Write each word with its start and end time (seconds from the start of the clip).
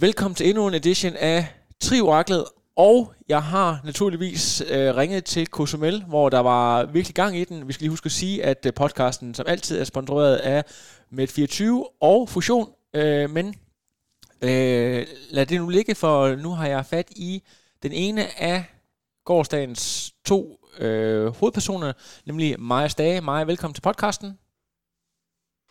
Velkommen 0.00 0.34
til 0.34 0.48
endnu 0.48 0.68
en 0.68 0.74
edition 0.74 1.12
af 1.16 1.54
Trioraklet, 1.80 2.44
og 2.76 3.12
jeg 3.28 3.42
har 3.42 3.80
naturligvis 3.84 4.60
øh, 4.60 4.96
ringet 4.96 5.24
til 5.24 5.46
Cozumel, 5.46 6.04
hvor 6.04 6.28
der 6.28 6.38
var 6.38 6.84
virkelig 6.84 7.14
gang 7.14 7.36
i 7.36 7.44
den. 7.44 7.68
Vi 7.68 7.72
skal 7.72 7.84
lige 7.84 7.90
huske 7.90 8.06
at 8.06 8.12
sige, 8.12 8.44
at 8.44 8.66
øh, 8.66 8.74
podcasten 8.74 9.34
som 9.34 9.46
altid 9.48 9.80
er 9.80 9.84
sponsoreret 9.84 10.36
af 10.36 10.64
Med24 11.12 11.64
og 12.00 12.28
Fusion, 12.28 12.72
øh, 12.94 13.30
men 13.30 13.46
øh, 14.42 15.06
lad 15.30 15.46
det 15.46 15.60
nu 15.60 15.68
ligge, 15.68 15.94
for 15.94 16.36
nu 16.36 16.50
har 16.50 16.66
jeg 16.66 16.86
fat 16.86 17.10
i 17.10 17.42
den 17.82 17.92
ene 17.92 18.40
af 18.40 18.64
gårdsdagens 19.24 20.14
to 20.24 20.66
øh, 20.78 21.26
hovedpersoner, 21.26 21.92
nemlig 22.26 22.60
Maja 22.60 22.88
Stage. 22.88 23.20
Maja, 23.20 23.44
velkommen 23.44 23.74
til 23.74 23.82
podcasten. 23.82 24.28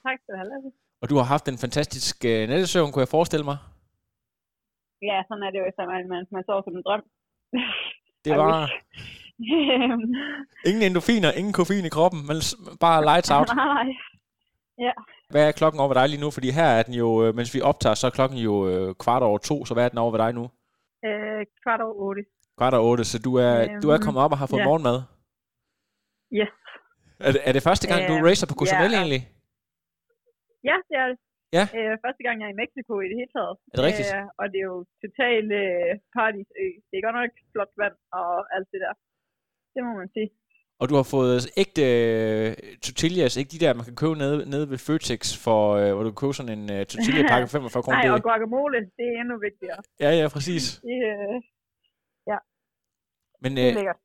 Tak 0.08 0.18
skal 0.24 0.34
du 0.34 0.38
have. 0.38 0.72
Og 1.02 1.10
du 1.10 1.16
har 1.16 1.24
haft 1.24 1.48
en 1.48 1.58
fantastisk 1.58 2.26
øh, 2.26 2.50
nattesøvn, 2.50 2.92
kunne 2.92 3.02
jeg 3.02 3.08
forestille 3.08 3.46
mig. 3.46 3.58
Ja, 5.10 5.18
sådan 5.28 5.44
er 5.46 5.52
det 5.52 5.60
jo, 5.60 5.66
hvis 5.68 5.78
man, 5.78 6.08
man, 6.14 6.26
man 6.32 6.44
sover 6.48 6.62
som 6.66 6.76
en 6.78 6.84
drøm. 6.88 7.04
Det 8.26 8.34
var 8.44 8.56
ingen 10.70 10.84
endorfiner, 10.88 11.32
ingen 11.40 11.54
koffein 11.54 11.86
i 11.86 11.90
kroppen, 11.98 12.22
men 12.30 12.38
bare 12.80 13.00
lights 13.10 13.32
out. 13.32 13.48
Nej. 13.66 13.88
Ja, 14.86 14.92
Hvad 15.30 15.48
er 15.48 15.52
klokken 15.52 15.80
over 15.80 15.90
ved 15.90 15.96
dig 16.02 16.10
lige 16.10 16.22
nu? 16.22 16.32
Fordi 16.32 16.50
her 16.52 16.70
er 16.80 16.84
den 16.84 16.94
jo, 16.94 17.24
øh, 17.24 17.36
mens 17.36 17.54
vi 17.56 17.62
optager, 17.62 17.94
så 17.96 18.08
er 18.08 18.12
klokken 18.12 18.38
jo 18.38 18.54
øh, 18.70 18.96
kvart 19.04 19.24
over 19.24 19.38
to, 19.38 19.66
så 19.66 19.74
hvad 19.74 19.86
er 19.86 19.90
den 19.90 19.98
over 19.98 20.12
ved 20.12 20.20
dig 20.20 20.34
nu? 20.34 20.44
øh, 21.08 21.46
kvart 21.64 21.82
over 21.82 21.94
otte. 22.08 22.22
Kvart 22.58 22.74
over 22.74 22.92
otte, 22.92 23.04
så 23.06 23.20
du 23.20 23.36
er, 23.36 23.54
Øhm, 23.64 23.82
du 23.82 23.90
er 23.90 23.98
kommet 24.06 24.24
op 24.24 24.32
og 24.32 24.38
har 24.38 24.48
fået 24.48 24.60
ja. 24.60 24.66
morgenmad. 24.66 24.98
Yes. 26.40 26.52
Er 27.20 27.32
det, 27.32 27.42
er 27.50 27.52
det 27.54 27.64
første 27.64 27.88
gang, 27.88 28.02
du 28.10 28.14
Øhm, 28.16 28.24
racer 28.28 28.48
på 28.48 28.56
Cozumel 28.60 28.92
ja. 28.92 28.98
egentlig? 29.02 29.22
Ja, 30.70 30.76
det 30.90 30.96
er 31.02 31.08
det. 31.12 31.18
Ja. 31.58 31.64
Øh, 31.78 31.94
første 32.06 32.22
gang, 32.26 32.36
jeg 32.40 32.48
er 32.50 32.54
i 32.56 32.62
Mexico 32.64 32.94
i 33.06 33.08
det 33.12 33.18
hele 33.22 33.32
taget. 33.38 33.56
Er 33.72 33.76
det 33.78 33.86
rigtigt? 33.90 34.10
Øh, 34.18 34.26
og 34.40 34.46
det 34.52 34.58
er 34.64 34.68
jo 34.74 34.80
totalt 35.04 35.52
øh, 35.62 35.92
paradisø. 36.16 36.64
Det 36.90 36.96
er 36.98 37.06
godt 37.08 37.18
nok 37.22 37.32
flot 37.52 37.72
vand 37.82 37.96
og 38.20 38.30
alt 38.56 38.68
det 38.74 38.80
der. 38.86 38.94
Det 39.74 39.82
må 39.88 39.92
man 40.02 40.10
sige. 40.16 40.30
Og 40.82 40.86
du 40.90 40.96
har 41.00 41.08
fået 41.16 41.42
ægte 41.64 41.84
øh, 42.02 42.50
tortillas, 42.86 43.38
ikke 43.38 43.52
de 43.56 43.62
der, 43.64 43.74
man 43.80 43.86
kan 43.90 43.96
købe 44.02 44.16
nede, 44.24 44.38
nede 44.54 44.66
ved 44.72 44.78
Føtex, 44.88 45.22
for, 45.46 45.62
øh, 45.80 45.90
hvor 45.94 46.04
du 46.04 46.10
kan 46.12 46.22
købe 46.24 46.34
sådan 46.40 46.54
en 46.60 46.66
øh, 46.76 46.82
tortilla-pakke 46.92 47.48
for 47.48 47.58
45 47.58 47.84
kroner. 47.84 47.98
Nej, 48.04 48.10
og 48.16 48.22
guacamole, 48.28 48.80
det 48.98 49.06
er 49.12 49.16
endnu 49.22 49.36
vigtigere. 49.48 49.80
Ja, 50.04 50.10
ja, 50.20 50.26
præcis. 50.36 50.64
Det, 50.90 50.98
øh, 51.12 51.36
Men 53.44 53.52
det 53.58 53.64
er 53.64 53.70
øh, 53.70 53.76
lækkert. 53.76 54.00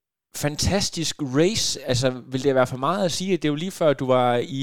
fantastisk 0.45 1.17
race. 1.41 1.67
Altså, 1.91 2.09
vil 2.33 2.43
det 2.45 2.55
være 2.55 2.67
for 2.75 2.81
meget 2.87 3.05
at 3.05 3.13
sige, 3.19 3.31
at 3.35 3.43
det 3.43 3.49
er 3.49 3.53
jo 3.53 3.63
lige 3.65 3.71
før, 3.81 3.93
du 3.93 4.07
var 4.07 4.37
i 4.59 4.61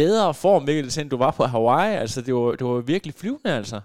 bedre 0.00 0.26
form, 0.42 0.62
Mikkel, 0.68 0.90
end 1.00 1.10
du 1.12 1.18
var 1.24 1.32
på 1.38 1.44
Hawaii. 1.54 1.94
Altså, 2.04 2.18
det 2.26 2.32
var, 2.38 2.48
det 2.58 2.64
var 2.70 2.90
virkelig 2.94 3.14
flyvende, 3.20 3.52
altså. 3.60 3.78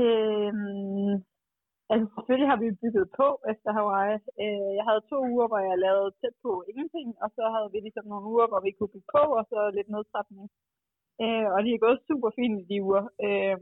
Øhm, 0.00 1.12
altså 1.90 2.06
selvfølgelig 2.14 2.48
har 2.52 2.58
vi 2.62 2.78
bygget 2.82 3.06
på 3.20 3.28
efter 3.52 3.68
Hawaii. 3.78 4.16
Øh, 4.42 4.70
jeg 4.78 4.84
havde 4.88 5.08
to 5.12 5.18
uger, 5.32 5.46
hvor 5.50 5.60
jeg 5.68 5.82
lavede 5.86 6.16
tæt 6.20 6.36
på 6.44 6.52
ingenting, 6.70 7.08
og 7.22 7.28
så 7.36 7.42
havde 7.54 7.70
vi 7.72 7.78
ligesom 7.80 8.06
nogle 8.08 8.26
uger, 8.32 8.46
hvor 8.50 8.60
vi 8.66 8.70
kunne 8.72 8.94
bygge 8.94 9.10
på, 9.16 9.24
og 9.38 9.44
så 9.52 9.58
lidt 9.76 9.88
nedtrapning. 9.94 10.46
Øh, 11.22 11.46
og 11.54 11.58
de 11.64 11.70
er 11.72 11.84
gået 11.86 12.06
super 12.08 12.30
fint 12.38 12.56
i 12.62 12.64
de 12.70 12.78
uger. 12.88 13.04
Øh, 13.26 13.58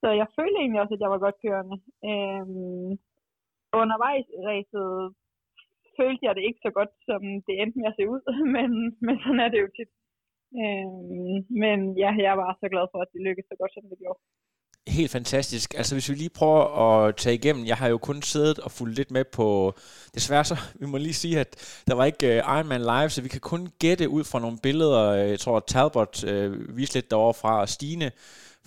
så 0.00 0.08
jeg 0.20 0.28
følte 0.38 0.58
egentlig 0.60 0.80
også, 0.82 0.94
at 0.96 1.04
jeg 1.04 1.10
var 1.14 1.24
godt 1.26 1.42
kørende. 1.44 1.76
Øh, 2.10 2.44
undervejs 3.80 4.26
i 4.38 4.40
følte 5.98 6.26
jeg 6.26 6.34
det 6.34 6.44
ikke 6.48 6.60
så 6.66 6.70
godt, 6.78 6.92
som 7.08 7.20
det 7.46 7.54
endte 7.62 7.78
med 7.78 7.90
at 7.90 7.96
se 7.98 8.04
ud, 8.14 8.22
men, 8.56 8.70
men 9.06 9.14
sådan 9.22 9.42
er 9.44 9.50
det 9.52 9.60
jo 9.64 9.68
tit. 9.76 9.90
Øhm, 10.62 11.36
men 11.62 11.78
ja, 12.02 12.10
jeg 12.26 12.34
var 12.42 12.50
så 12.62 12.66
glad 12.74 12.86
for, 12.92 12.98
at 13.04 13.10
det 13.12 13.20
lykkedes 13.26 13.48
så 13.50 13.56
godt, 13.60 13.72
som 13.74 13.84
det 13.90 13.98
gjorde. 14.02 14.20
Helt 14.88 15.10
fantastisk. 15.10 15.74
Altså, 15.74 15.94
hvis 15.94 16.10
vi 16.10 16.14
lige 16.14 16.38
prøver 16.38 16.62
at 16.84 17.16
tage 17.16 17.34
igennem, 17.34 17.64
jeg 17.66 17.76
har 17.76 17.88
jo 17.88 17.98
kun 17.98 18.22
siddet 18.22 18.58
og 18.58 18.70
fulgt 18.70 18.96
lidt 18.96 19.10
med 19.10 19.24
på, 19.24 19.72
desværre 20.14 20.44
så, 20.44 20.56
vi 20.80 20.86
må 20.86 20.96
lige 20.96 21.14
sige, 21.14 21.40
at 21.40 21.82
der 21.88 21.94
var 21.94 22.04
ikke 22.04 22.26
uh, 22.26 22.56
Iron 22.56 22.68
Man 22.68 22.80
Live, 22.80 23.08
så 23.08 23.22
vi 23.22 23.28
kan 23.28 23.40
kun 23.40 23.68
gætte 23.78 24.08
ud 24.08 24.24
fra 24.24 24.38
nogle 24.40 24.58
billeder. 24.62 25.12
Jeg 25.12 25.38
tror, 25.38 25.56
at 25.56 25.64
Talbot 25.66 26.24
uh, 26.24 26.76
viste 26.76 26.96
lidt 26.96 27.10
derovre 27.10 27.34
fra, 27.34 27.60
og 27.60 27.68
Stine 27.68 28.10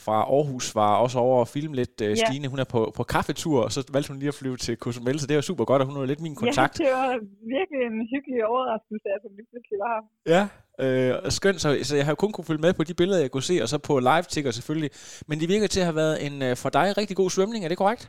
fra 0.06 0.18
Aarhus 0.36 0.76
var 0.76 0.92
også 1.04 1.18
over 1.20 1.40
og 1.40 1.48
filme 1.48 1.76
lidt. 1.76 2.02
Ja. 2.02 2.16
Stine, 2.16 2.48
hun 2.54 2.60
er 2.60 2.70
på, 2.76 2.82
på 2.98 3.04
kaffetur, 3.04 3.58
og 3.66 3.72
så 3.72 3.82
valgte 3.94 4.10
hun 4.12 4.20
lige 4.20 4.34
at 4.34 4.40
flyve 4.42 4.58
til 4.58 4.76
Cozumel, 4.84 5.20
så 5.20 5.28
det 5.28 5.36
var 5.36 5.42
super 5.42 5.66
godt, 5.66 5.82
og 5.82 5.88
hun 5.88 5.98
er 6.02 6.06
lidt 6.06 6.22
min 6.28 6.36
kontakt. 6.44 6.80
Ja, 6.80 6.86
det 6.86 6.94
var 6.94 7.10
virkelig 7.56 7.82
en 7.92 8.00
hyggelig 8.14 8.40
overraskelse, 8.52 9.08
at 9.16 9.20
hun 9.26 9.32
lige 9.38 9.48
pludselig 9.52 9.78
var 9.86 9.94
her. 9.96 10.04
Ja, 10.36 10.44
øh, 10.84 11.12
og 11.26 11.32
skønt, 11.38 11.60
så, 11.64 11.70
så 11.90 11.94
jeg 12.00 12.06
har 12.10 12.16
kun 12.24 12.32
kunne 12.34 12.50
følge 12.50 12.66
med 12.66 12.74
på 12.78 12.84
de 12.90 13.00
billeder, 13.02 13.22
jeg 13.26 13.32
kunne 13.34 13.50
se, 13.52 13.56
og 13.64 13.68
så 13.72 13.78
på 13.90 13.94
live 14.10 14.28
ticker 14.34 14.52
selvfølgelig. 14.58 14.92
Men 15.30 15.36
det 15.42 15.48
virker 15.54 15.68
til 15.72 15.82
at 15.84 15.88
have 15.90 16.02
været 16.04 16.16
en 16.28 16.36
øh, 16.48 16.54
for 16.64 16.70
dig 16.78 16.88
rigtig 17.00 17.16
god 17.22 17.30
svømning, 17.36 17.62
er 17.64 17.70
det 17.72 17.82
korrekt? 17.84 18.04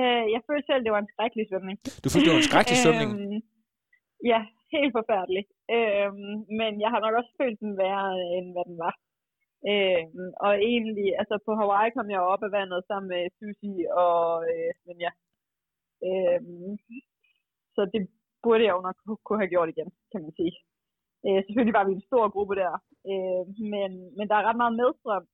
Øh, 0.00 0.24
jeg 0.34 0.40
følte 0.48 0.66
selv, 0.70 0.82
det 0.86 0.92
var 0.94 1.02
en 1.04 1.12
skrækkelig 1.14 1.44
svømning. 1.50 1.76
Du 2.02 2.06
følte, 2.10 2.24
det 2.26 2.34
var 2.36 2.42
en 2.44 2.50
skrækkelig 2.50 2.78
svømning? 2.84 3.10
Øhm, 3.20 3.38
ja, 4.32 4.40
helt 4.74 4.92
forfærdelig. 4.98 5.42
Øhm, 5.76 6.36
men 6.60 6.72
jeg 6.84 6.90
har 6.92 7.00
nok 7.04 7.14
også 7.20 7.32
følt 7.40 7.58
den 7.64 7.72
værre, 7.82 8.08
end 8.36 8.46
hvad 8.54 8.66
den 8.70 8.78
var. 8.86 8.94
Øhm, 9.70 10.28
og 10.46 10.52
egentlig, 10.72 11.08
altså 11.20 11.36
på 11.46 11.50
Hawaii 11.60 11.90
kom 11.96 12.08
jeg 12.14 12.20
op 12.32 12.42
af 12.46 12.52
vandet 12.58 12.80
sammen 12.90 13.08
med 13.14 13.22
Susi 13.38 13.74
og 14.04 14.20
øh, 14.50 14.72
men 14.86 14.96
ja. 15.06 15.12
Øhm, 16.08 16.72
så 17.76 17.80
det 17.92 18.00
burde 18.44 18.64
jeg 18.64 18.72
jo 18.76 18.80
nok 18.86 18.96
ku- 19.06 19.22
kunne 19.26 19.40
have 19.42 19.52
gjort 19.54 19.68
igen, 19.74 19.88
kan 20.12 20.20
man 20.24 20.32
sige. 20.40 20.52
Øh, 21.26 21.38
selvfølgelig 21.44 21.76
var 21.78 21.84
vi 21.88 21.92
en 21.98 22.06
stor 22.10 22.24
gruppe 22.34 22.54
der, 22.62 22.72
øh, 23.10 23.42
men, 23.72 23.90
men 24.16 24.24
der 24.28 24.36
er 24.38 24.44
ret 24.48 24.60
meget 24.62 24.74
medstrøm. 24.82 25.24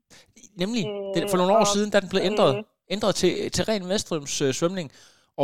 Nemlig, 0.63 0.83
Øh, 1.17 1.25
for 1.33 1.39
nogle 1.41 1.53
år 1.59 1.67
og, 1.67 1.73
siden, 1.75 1.89
da 1.93 1.99
den 2.05 2.11
blev 2.13 2.23
ændret, 2.31 2.53
øh, 2.59 2.95
ændret 2.95 3.15
til, 3.21 3.33
til 3.55 3.63
ren 3.71 3.85
Vestrøms 3.93 4.35
øh, 4.45 4.51
svømning. 4.59 4.89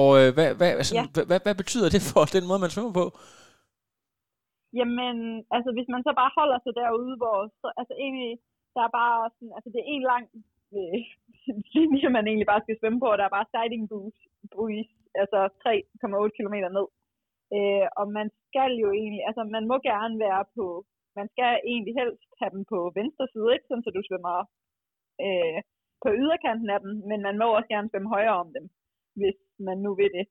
Og 0.00 0.08
øh, 0.20 0.28
hvad, 0.36 0.48
hvad, 0.58 0.70
altså, 0.80 0.94
Ja. 0.98 1.04
hvad, 1.14 1.24
hvad, 1.30 1.40
hvad 1.46 1.56
betyder 1.62 1.88
det 1.94 2.02
for 2.12 2.22
den 2.36 2.44
måde, 2.48 2.60
man 2.64 2.72
svømmer 2.74 2.94
på? 3.00 3.06
Jamen, 4.78 5.16
altså 5.56 5.70
hvis 5.76 5.88
man 5.94 6.02
så 6.06 6.12
bare 6.20 6.32
holder 6.38 6.58
sig 6.64 6.72
derude, 6.80 7.12
hvor, 7.20 7.36
så, 7.60 7.66
altså 7.80 7.94
egentlig, 8.04 8.32
der 8.74 8.82
er 8.88 8.92
bare 9.00 9.18
sådan, 9.34 9.52
altså 9.56 9.68
det 9.72 9.80
er 9.82 9.88
en 9.96 10.04
lang 10.12 10.24
øh, 10.76 10.98
linje, 11.74 12.08
man 12.16 12.26
egentlig 12.28 12.50
bare 12.52 12.64
skal 12.64 12.78
svømme 12.80 13.00
på, 13.00 13.08
og 13.12 13.18
der 13.18 13.26
er 13.26 13.36
bare 13.38 13.48
buoys, 13.90 14.18
buoys 14.54 14.90
altså 15.22 15.38
3,8 15.64 16.36
km 16.36 16.56
ned. 16.78 16.86
Øh, 17.56 17.86
og 18.00 18.06
man 18.18 18.28
skal 18.46 18.72
jo 18.84 18.88
egentlig, 19.00 19.22
altså 19.28 19.42
man 19.56 19.64
må 19.70 19.76
gerne 19.90 20.16
være 20.26 20.44
på, 20.56 20.66
man 21.20 21.28
skal 21.32 21.50
egentlig 21.72 21.94
helst 22.00 22.30
have 22.40 22.52
dem 22.56 22.64
på 22.72 22.78
venstre 23.00 23.26
side, 23.32 23.54
ikke 23.54 23.68
sådan 23.68 23.84
så 23.84 23.90
du 23.96 24.02
svømmer 24.08 24.36
øh, 25.24 25.58
på 26.02 26.08
yderkanten 26.22 26.68
af 26.74 26.80
dem, 26.84 26.92
men 27.10 27.20
man 27.28 27.36
må 27.40 27.46
også 27.56 27.70
gerne 27.74 27.90
svømme 27.90 28.14
højere 28.16 28.36
om 28.42 28.48
dem, 28.56 28.64
hvis 29.20 29.38
man 29.66 29.78
nu 29.86 29.90
vil 30.00 30.12
det. 30.18 30.26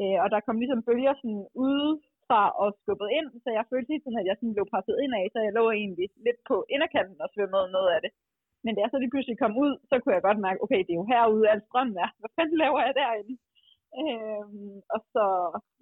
Øh, 0.00 0.18
og 0.22 0.28
der 0.32 0.40
kom 0.46 0.58
ligesom 0.60 0.82
bølger 0.88 1.14
sådan 1.20 1.44
ude 1.64 1.90
fra 2.26 2.42
og 2.62 2.68
skubbet 2.80 3.08
ind, 3.18 3.28
så 3.44 3.48
jeg 3.58 3.64
følte 3.70 3.90
helt 3.92 4.04
sådan, 4.04 4.22
at 4.22 4.28
jeg 4.28 4.36
sådan 4.36 4.56
blev 4.56 4.66
presset 4.72 4.96
ind 5.04 5.12
af, 5.20 5.24
så 5.32 5.38
jeg 5.46 5.52
lå 5.58 5.64
egentlig 5.70 6.08
lidt 6.26 6.40
på 6.50 6.56
inderkanten 6.74 7.18
og 7.24 7.28
svømmede 7.34 7.74
noget 7.76 7.90
af 7.96 8.00
det. 8.04 8.12
Men 8.64 8.72
da 8.74 8.78
jeg 8.80 8.90
så 8.90 8.98
lige 8.98 9.12
pludselig 9.12 9.38
kom 9.38 9.54
ud, 9.64 9.72
så 9.88 9.94
kunne 9.98 10.16
jeg 10.16 10.26
godt 10.28 10.40
mærke, 10.46 10.62
okay, 10.64 10.80
det 10.86 10.92
er 10.92 11.00
jo 11.02 11.10
herude, 11.12 11.50
alt 11.52 11.64
strømmen 11.68 11.96
er. 12.04 12.10
Hvad 12.20 12.30
fanden 12.36 12.58
laver 12.62 12.80
jeg 12.86 12.94
derinde? 13.00 13.34
Øhm, 13.98 14.76
og 14.94 15.00
så, 15.12 15.24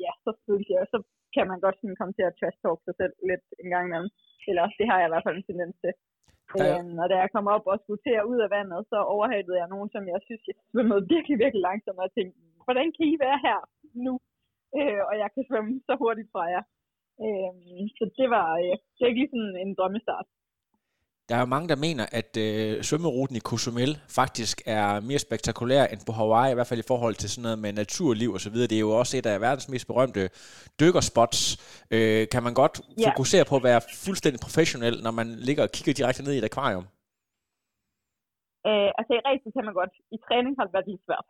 ja, 0.05 0.13
så 0.25 0.31
følte 0.47 0.71
jeg, 0.77 0.85
så 0.93 0.99
kan 1.35 1.47
man 1.51 1.61
godt 1.65 1.77
sådan 1.79 1.99
komme 2.01 2.15
til 2.17 2.29
at 2.29 2.37
trash 2.39 2.59
talk 2.63 2.79
sig 2.83 2.95
selv 3.01 3.15
lidt 3.31 3.47
en 3.63 3.71
gang 3.75 3.85
imellem. 3.87 4.11
Eller 4.49 4.65
det 4.79 4.87
har 4.91 4.99
jeg 4.99 5.09
i 5.09 5.13
hvert 5.13 5.27
fald 5.27 5.39
en 5.39 5.49
tendens 5.51 5.77
til. 5.85 5.93
Ja. 6.59 6.67
Øhm, 6.67 6.97
og 7.03 7.07
da 7.11 7.15
jeg 7.23 7.31
kom 7.35 7.47
op 7.55 7.65
og 7.73 7.77
skulle 7.83 8.03
til 8.07 8.15
at 8.21 8.29
ud 8.33 8.39
af 8.45 8.51
vandet, 8.57 8.81
så 8.91 8.99
overhalede 9.15 9.61
jeg 9.61 9.69
nogen, 9.75 9.89
som 9.95 10.03
jeg 10.13 10.21
synes, 10.27 10.43
jeg 10.49 10.57
svømmede 10.71 11.09
virkelig, 11.15 11.37
virkelig 11.45 11.63
langsomt, 11.69 11.99
og 12.01 12.07
jeg 12.07 12.15
tænkte, 12.17 12.37
hvordan 12.67 12.89
kan 12.97 13.05
I 13.13 13.17
være 13.27 13.39
her 13.47 13.59
nu? 14.07 14.15
Øh, 14.79 15.03
og 15.09 15.15
jeg 15.23 15.29
kan 15.35 15.45
svømme 15.49 15.75
så 15.87 15.93
hurtigt 16.03 16.33
fra 16.33 16.45
jer. 16.55 16.65
Øhm, 17.25 17.85
så 17.99 18.05
det 18.19 18.29
var, 18.37 18.49
øh, 18.65 19.13
lige 19.17 19.31
sådan 19.33 19.57
en 19.63 19.75
drømmestart. 19.79 20.27
Der 21.31 21.37
er 21.37 21.53
mange, 21.55 21.69
der 21.73 21.79
mener, 21.87 22.05
at 22.21 22.33
øh, 22.47 22.83
svømmeruten 22.89 23.37
i 23.37 23.43
Cozumel 23.49 23.93
faktisk 24.21 24.57
er 24.79 24.89
mere 25.09 25.21
spektakulær 25.27 25.85
end 25.93 26.01
på 26.09 26.13
Hawaii, 26.19 26.51
i 26.53 26.57
hvert 26.57 26.71
fald 26.71 26.81
i 26.85 26.91
forhold 26.93 27.15
til 27.19 27.29
sådan 27.31 27.47
noget 27.47 27.59
med 27.65 27.73
naturliv 27.83 28.31
og 28.37 28.41
så 28.45 28.51
videre. 28.55 28.69
Det 28.73 28.79
er 28.79 28.87
jo 28.89 28.93
også 29.03 29.15
et 29.17 29.27
af 29.33 29.41
verdens 29.47 29.69
mest 29.73 29.87
berømte 29.91 30.23
dykkerspots. 30.83 31.41
Øh, 31.97 32.23
kan 32.35 32.43
man 32.47 32.55
godt 32.63 32.75
Ja. 32.81 33.09
fokusere 33.11 33.45
på 33.51 33.55
at 33.61 33.65
være 33.71 33.81
fuldstændig 34.07 34.41
professionel, 34.47 34.95
når 35.07 35.13
man 35.21 35.29
ligger 35.49 35.63
og 35.67 35.71
kigger 35.77 35.95
direkte 36.01 36.23
ned 36.27 36.33
i 36.35 36.41
et 36.43 36.49
akvarium? 36.51 36.87
Øh, 38.69 38.91
altså 38.99 39.13
i 39.19 39.21
racet 39.29 39.51
kan 39.57 39.65
man 39.69 39.75
godt. 39.81 39.93
I 40.17 40.19
træning 40.27 40.53
har 40.59 40.65
det 40.67 40.75
været 40.77 40.89
lidt 40.91 41.03
svært. 41.07 41.27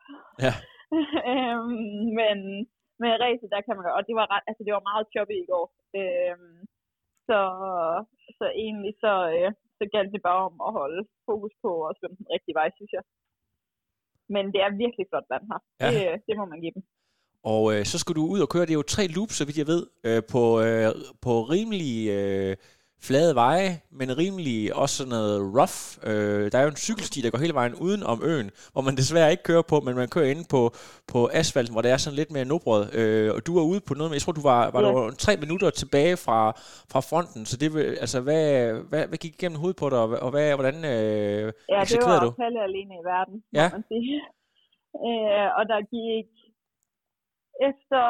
Ja. 0.46 0.52
øhm, 1.32 2.06
men, 2.18 2.38
i 3.14 3.16
racet, 3.24 3.48
der 3.54 3.60
kan 3.66 3.74
man 3.76 3.84
godt. 3.86 3.98
Og 3.98 4.04
det 4.08 4.14
var, 4.20 4.26
ret, 4.34 4.44
altså, 4.48 4.62
det 4.66 4.72
var 4.76 4.88
meget 4.90 5.04
choppy 5.12 5.36
i 5.44 5.48
går. 5.52 5.66
Øhm, 6.00 6.58
så, 7.28 7.38
så 8.38 8.46
egentlig 8.64 8.92
så, 9.04 9.12
øh, 9.36 9.50
så 9.78 9.84
galt 9.94 10.12
det 10.14 10.22
bare 10.28 10.42
om 10.48 10.56
at 10.68 10.72
holde 10.80 11.02
fokus 11.28 11.52
på 11.64 11.70
at 11.88 11.96
svømme 11.98 12.16
den 12.20 12.28
rigtige 12.34 12.58
vej, 12.60 12.68
synes 12.78 12.92
jeg. 12.96 13.04
Men 14.34 14.44
det 14.52 14.60
er 14.66 14.80
virkelig 14.84 15.06
flot 15.10 15.28
vand 15.32 15.44
her. 15.50 15.60
Ja. 15.82 15.88
Det, 15.94 16.02
det 16.26 16.34
må 16.40 16.44
man 16.52 16.60
give 16.64 16.74
dem. 16.76 16.82
Og 17.54 17.62
øh, 17.74 17.82
så 17.90 17.96
skulle 17.98 18.18
du 18.20 18.26
ud 18.34 18.40
og 18.44 18.48
køre, 18.52 18.66
det 18.66 18.74
er 18.74 18.82
jo 18.82 18.94
tre 18.96 19.04
loops, 19.16 19.34
så 19.38 19.44
vidt 19.46 19.62
jeg 19.62 19.70
ved, 19.74 19.82
øh, 20.08 20.22
på, 20.32 20.42
øh, 20.66 20.88
på 21.24 21.32
rimelig 21.54 21.94
øh, 22.18 22.52
flade 23.02 23.34
veje, 23.34 23.80
men 23.90 24.18
rimelig 24.18 24.74
også 24.74 24.96
sådan 24.96 25.10
noget 25.10 25.40
rough. 25.58 25.78
Øh, 26.10 26.52
der 26.52 26.58
er 26.58 26.62
jo 26.62 26.68
en 26.68 26.76
cykelsti, 26.76 27.20
der 27.20 27.30
går 27.30 27.38
hele 27.38 27.54
vejen 27.54 27.74
uden 27.74 28.02
om 28.02 28.20
øen, 28.24 28.50
hvor 28.72 28.82
man 28.82 28.96
desværre 28.96 29.30
ikke 29.30 29.42
kører 29.42 29.62
på, 29.62 29.80
men 29.80 29.94
man 29.96 30.08
kører 30.08 30.30
inde 30.30 30.44
på, 30.50 30.70
på 31.12 31.28
asfalten, 31.32 31.74
hvor 31.74 31.82
det 31.82 31.90
er 31.90 31.96
sådan 31.96 32.16
lidt 32.16 32.30
mere 32.30 32.44
nubrød. 32.44 32.94
Øh, 32.94 33.34
og 33.34 33.46
du 33.46 33.54
var 33.58 33.62
ude 33.62 33.80
på 33.88 33.94
noget, 33.94 34.10
men 34.10 34.14
jeg 34.14 34.22
tror, 34.22 34.32
du 34.32 34.42
var, 34.42 34.70
var 34.70 34.80
Ja. 34.82 34.88
der 34.88 35.10
tre 35.10 35.36
minutter 35.36 35.70
tilbage 35.70 36.16
fra, 36.16 36.52
fra 36.92 37.00
fronten, 37.00 37.46
så 37.46 37.56
det, 37.56 37.96
altså, 38.00 38.20
hvad, 38.20 38.72
hvad, 38.88 39.06
hvad 39.08 39.18
gik 39.18 39.34
igennem 39.34 39.58
hovedet 39.58 39.76
på 39.76 39.90
dig, 39.90 39.98
og, 39.98 40.30
hvad, 40.30 40.54
hvordan 40.54 40.74
øh, 40.84 40.90
Ja, 40.90 41.46
det 41.46 41.82
eksekverede 41.82 42.20
var 42.20 42.24
du? 42.24 42.30
Palle 42.30 42.62
alene 42.62 42.94
i 43.00 43.04
verden, 43.12 43.36
Ja. 43.52 43.68
må 43.72 43.76
man 43.78 43.84
sige. 43.92 44.20
Øh, 45.08 45.48
og 45.58 45.64
der 45.72 45.80
gik 45.96 46.28
efter 47.68 48.04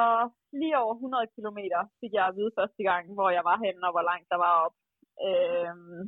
lige 0.61 0.79
over 0.83 0.95
100 0.95 1.27
km 1.35 1.59
fik 2.01 2.13
jeg 2.19 2.27
at 2.27 2.37
vide 2.39 2.57
første 2.59 2.83
gang, 2.89 3.05
hvor 3.17 3.31
jeg 3.37 3.45
var 3.51 3.59
henne 3.65 3.87
og 3.89 3.93
hvor 3.95 4.07
langt 4.11 4.29
der 4.33 4.39
var 4.47 4.55
op. 4.67 4.75
Øhm, 5.27 6.01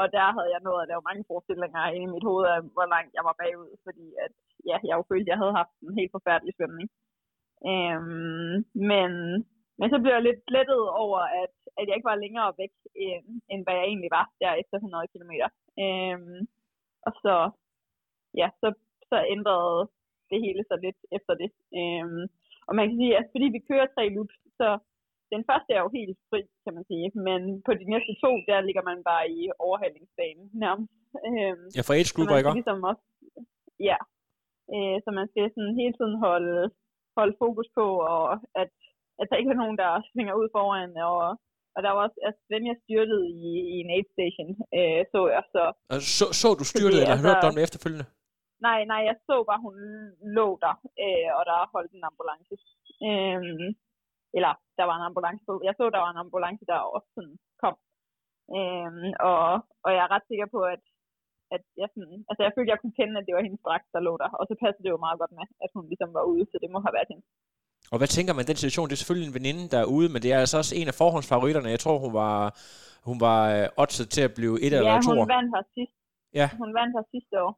og 0.00 0.06
der 0.16 0.26
havde 0.36 0.50
jeg 0.54 0.62
nået 0.66 0.82
at 0.82 0.90
lave 0.92 1.08
mange 1.08 1.24
forestillinger 1.28 1.94
inde 1.94 2.06
i 2.08 2.14
mit 2.14 2.28
hoved 2.28 2.44
af, 2.52 2.58
hvor 2.76 2.86
langt 2.94 3.12
jeg 3.16 3.24
var 3.28 3.36
bagud, 3.42 3.70
fordi 3.86 4.06
at, 4.24 4.32
ja, 4.70 4.76
jeg 4.88 4.94
jo 4.98 5.04
følte, 5.10 5.26
at 5.26 5.32
jeg 5.32 5.40
havde 5.42 5.58
haft 5.60 5.74
en 5.82 5.98
helt 6.00 6.14
forfærdelig 6.16 6.54
svømning. 6.54 6.88
Øhm, 7.70 8.56
men, 8.90 9.10
men 9.78 9.88
så 9.92 9.96
blev 10.02 10.12
jeg 10.14 10.26
lidt 10.26 10.42
lettet 10.56 10.82
over, 11.04 11.20
at, 11.42 11.54
at 11.78 11.84
jeg 11.86 11.96
ikke 11.96 12.10
var 12.12 12.22
længere 12.24 12.50
væk, 12.62 12.74
end, 13.04 13.26
end 13.52 13.60
hvad 13.64 13.74
jeg 13.78 13.86
egentlig 13.90 14.12
var 14.18 14.26
der 14.40 14.60
efter 14.62 14.76
100 14.76 15.12
km. 15.12 15.32
Øhm, 15.84 16.40
og 17.06 17.12
så, 17.24 17.34
ja, 18.40 18.48
så, 18.60 18.68
så 19.10 19.16
ændrede 19.36 19.80
det 20.30 20.38
hele 20.44 20.62
sig 20.68 20.78
lidt 20.86 21.00
efter 21.16 21.34
det. 21.42 21.50
Øhm, 21.78 22.24
og 22.68 22.72
man 22.78 22.84
kan 22.88 22.96
sige, 23.00 23.12
at 23.20 23.26
fordi 23.34 23.46
vi 23.56 23.60
kører 23.70 23.86
tre 23.96 24.04
loops, 24.16 24.36
så 24.60 24.68
den 25.34 25.42
første 25.50 25.70
er 25.76 25.80
jo 25.84 25.90
helt 25.98 26.16
fri, 26.30 26.40
kan 26.64 26.72
man 26.76 26.84
sige. 26.90 27.06
Men 27.28 27.40
på 27.66 27.72
de 27.80 27.84
næste 27.92 28.12
to, 28.24 28.30
der 28.50 28.66
ligger 28.68 28.84
man 28.90 28.98
bare 29.10 29.24
i 29.38 29.40
overhalingsbanen 29.66 30.46
nærmest. 30.64 30.92
Øhm, 31.28 31.64
Ja, 31.76 31.82
fra 31.86 31.94
age 31.98 32.10
man 32.16 32.38
ikke? 32.38 32.58
ligesom 32.60 32.80
også, 32.90 33.04
ja, 33.90 33.98
øh, 34.74 34.96
så 35.04 35.08
man 35.18 35.26
skal 35.30 35.44
sådan 35.54 35.74
hele 35.80 35.94
tiden 35.98 36.16
holde, 36.26 36.60
holde 37.18 37.34
fokus 37.42 37.68
på, 37.78 37.86
og 38.14 38.24
at, 38.62 38.72
at 39.20 39.26
der 39.30 39.36
ikke 39.40 39.52
er 39.56 39.62
nogen, 39.62 39.78
der 39.82 39.90
svinger 40.10 40.34
ud 40.40 40.48
foran, 40.56 40.90
og, 41.10 41.20
og 41.74 41.80
der 41.84 41.90
var 41.94 42.02
også, 42.06 42.18
at 42.28 42.34
Svenja 42.46 42.74
styrtede 42.84 43.24
i, 43.46 43.48
i 43.74 43.76
en 43.84 43.90
aid 43.96 44.08
station, 44.16 44.50
øh, 44.78 45.00
så 45.12 45.18
jeg, 45.34 45.44
så 45.54 45.62
Altså, 45.94 46.08
så, 46.18 46.24
så 46.40 46.48
du 46.60 46.64
styrtet, 46.72 46.86
Fordi, 46.88 47.00
eller 47.02 47.14
altså- 47.14 47.26
hørte 47.26 47.42
du 47.42 47.48
om 47.50 47.56
det 47.58 47.64
efterfølgende? 47.68 48.06
Nej, 48.60 48.80
nej, 48.92 49.00
jeg 49.08 49.16
så 49.28 49.36
bare, 49.50 49.60
hun 49.66 49.74
lå 50.38 50.46
der, 50.64 50.74
øh, 51.04 51.28
og 51.38 51.42
der 51.48 51.70
holdt 51.74 51.92
en 51.92 52.08
ambulance. 52.10 52.54
Øhm, 53.08 53.68
eller, 54.36 54.52
der 54.78 54.84
var 54.90 54.96
en 54.96 55.08
ambulance. 55.10 55.42
Jeg 55.68 55.74
så, 55.76 55.84
der 55.94 56.00
var 56.04 56.10
en 56.12 56.22
ambulance, 56.24 56.64
der 56.70 56.78
også 56.96 57.08
sådan 57.16 57.36
kom. 57.62 57.74
Øhm, 58.56 59.08
og, 59.30 59.40
og 59.84 59.90
jeg 59.96 60.02
er 60.04 60.12
ret 60.14 60.26
sikker 60.30 60.46
på, 60.54 60.60
at, 60.74 60.82
at 61.54 61.62
jeg, 61.82 61.88
sådan, 61.94 62.18
altså 62.30 62.42
jeg 62.46 62.52
følte, 62.54 62.72
jeg 62.72 62.80
kunne 62.80 62.98
kende, 63.00 63.14
at 63.20 63.26
det 63.26 63.34
var 63.36 63.46
hendes 63.46 63.62
dragt, 63.66 63.86
der 63.94 64.00
lå 64.08 64.12
der. 64.22 64.30
Og 64.40 64.44
så 64.48 64.54
passede 64.62 64.84
det 64.84 64.94
jo 64.94 65.04
meget 65.06 65.18
godt 65.22 65.32
med, 65.38 65.46
at 65.64 65.70
hun 65.76 65.84
ligesom 65.90 66.10
var 66.18 66.24
ude, 66.32 66.44
så 66.50 66.56
det 66.62 66.70
må 66.74 66.78
have 66.86 66.96
været 66.98 67.10
hende. 67.12 67.24
Og 67.92 67.98
hvad 67.98 68.10
tænker 68.16 68.32
man 68.34 68.44
i 68.44 68.50
den 68.50 68.60
situation? 68.62 68.86
Det 68.88 68.94
er 68.94 69.02
selvfølgelig 69.02 69.28
en 69.30 69.38
veninde, 69.38 69.64
der 69.72 69.78
er 69.84 69.88
ude, 69.96 70.08
men 70.12 70.20
det 70.24 70.30
er 70.32 70.38
altså 70.44 70.56
også 70.62 70.72
en 70.80 70.88
af 70.92 70.96
forhåndsfavoritterne. 71.02 71.74
Jeg 71.76 71.80
tror, 71.84 71.96
hun 72.06 72.12
var, 72.22 72.36
hun 73.08 73.18
var 73.26 73.40
øh, 73.54 73.82
oddset 73.82 74.08
til 74.14 74.22
at 74.28 74.32
blive 74.38 74.54
et 74.66 74.72
Ja, 74.72 74.76
eller 74.78 75.00
to. 75.06 75.10
hun 75.22 75.28
vandt 75.36 75.50
her 75.54 75.64
sidst. 75.76 75.96
Ja. 76.40 76.46
Hun 76.62 76.70
vandt 76.78 76.92
her 76.96 77.04
sidste 77.14 77.34
år. 77.44 77.52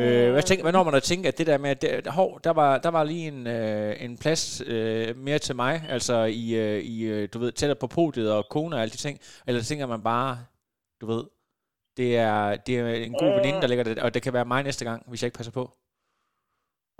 Øh, 0.00 0.30
hvad, 0.32 0.42
tænker, 0.42 0.64
hvad 0.64 0.72
når 0.72 0.84
man 0.84 0.94
at 0.94 1.02
tænke, 1.02 1.28
at 1.28 1.38
det 1.38 1.46
der 1.46 1.58
med, 1.58 1.70
at 1.70 1.82
det, 1.82 2.06
hov, 2.06 2.40
der, 2.44 2.52
var, 2.60 2.78
der 2.78 2.90
var 2.96 3.04
lige 3.04 3.28
en, 3.28 3.46
øh, 3.46 4.04
en 4.04 4.12
plads 4.22 4.42
øh, 4.74 5.16
mere 5.26 5.38
til 5.38 5.56
mig, 5.56 5.74
altså 5.94 6.16
i, 6.42 6.44
øh, 6.64 6.78
i 6.94 6.96
øh, 7.12 7.28
du 7.32 7.38
ved, 7.38 7.52
tættere 7.52 7.80
på 7.80 7.88
podiet 7.96 8.28
og 8.36 8.42
kone 8.54 8.76
og 8.76 8.80
alle 8.82 8.92
de 8.96 9.04
ting, 9.06 9.16
eller 9.46 9.60
tænker 9.60 9.86
man 9.86 10.02
bare, 10.02 10.32
du 11.00 11.06
ved, 11.12 11.22
det 11.98 12.10
er, 12.16 12.56
det 12.66 12.72
er 12.78 12.86
en 13.08 13.14
god 13.22 13.30
Øh. 13.30 13.36
veninde, 13.38 13.60
der 13.62 13.68
ligger 13.68 13.84
der, 13.84 14.04
og 14.04 14.14
det 14.14 14.22
kan 14.22 14.32
være 14.32 14.50
mig 14.52 14.62
næste 14.62 14.84
gang, 14.88 15.00
hvis 15.08 15.22
jeg 15.22 15.26
ikke 15.28 15.40
passer 15.40 15.58
på. 15.60 15.64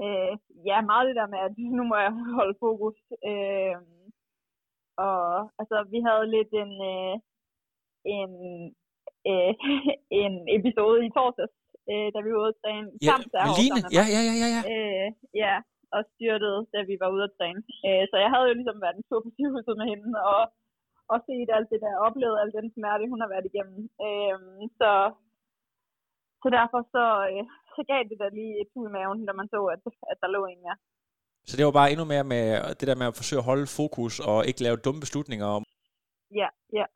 Øh, 0.05 0.33
ja, 0.69 0.77
meget 0.91 1.09
det 1.09 1.17
der 1.21 1.29
med, 1.33 1.41
at 1.47 1.53
nu 1.79 1.83
må 1.91 1.97
jeg 2.05 2.13
holde 2.41 2.57
fokus. 2.67 2.97
Øh, 3.31 3.77
og 5.09 5.23
altså, 5.61 5.77
vi 5.93 5.99
havde 6.07 6.27
lidt 6.37 6.53
en, 6.63 6.73
øh, 6.93 7.15
en, 8.17 8.33
øh, 9.31 9.53
en 10.23 10.35
episode 10.57 10.99
i 11.07 11.11
torsdags, 11.17 11.55
øh, 11.91 12.09
da 12.15 12.19
vi 12.25 12.31
var 12.35 12.41
ude 12.45 12.55
at 12.55 12.61
træne. 12.63 12.89
Ja, 13.07 13.09
Samt 13.09 13.33
er 13.39 13.43
også 13.51 13.61
Line, 13.61 13.81
ja, 13.97 14.05
ja, 14.15 14.21
ja, 14.29 14.35
ja, 14.43 14.49
ja. 14.57 14.63
Øh, 14.73 15.09
ja, 15.45 15.55
og 15.97 16.03
styrtede, 16.13 16.61
da 16.75 16.79
vi 16.91 16.95
var 17.03 17.11
ude 17.15 17.25
at 17.29 17.35
træne. 17.39 17.61
Øh, 17.87 18.05
så 18.11 18.17
jeg 18.25 18.31
havde 18.33 18.49
jo 18.51 18.55
ligesom 18.59 18.79
været 18.85 18.97
en 18.97 19.07
tur 19.09 19.21
på 19.25 19.31
sygehuset 19.37 19.75
med 19.81 19.87
hende, 19.93 20.09
og, 20.33 20.43
og 21.13 21.19
set 21.27 21.51
alt 21.57 21.69
det 21.73 21.81
der, 21.85 22.05
oplevet 22.07 22.37
al 22.43 22.51
den 22.59 22.69
smerte, 22.77 23.11
hun 23.13 23.23
har 23.23 23.31
været 23.35 23.47
igennem. 23.51 23.81
Øh, 24.07 24.37
så, 24.81 24.91
så 26.43 26.47
derfor 26.59 26.81
så, 26.95 27.05
øh, 27.31 27.45
så 27.75 27.81
gav 27.91 28.01
det 28.11 28.19
da 28.23 28.27
lige 28.39 28.55
et 28.63 28.71
hul 28.75 28.87
i 28.89 28.93
maven, 28.97 29.27
da 29.29 29.33
man 29.41 29.49
så, 29.55 29.61
at, 29.75 29.83
at 30.13 30.17
der 30.23 30.29
lå 30.37 30.43
en 30.47 30.63
mere. 30.65 30.79
Så 31.49 31.55
det 31.57 31.65
var 31.67 31.79
bare 31.81 31.91
endnu 31.93 32.05
mere 32.13 32.27
med 32.35 32.45
det 32.79 32.87
der 32.89 33.01
med 33.01 33.07
at 33.11 33.19
forsøge 33.21 33.43
at 33.43 33.49
holde 33.51 33.67
fokus 33.81 34.15
og 34.31 34.39
ikke 34.49 34.65
lave 34.67 34.83
dumme 34.85 35.01
beslutninger. 35.05 35.49
Ja, 36.41 36.49
ja. 36.79 36.87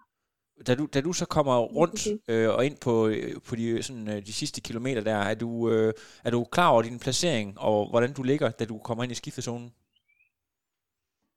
Da 0.67 0.75
du, 0.75 0.85
da 0.95 1.01
du 1.01 1.13
så 1.13 1.27
kommer 1.37 1.57
rundt 1.79 2.01
øh, 2.31 2.49
og 2.57 2.61
ind 2.69 2.77
på, 2.87 2.93
øh, 3.13 3.33
på 3.49 3.53
de, 3.57 3.83
sådan, 3.83 4.09
øh, 4.09 4.19
de 4.29 4.33
sidste 4.41 4.61
kilometer 4.69 5.03
der, 5.11 5.19
er 5.31 5.37
du, 5.45 5.51
øh, 5.73 5.93
er 6.27 6.31
du 6.31 6.45
klar 6.45 6.73
over 6.73 6.83
din 6.83 7.03
placering 7.05 7.49
og 7.69 7.79
hvordan 7.91 8.13
du 8.19 8.23
ligger, 8.23 8.49
da 8.51 8.65
du 8.65 8.77
kommer 8.79 9.03
ind 9.05 9.13
i 9.13 9.21
skiftezonen? 9.23 9.69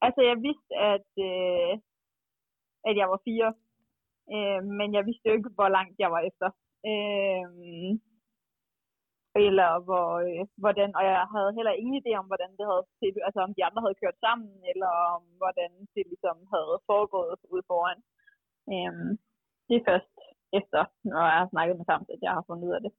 Altså, 0.06 0.22
jeg 0.30 0.38
vidste, 0.48 0.72
at, 0.94 1.10
øh, 1.30 1.72
at 2.90 2.94
jeg 3.00 3.08
var 3.14 3.20
fire. 3.28 3.50
Øh, 4.34 4.62
men 4.80 4.88
jeg 4.98 5.04
vidste 5.08 5.28
jo 5.30 5.34
ikke, 5.38 5.52
hvor 5.58 5.70
langt 5.78 5.96
jeg 6.04 6.10
var 6.16 6.22
efter. 6.30 6.50
Øh, 6.90 7.48
eller 9.46 9.70
hvor, 9.88 10.08
øh, 10.28 10.44
hvordan, 10.64 10.90
og 10.98 11.04
jeg 11.10 11.18
havde 11.36 11.56
heller 11.58 11.74
ingen 11.82 11.98
idé 12.02 12.12
om, 12.20 12.26
hvordan 12.32 12.52
det 12.58 12.66
havde 12.70 12.84
altså 13.28 13.40
om 13.48 13.54
de 13.58 13.66
andre 13.68 13.82
havde 13.84 14.02
kørt 14.02 14.18
sammen, 14.26 14.52
eller 14.72 14.92
om 15.16 15.24
hvordan 15.42 15.72
det 15.96 16.04
ligesom 16.12 16.38
havde 16.54 16.74
foregået 16.90 17.36
ude 17.54 17.64
foran. 17.72 18.00
Øh, 18.74 18.94
det 19.68 19.76
er 19.80 19.84
først 19.90 20.14
efter, 20.60 20.82
når 21.12 21.24
jeg 21.32 21.40
har 21.42 21.50
snakket 21.54 21.76
med 21.78 21.86
ham, 21.90 22.02
at 22.14 22.20
jeg 22.22 22.32
har 22.38 22.44
fundet 22.48 22.64
ud 22.68 22.74
af 22.78 22.82
det. 22.86 22.92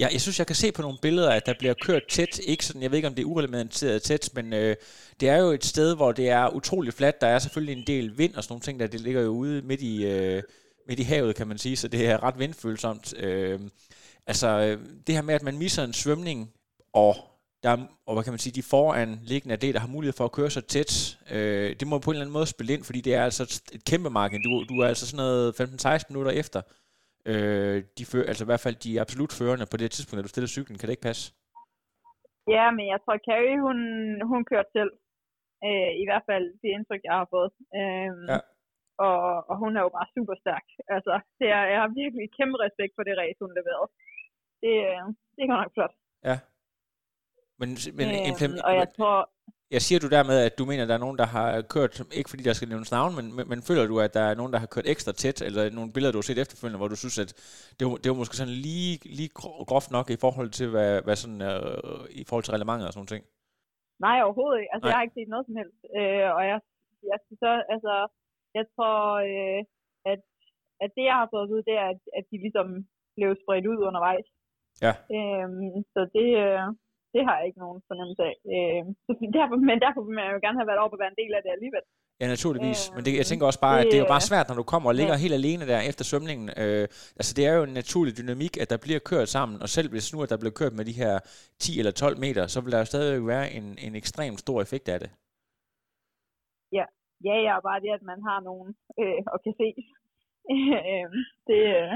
Ja, 0.00 0.06
jeg 0.12 0.20
synes, 0.20 0.38
jeg 0.38 0.46
kan 0.46 0.56
se 0.62 0.72
på 0.72 0.82
nogle 0.82 0.98
billeder, 1.02 1.30
at 1.30 1.46
der 1.46 1.54
bliver 1.58 1.74
kørt 1.86 2.06
tæt. 2.08 2.38
Ikke 2.38 2.64
sådan, 2.66 2.82
jeg 2.82 2.90
ved 2.90 2.98
ikke, 2.98 3.08
om 3.08 3.14
det 3.14 3.22
er 3.22 3.32
urelementeret 3.32 4.02
tæt, 4.02 4.30
men 4.34 4.52
øh, 4.52 4.76
det 5.20 5.28
er 5.28 5.38
jo 5.44 5.48
et 5.58 5.64
sted, 5.64 5.96
hvor 5.96 6.12
det 6.12 6.28
er 6.30 6.54
utrolig 6.58 6.92
fladt. 6.92 7.20
Der 7.20 7.26
er 7.26 7.38
selvfølgelig 7.38 7.76
en 7.78 7.86
del 7.86 8.18
vind 8.18 8.34
og 8.34 8.42
sådan 8.42 8.52
nogle 8.52 8.66
ting, 8.66 8.80
der 8.80 8.86
det 8.86 9.00
ligger 9.00 9.22
jo 9.22 9.30
ude 9.30 9.62
midt 9.62 9.82
i, 9.82 10.06
øh, 10.06 10.42
midt 10.88 11.00
i 11.00 11.02
havet, 11.02 11.36
kan 11.36 11.48
man 11.48 11.58
sige, 11.58 11.76
så 11.76 11.88
det 11.88 12.08
er 12.10 12.22
ret 12.22 12.38
vindfølsomt. 12.38 13.14
Øhm, 13.18 13.70
altså, 14.26 14.48
øh, 14.48 14.62
altså, 14.62 14.78
det 15.06 15.14
her 15.14 15.22
med, 15.22 15.34
at 15.34 15.42
man 15.42 15.58
misser 15.58 15.84
en 15.84 15.92
svømning, 15.92 16.52
og 16.92 17.14
der 17.66 17.72
er, 17.76 17.80
og 18.08 18.12
hvad 18.14 18.24
kan 18.24 18.32
man 18.34 18.42
sige, 18.44 18.58
de 18.60 18.70
foranliggende 18.74 19.56
det, 19.64 19.70
der 19.74 19.80
har 19.84 19.94
mulighed 19.96 20.14
for 20.18 20.24
at 20.28 20.36
køre 20.38 20.50
så 20.56 20.62
tæt, 20.74 20.92
øh, 21.34 21.68
det 21.80 21.86
må 21.90 21.94
på 21.98 22.08
en 22.10 22.14
eller 22.14 22.24
anden 22.26 22.38
måde 22.38 22.52
spille 22.54 22.72
ind, 22.74 22.84
fordi 22.88 23.00
det 23.06 23.12
er 23.18 23.24
altså 23.28 23.42
et- 23.74 23.84
kæmpe 23.90 24.10
marked. 24.20 24.38
Du, 24.46 24.50
du 24.70 24.74
er 24.82 24.86
altså 24.92 25.04
sådan 25.06 25.22
noget 25.24 25.46
15-16 25.60 26.10
minutter 26.12 26.32
efter, 26.42 26.60
øh, 27.30 27.76
de 27.98 28.04
før, 28.10 28.22
altså 28.30 28.42
i 28.44 28.50
hvert 28.50 28.64
fald 28.66 28.76
de 28.84 29.00
absolut 29.04 29.32
førende 29.38 29.66
på 29.72 29.76
det 29.80 29.88
tidspunkt, 29.90 30.18
da 30.18 30.22
du 30.26 30.32
stiller 30.34 30.54
cyklen. 30.56 30.76
Kan 30.78 30.86
det 30.86 30.94
ikke 30.96 31.08
passe? 31.10 31.24
Ja, 32.56 32.64
men 32.76 32.84
jeg 32.92 32.98
tror, 33.04 33.16
Carrie, 33.28 33.58
hun, 33.66 33.78
hun 34.32 34.40
kørte 34.50 34.70
selv. 34.78 34.92
Øh, 35.66 35.90
I 36.02 36.04
hvert 36.08 36.24
fald 36.30 36.46
det 36.62 36.68
indtryk, 36.76 37.02
jeg 37.08 37.16
har 37.20 37.28
fået. 37.34 37.50
Øh, 37.78 38.10
Ja. 38.32 38.38
og, 39.06 39.18
og 39.50 39.54
hun 39.62 39.70
er 39.78 39.82
jo 39.86 39.90
bare 39.96 40.08
super 40.16 40.36
stærk. 40.44 40.66
Altså, 40.94 41.14
det 41.40 41.48
er, 41.56 41.62
jeg 41.72 41.78
har 41.82 41.90
virkelig 42.02 42.24
kæmpe 42.38 42.56
respekt 42.66 42.92
for 42.96 43.04
det 43.08 43.14
race, 43.22 43.38
hun 43.44 43.52
leverede. 43.58 43.88
Det, 44.62 44.74
øh, 44.90 45.02
det 45.34 45.40
er 45.42 45.50
godt 45.52 45.62
nok 45.64 45.74
flot. 45.76 45.94
Ja. 46.30 46.36
Men, 47.60 47.68
men 47.98 48.06
Øhm, 48.08 48.28
implement, 48.30 48.62
og 48.68 48.74
jeg 48.82 48.88
tror, 48.96 49.30
jeg 49.76 49.82
siger 49.86 49.98
du 50.04 50.08
dermed, 50.16 50.36
at 50.48 50.54
du 50.58 50.64
mener, 50.70 50.82
at 50.82 50.88
der 50.88 50.94
er 50.98 51.04
nogen, 51.06 51.18
der 51.22 51.28
har 51.36 51.62
kørt, 51.74 51.92
ikke 52.18 52.30
fordi 52.32 52.42
der 52.48 52.52
skal 52.58 52.68
nævnes 52.72 52.90
navn, 52.98 53.12
men, 53.18 53.26
men, 53.36 53.44
men 53.52 53.60
føler 53.68 53.84
du, 53.92 53.96
at 54.06 54.14
der 54.18 54.24
er 54.30 54.34
nogen, 54.40 54.52
der 54.54 54.58
har 54.64 54.70
kørt 54.74 54.86
ekstra 54.94 55.12
tæt, 55.12 55.38
eller 55.48 55.62
nogle 55.78 55.92
billeder, 55.94 56.12
du 56.12 56.18
har 56.22 56.28
set 56.30 56.38
efterfølgende, 56.44 56.80
hvor 56.80 56.92
du 56.94 56.98
synes, 57.02 57.18
at 57.24 57.30
det 57.78 57.84
var, 57.86 57.94
det 58.02 58.08
var 58.12 58.18
måske 58.22 58.36
sådan 58.40 58.58
lige, 58.68 58.92
lige 59.18 59.30
gro- 59.38 59.64
groft 59.70 59.90
nok 59.96 60.06
i 60.16 60.18
forhold 60.24 60.50
til, 60.58 60.66
hvad, 60.74 60.90
hvad 61.06 61.16
sådan, 61.22 61.42
øh, 61.50 62.00
i 62.20 62.22
forhold 62.28 62.44
til 62.44 62.54
relevanter 62.56 62.86
og 62.88 62.92
sådan 62.96 63.12
ting? 63.14 63.24
nej 64.06 64.16
overhovedet 64.26 64.58
ikke. 64.60 64.72
Altså, 64.74 64.84
Nej. 64.84 64.90
jeg 64.90 64.96
har 64.98 65.04
ikke 65.06 65.18
set 65.18 65.32
noget 65.34 65.46
som 65.48 65.56
helst. 65.60 65.80
Øh, 65.98 66.28
og 66.36 66.42
jeg, 66.50 66.58
jeg 67.10 67.18
så, 67.44 67.50
altså, 67.74 67.94
jeg 68.58 68.64
tror, 68.74 68.96
øh, 69.30 69.60
at, 70.12 70.20
at 70.84 70.90
det, 70.96 71.04
jeg 71.10 71.16
har 71.20 71.28
fået 71.32 71.44
at 71.46 71.50
vide, 71.52 71.66
det 71.68 71.76
er, 71.82 71.88
at, 71.94 72.00
at 72.18 72.24
de 72.30 72.36
ligesom 72.44 72.68
blev 73.16 73.30
spredt 73.42 73.66
ud 73.72 73.78
undervejs. 73.88 74.26
Ja. 74.84 74.92
Øhm, 75.16 75.74
så 75.94 76.00
det, 76.16 76.28
øh, 76.44 76.66
det 77.16 77.22
har 77.26 77.34
jeg 77.38 77.46
ikke 77.48 77.62
nogen 77.64 77.80
fornemmelse 77.90 78.22
af. 78.30 78.36
Øhm, 78.54 78.90
så 79.06 79.10
derfor, 79.38 79.56
men 79.70 79.76
derfor 79.84 80.00
vil 80.06 80.14
man 80.20 80.26
jo 80.34 80.38
gerne 80.44 80.58
have 80.60 80.70
været 80.70 80.82
oppe 80.84 80.94
og 80.96 81.00
være 81.02 81.12
en 81.14 81.20
del 81.22 81.32
af 81.38 81.42
det 81.44 81.52
alligevel. 81.56 81.84
Ja, 82.20 82.26
naturligvis. 82.34 82.80
Øh, 82.82 82.94
Men 82.94 83.02
det, 83.06 83.12
jeg 83.20 83.26
tænker 83.30 83.44
også 83.50 83.62
bare, 83.66 83.78
at 83.80 83.86
det, 83.90 83.96
er 83.98 84.04
jo 84.04 84.14
bare 84.16 84.24
øh, 84.24 84.30
svært, 84.30 84.46
når 84.48 84.58
du 84.60 84.66
kommer 84.72 84.88
og 84.90 84.96
ligger 85.00 85.16
ja. 85.16 85.24
helt 85.24 85.36
alene 85.40 85.64
der 85.70 85.80
efter 85.90 86.04
svømningen. 86.10 86.48
Øh, 86.62 86.84
altså, 87.20 87.32
det 87.36 87.44
er 87.48 87.54
jo 87.58 87.62
en 87.68 87.74
naturlig 87.82 88.12
dynamik, 88.20 88.54
at 88.62 88.68
der 88.72 88.78
bliver 88.84 89.00
kørt 89.10 89.28
sammen, 89.36 89.56
og 89.64 89.68
selv 89.76 89.88
hvis 89.92 90.06
nu, 90.12 90.18
at 90.24 90.30
der 90.32 90.42
bliver 90.42 90.56
kørt 90.60 90.74
med 90.78 90.84
de 90.90 90.98
her 91.02 91.14
10 91.64 91.78
eller 91.80 91.92
12 91.92 92.18
meter, 92.24 92.44
så 92.54 92.58
vil 92.62 92.72
der 92.72 92.80
jo 92.82 92.88
stadig 92.92 93.26
være 93.34 93.46
en, 93.58 93.66
en 93.86 93.94
ekstremt 94.02 94.38
stor 94.44 94.58
effekt 94.66 94.88
af 94.94 94.98
det. 95.02 95.10
Ja, 97.24 97.36
ja, 97.46 97.60
bare 97.60 97.80
det, 97.80 97.90
at 97.98 98.02
man 98.02 98.20
har 98.28 98.40
nogen 98.40 98.76
øh, 99.00 99.22
og 99.32 99.38
kan 99.44 99.54
se. 99.60 99.68
øh, 100.92 101.08
det, 101.48 101.60
øh, 101.78 101.94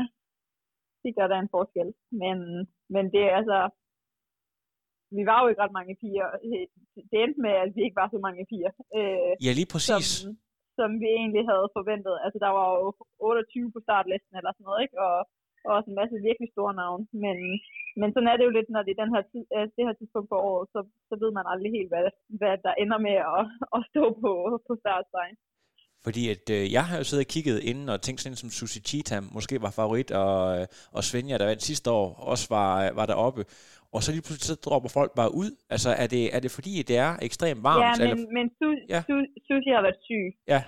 det 1.03 1.11
gør 1.17 1.27
der 1.27 1.39
en 1.39 1.55
forskel. 1.57 1.95
Men, 2.23 2.39
men 2.95 3.05
det 3.13 3.23
er 3.31 3.37
altså... 3.37 3.59
Vi 5.17 5.23
var 5.31 5.39
jo 5.41 5.47
ikke 5.49 5.63
ret 5.65 5.77
mange 5.79 5.95
piger. 6.03 6.29
Det 7.11 7.17
endte 7.25 7.41
med, 7.47 7.55
at 7.65 7.71
vi 7.77 7.81
ikke 7.87 8.01
var 8.03 8.09
så 8.15 8.19
mange 8.27 8.43
piger. 8.53 8.73
Øh, 8.99 9.33
Ja, 9.47 9.51
lige 9.59 9.71
præcis. 9.75 10.09
som, 10.11 10.31
som 10.79 10.91
vi 11.03 11.09
egentlig 11.21 11.45
havde 11.51 11.67
forventet. 11.79 12.15
Altså, 12.25 12.39
der 12.45 12.51
var 12.59 12.67
jo 12.81 12.87
28 13.19 13.73
på 13.75 13.81
startlisten 13.87 14.35
eller 14.39 14.53
sådan 14.53 14.67
noget, 14.69 14.81
ikke? 14.85 14.97
Og, 15.07 15.17
og 15.67 15.71
også 15.77 15.89
en 15.91 16.01
masse 16.01 16.17
virkelig 16.29 16.49
store 16.55 16.75
navne. 16.83 17.05
Men, 17.25 17.37
men 18.01 18.09
sådan 18.11 18.31
er 18.31 18.37
det 18.37 18.45
jo 18.49 18.57
lidt, 18.57 18.71
når 18.71 18.83
det 18.83 18.93
er 18.93 19.03
den 19.03 19.15
her 19.15 19.23
tid, 19.33 19.45
øh, 19.57 19.67
det 19.77 19.83
her 19.89 19.97
tidspunkt 19.99 20.29
på 20.33 20.39
året, 20.51 20.67
så, 20.75 20.81
så 21.09 21.15
ved 21.23 21.31
man 21.39 21.47
aldrig 21.53 21.71
helt, 21.79 21.91
hvad, 21.93 22.07
hvad 22.41 22.55
der 22.67 22.73
ender 22.83 22.99
med 23.09 23.17
at, 23.37 23.43
at 23.77 23.81
stå 23.91 24.05
på, 24.25 24.33
på 24.69 24.73
startstregen. 24.83 25.37
Fordi 26.07 26.23
at, 26.35 26.45
øh, 26.57 26.73
jeg 26.73 26.85
har 26.89 26.97
jo 26.99 27.05
siddet 27.05 27.27
og 27.27 27.31
kigget 27.35 27.59
inden 27.71 27.89
og 27.89 28.03
tænkt 28.03 28.21
sådan 28.21 28.33
en 28.33 28.37
som 28.43 28.51
Susie 28.51 28.83
Cheetham 28.89 29.25
måske 29.37 29.63
var 29.67 29.73
favorit, 29.81 30.11
og, 30.11 30.37
øh, 30.59 30.67
og 30.97 31.05
Svenja, 31.05 31.39
der 31.39 31.47
vandt 31.47 31.63
sidste 31.63 31.91
år, 31.91 32.07
også 32.33 32.47
var, 32.57 32.71
øh, 32.85 32.97
var 32.97 33.07
deroppe. 33.07 33.45
Og 33.95 34.01
så 34.05 34.09
lige 34.15 34.25
pludselig 34.27 34.49
så 34.53 34.59
dropper 34.67 34.91
folk 34.99 35.13
bare 35.21 35.31
ud. 35.43 35.51
Altså, 35.75 35.91
er 36.03 36.09
det, 36.15 36.23
er 36.37 36.41
det 36.45 36.51
fordi, 36.57 36.73
det 36.91 36.97
er 37.07 37.13
ekstremt 37.29 37.63
varmt? 37.69 37.83
Ja, 37.87 37.93
men, 37.99 38.03
eller? 38.11 38.33
men 38.37 38.47
Su, 38.59 38.67
Ja. 38.95 39.01
Su, 39.09 39.15
Susie 39.49 39.73
har 39.77 39.83
været 39.87 40.01
syg. 40.09 40.27
Ja. 40.55 40.61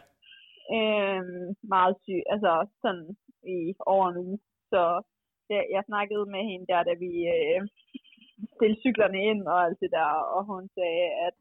Øhm, 0.76 1.46
meget 1.74 1.94
syg. 2.04 2.20
Altså 2.34 2.52
sådan 2.82 3.06
i 3.56 3.58
over 3.92 4.06
en 4.12 4.18
uge. 4.26 4.38
Så 4.72 4.82
det, 5.48 5.56
jeg 5.76 5.82
snakkede 5.90 6.24
med 6.34 6.42
hende 6.50 6.66
der, 6.72 6.80
da 6.88 6.92
vi 7.04 7.12
øh, 7.36 7.60
stillede 8.54 8.80
cyklerne 8.84 9.18
ind 9.30 9.40
og 9.52 9.58
alt 9.66 9.78
det 9.82 9.90
der, 9.98 10.10
og 10.36 10.40
hun 10.50 10.62
sagde, 10.78 11.06
at 11.26 11.36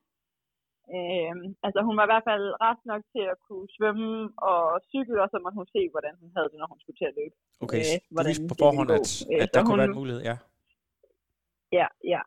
øh, 0.95 1.33
altså 1.65 1.79
hun 1.87 1.95
var 1.99 2.05
i 2.05 2.11
hvert 2.13 2.27
fald 2.31 2.45
ret 2.67 2.81
nok 2.91 3.03
til 3.13 3.23
at 3.33 3.37
kunne 3.47 3.67
svømme 3.77 4.09
og 4.51 4.61
cykle, 4.91 5.17
og 5.23 5.29
så 5.31 5.37
måtte 5.43 5.57
hun 5.61 5.69
se, 5.75 5.81
hvordan 5.93 6.13
hun 6.21 6.29
havde 6.35 6.49
det, 6.51 6.57
når 6.61 6.69
hun 6.73 6.79
skulle 6.81 6.99
til 7.01 7.07
at 7.11 7.15
løbe. 7.19 7.35
Okay, 7.65 7.81
øh, 7.89 7.97
du 8.17 8.23
vidste 8.29 8.47
på 8.51 8.55
forhånd, 8.63 8.89
at. 8.97 9.07
Øh, 9.33 9.43
at 9.43 9.47
så 9.49 9.53
der 9.55 9.61
kunne 9.61 9.71
hun- 9.73 9.81
være 9.81 9.91
en 9.93 9.99
mulighed, 10.01 10.21
ja. 10.31 10.37
Ja, 11.71 11.87
ja. 12.13 12.21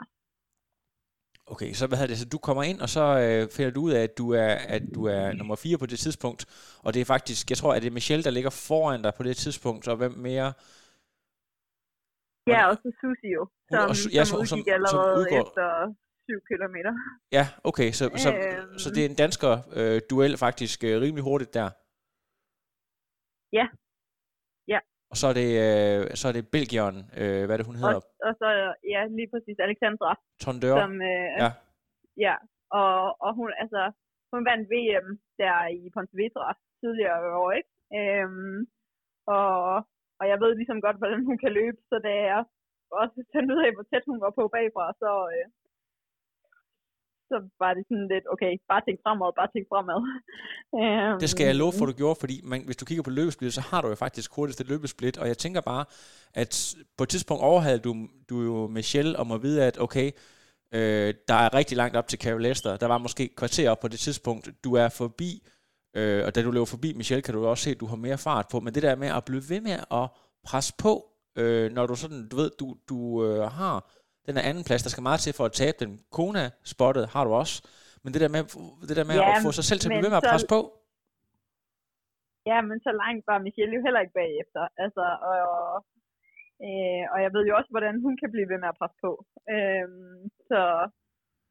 Okay, 1.46 1.72
så 1.72 1.86
hvad 1.86 1.98
hedder 1.98 2.12
det? 2.14 2.18
Så 2.18 2.28
du 2.34 2.38
kommer 2.38 2.62
ind, 2.62 2.80
og 2.80 2.88
så 2.88 3.04
øh, 3.24 3.42
finder 3.56 3.70
du 3.72 3.80
ud 3.82 3.92
af, 3.92 4.02
at 4.02 4.18
du 4.18 4.30
er, 4.30 4.54
at 4.76 4.82
du 4.94 5.04
er 5.04 5.32
nummer 5.32 5.56
4 5.56 5.78
på 5.78 5.86
det 5.86 5.98
tidspunkt. 5.98 6.40
Og 6.84 6.94
det 6.94 7.00
er 7.00 7.04
faktisk, 7.14 7.50
jeg 7.50 7.58
tror, 7.58 7.74
at 7.74 7.82
det 7.82 7.88
er 7.88 7.92
Michelle, 8.00 8.24
der 8.24 8.30
ligger 8.30 8.50
foran 8.50 9.02
dig 9.02 9.12
på 9.16 9.22
det 9.22 9.36
tidspunkt, 9.36 9.88
og 9.88 9.96
hvem 9.96 10.12
mere? 10.12 10.48
Ja, 12.54 12.60
og 12.70 12.74
så 12.82 12.88
Susie 13.00 13.30
jo, 13.38 13.42
som, 13.70 13.78
og 13.90 13.94
ja, 14.18 14.24
som 14.24 14.36
som- 14.38 14.46
som- 14.46 14.58
udgik 14.58 14.72
som 14.72 14.74
allerede 14.74 15.20
udgår- 15.20 15.42
efter 15.48 15.66
7 16.28 16.40
kilometer. 16.50 16.92
Ja, 17.32 17.44
okay, 17.70 17.88
så, 17.98 18.04
så, 18.24 18.30
Øhm. 18.34 18.78
så 18.78 18.88
det 18.94 19.00
er 19.04 19.08
en 19.08 19.14
dansker 19.24 19.52
øh, 19.78 20.00
duel 20.10 20.36
faktisk 20.46 20.84
øh, 20.84 20.94
rimelig 21.04 21.24
hurtigt 21.30 21.54
der. 21.58 21.68
Ja. 23.58 23.66
Og 25.14 25.18
så 25.22 25.26
er 25.32 25.36
det, 25.42 25.50
øh, 25.66 26.00
så 26.20 26.24
er 26.30 26.34
det 26.38 26.44
Belgieren, 26.56 26.98
øh, 27.20 27.40
hvad 27.44 27.54
er 27.54 27.60
det 27.60 27.70
hun 27.70 27.78
hedder? 27.82 28.00
Og, 28.00 28.26
og 28.26 28.32
så, 28.40 28.48
ja, 28.94 29.00
lige 29.18 29.28
præcis 29.32 29.58
Alexandra, 29.66 30.10
Tondør. 30.44 30.76
som, 30.80 30.92
øh, 31.12 31.30
Ja. 31.42 31.50
ja, 32.26 32.34
og, 32.80 32.92
og 33.24 33.30
hun, 33.38 33.48
altså, 33.62 33.82
hun 34.32 34.42
vandt 34.50 34.66
VM 34.74 35.08
der 35.42 35.56
i 35.80 35.82
Pontevedra 35.96 36.48
tidligere 36.80 37.18
i 37.28 37.30
år, 37.42 37.50
ikke? 37.58 37.70
Øhm, 37.98 38.58
og, 39.36 39.50
og 40.20 40.24
jeg 40.30 40.38
ved 40.42 40.50
ligesom 40.60 40.78
godt, 40.86 40.98
hvordan 41.00 41.22
hun 41.28 41.38
kan 41.42 41.52
løbe, 41.60 41.78
så 41.90 41.96
da 42.06 42.12
jeg 42.32 42.40
også 43.00 43.18
fandt 43.34 43.48
ud 43.54 43.60
af, 43.66 43.70
hvor 43.74 43.86
tæt 43.90 44.04
hun 44.10 44.20
var 44.24 44.32
på 44.38 44.44
bagfra, 44.54 44.86
så, 45.02 45.10
øh, 45.34 45.46
så 47.30 47.36
var 47.62 47.74
det 47.76 47.84
sådan 47.88 48.08
lidt, 48.12 48.24
okay, 48.34 48.52
bare 48.70 48.82
tænk 48.86 48.98
fremad, 49.04 49.30
bare 49.40 49.50
tænk 49.54 49.66
fremad. 49.72 49.98
Øhm, 50.80 51.18
Det 51.20 51.30
skal 51.30 51.46
jeg 51.46 51.56
love 51.56 51.72
for, 51.78 51.86
du 51.86 51.92
gjorde, 51.92 52.16
fordi 52.20 52.36
man, 52.44 52.60
hvis 52.64 52.76
du 52.76 52.84
kigger 52.84 53.02
på 53.02 53.10
løbesplit, 53.10 53.54
så 53.54 53.60
har 53.60 53.80
du 53.82 53.88
jo 53.88 53.94
faktisk 53.94 54.34
hurtigste 54.36 54.64
løbesplit, 54.64 55.18
og 55.18 55.26
jeg 55.28 55.38
tænker 55.38 55.60
bare, 55.60 55.84
at 56.34 56.74
på 56.98 57.02
et 57.04 57.08
tidspunkt 57.08 57.42
overhalede 57.42 57.82
du, 57.82 57.92
du 58.30 58.36
jo 58.42 58.66
Michelle 58.66 59.18
om 59.18 59.32
at 59.32 59.42
vide, 59.42 59.64
at 59.64 59.80
okay, 59.80 60.10
øh, 60.74 61.14
der 61.28 61.34
er 61.34 61.54
rigtig 61.54 61.76
langt 61.76 61.96
op 61.96 62.08
til 62.08 62.18
Carol 62.18 62.42
Lester, 62.42 62.76
der 62.76 62.86
var 62.86 62.98
måske 62.98 63.28
kvarter 63.36 63.70
op 63.70 63.80
på 63.80 63.88
det 63.88 63.98
tidspunkt, 63.98 64.50
du 64.64 64.74
er 64.74 64.88
forbi, 64.88 65.30
øh, 65.96 66.26
og 66.26 66.34
da 66.34 66.42
du 66.42 66.50
løber 66.50 66.66
forbi 66.66 66.92
Michelle, 66.92 67.22
kan 67.22 67.34
du 67.34 67.46
også 67.46 67.64
se, 67.64 67.70
at 67.70 67.80
du 67.80 67.86
har 67.86 67.96
mere 67.96 68.18
fart 68.18 68.46
på, 68.52 68.60
men 68.60 68.74
det 68.74 68.82
der 68.82 68.96
med 68.96 69.08
at 69.08 69.24
blive 69.24 69.42
ved 69.48 69.60
med 69.60 69.78
at 69.90 70.08
presse 70.44 70.74
på, 70.78 70.92
øh, 71.38 71.72
når 71.72 71.86
du 71.86 71.94
sådan, 71.94 72.28
du 72.28 72.36
ved, 72.36 72.50
du, 72.60 72.76
du 72.88 73.24
øh, 73.26 73.50
har 73.50 73.90
den 74.26 74.34
her 74.36 74.44
anden 74.50 74.64
plads, 74.68 74.82
der 74.82 74.90
skal 74.90 75.02
meget 75.08 75.20
til 75.20 75.32
for 75.38 75.44
at 75.44 75.52
tabe 75.52 75.76
den. 75.82 75.90
Kona-spottet 76.16 77.04
har 77.14 77.24
du 77.24 77.32
også, 77.42 77.56
men 78.02 78.10
det 78.14 78.20
der 78.24 78.30
med, 78.36 78.42
det 78.88 78.96
der 78.98 79.06
med 79.10 79.16
Ja, 79.16 79.30
at 79.30 79.42
få 79.46 79.50
sig 79.58 79.64
selv 79.64 79.78
til 79.80 79.88
at 79.88 79.92
blive 79.94 80.04
ved 80.06 80.12
med 80.14 80.22
at 80.22 80.28
presse 80.30 80.48
på, 80.56 80.60
Ja, 82.50 82.58
men 82.68 82.78
så 82.86 82.92
langt 83.02 83.26
var 83.30 83.38
Michelle 83.46 83.74
jo 83.76 83.82
heller 83.86 84.00
ikke 84.00 84.20
bagefter. 84.22 84.62
Altså, 84.84 85.04
og, 85.32 85.44
øh, 86.66 87.04
og 87.12 87.18
jeg 87.24 87.30
ved 87.34 87.42
jo 87.46 87.56
også, 87.58 87.70
hvordan 87.74 87.96
hun 88.04 88.14
kan 88.20 88.30
blive 88.34 88.48
ved 88.52 88.58
med 88.60 88.68
at 88.72 88.78
presse 88.80 88.98
på. 89.06 89.12
Øhm, 89.54 90.20
så, 90.48 90.60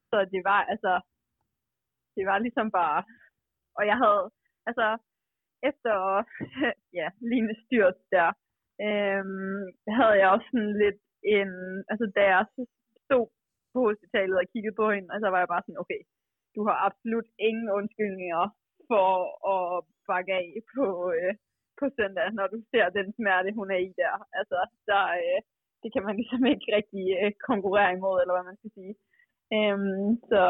så 0.10 0.18
det 0.34 0.42
var 0.50 0.62
altså, 0.74 0.94
det 2.16 2.24
var 2.30 2.38
ligesom 2.46 2.68
bare, 2.72 3.00
og 3.78 3.84
jeg 3.90 3.98
havde, 4.04 4.24
altså, 4.70 4.88
efter, 5.70 5.96
ja, 7.00 7.08
Line 7.30 7.56
styrt 7.64 7.98
der, 8.16 8.30
øhm, 8.88 9.64
havde 9.98 10.18
jeg 10.22 10.30
også 10.36 10.48
sådan 10.52 10.76
lidt 10.84 11.02
en, 11.38 11.50
altså 11.92 12.06
da 12.18 12.22
jeg 12.34 12.46
stod 13.06 13.28
på 13.74 13.80
hospitalet 13.90 14.38
og 14.42 14.50
kiggede 14.54 14.80
på 14.82 14.86
hende, 14.96 15.10
og 15.14 15.20
så 15.20 15.28
var 15.34 15.40
jeg 15.42 15.52
bare 15.54 15.64
sådan, 15.66 15.84
okay, 15.84 16.02
du 16.56 16.62
har 16.68 16.78
absolut 16.88 17.28
ingen 17.48 17.70
undskyldninger 17.78 18.44
for 18.90 19.08
at 19.56 19.84
bakke 20.10 20.34
af 20.42 20.48
på, 20.76 20.86
øh, 21.18 21.34
på 21.80 21.86
søndag, 21.98 22.28
når 22.38 22.48
du 22.54 22.58
ser 22.72 22.86
den 22.98 23.08
smerte, 23.18 23.50
hun 23.60 23.72
er 23.76 23.82
i 23.90 23.92
der. 24.02 24.16
Altså, 24.40 24.60
der, 24.90 25.04
øh, 25.22 25.40
det 25.84 25.90
kan 25.94 26.04
man 26.08 26.16
ligesom 26.20 26.44
ikke 26.54 26.68
rigtig 26.78 27.06
øh, 27.20 27.32
konkurrere 27.50 27.92
imod, 27.98 28.16
eller 28.22 28.34
hvad 28.36 28.48
man 28.50 28.60
skal 28.60 28.72
sige. 28.78 28.94
Øhm, 29.56 30.10
så, 30.32 30.44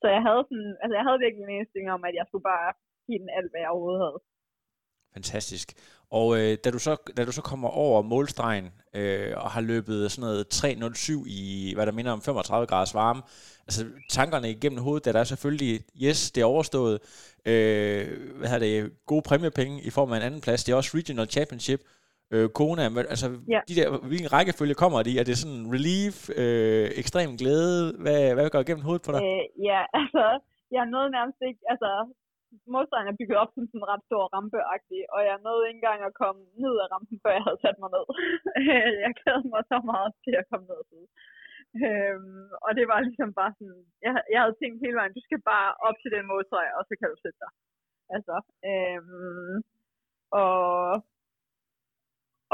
så 0.00 0.06
jeg 0.16 0.22
havde 0.28 0.42
sådan, 0.50 0.72
altså 0.82 0.94
jeg 0.98 1.04
havde 1.06 1.24
virkelig 1.24 1.44
en 1.44 1.56
indstilling 1.58 1.90
om, 1.96 2.04
at 2.08 2.14
jeg 2.18 2.26
skulle 2.26 2.48
bare 2.54 2.70
give 3.06 3.20
den 3.22 3.30
alt, 3.38 3.50
hvad 3.50 3.60
jeg 3.62 3.70
overhovedet 3.74 4.04
havde. 4.06 4.20
Fantastisk. 5.18 5.72
Og 6.10 6.38
øh, 6.38 6.58
da, 6.64 6.70
du 6.70 6.78
så, 6.78 6.96
da 7.16 7.24
du 7.24 7.32
så 7.32 7.42
kommer 7.42 7.68
over 7.68 8.02
målstregen 8.02 8.66
øh, 8.94 9.32
og 9.36 9.50
har 9.50 9.60
løbet 9.60 10.12
sådan 10.12 10.28
noget 10.28 10.46
3.07 10.54 11.24
i, 11.26 11.72
hvad 11.74 11.86
der 11.86 11.92
minder 11.92 12.12
om 12.12 12.22
35 12.22 12.66
graders 12.66 12.94
varme, 12.94 13.22
altså 13.66 13.86
tankerne 14.10 14.50
igennem 14.50 14.80
hovedet, 14.82 15.04
der 15.14 15.20
er 15.20 15.24
selvfølgelig, 15.24 15.80
yes, 16.02 16.30
det 16.30 16.40
er 16.40 16.44
overstået, 16.44 16.94
øh, 17.46 18.06
hvad 18.38 18.48
hedder 18.48 18.66
det, 18.66 18.92
gode 19.06 19.22
præmiepenge 19.22 19.82
i 19.82 19.90
form 19.90 20.12
af 20.12 20.16
en 20.16 20.22
anden 20.22 20.40
plads, 20.40 20.64
det 20.64 20.72
er 20.72 20.76
også 20.76 20.96
Regional 20.96 21.26
Championship, 21.30 21.80
øh, 22.30 22.48
Kona, 22.48 22.88
men, 22.88 22.98
altså 23.08 23.26
Ja. 23.54 23.60
de 23.68 23.74
der, 23.74 23.98
hvilken 24.10 24.32
rækkefølge 24.32 24.74
kommer 24.74 25.02
de? 25.02 25.18
Er 25.20 25.24
det 25.24 25.38
sådan 25.38 25.66
relief, 25.74 26.16
øh, 26.36 26.90
ekstrem 26.94 27.36
glæde? 27.36 27.94
Hvad, 27.98 28.34
hvad 28.34 28.50
går 28.50 28.60
igennem 28.60 28.84
hovedet 28.84 29.02
på 29.06 29.12
dig? 29.12 29.20
Øh, 29.22 29.64
ja, 29.70 29.80
altså, 30.00 30.24
jeg 30.76 30.86
nåede 30.94 31.10
nærmest 31.10 31.38
ikke, 31.48 31.60
altså, 31.72 31.90
modstanden 32.74 33.10
er 33.10 33.18
bygget 33.20 33.38
op 33.42 33.52
som 33.52 33.64
sådan 33.66 33.80
en 33.82 33.90
ret 33.92 34.04
stor 34.08 34.22
rampeagtig, 34.36 35.00
og 35.14 35.20
jeg 35.28 35.36
nåede 35.46 35.64
ikke 35.66 35.78
engang 35.80 36.00
at 36.04 36.18
komme 36.22 36.40
ned 36.64 36.74
af 36.82 36.86
rampen, 36.94 37.16
før 37.22 37.32
jeg 37.36 37.44
havde 37.46 37.62
sat 37.64 37.78
mig 37.82 37.90
ned. 37.96 38.06
jeg 39.04 39.12
glædede 39.20 39.48
mig 39.54 39.62
så 39.72 39.78
meget 39.92 40.10
til 40.24 40.34
at 40.40 40.48
komme 40.50 40.66
ned 40.72 40.82
til. 40.90 41.02
Øhm, 41.86 42.46
og 42.64 42.70
det 42.78 42.84
var 42.90 42.98
ligesom 43.08 43.30
bare 43.40 43.52
sådan, 43.58 43.80
jeg, 44.04 44.12
jeg 44.32 44.40
havde 44.42 44.58
tænkt 44.60 44.84
hele 44.84 44.98
vejen, 45.00 45.16
du 45.16 45.22
skal 45.24 45.40
bare 45.52 45.70
op 45.88 45.96
til 46.02 46.10
den 46.14 46.24
målstreg, 46.30 46.68
og 46.78 46.82
så 46.88 46.92
kan 46.98 47.08
du 47.12 47.16
sætte 47.20 47.38
dig. 47.44 47.52
Altså, 48.16 48.36
øhm, 48.70 49.56
og, 50.42 50.92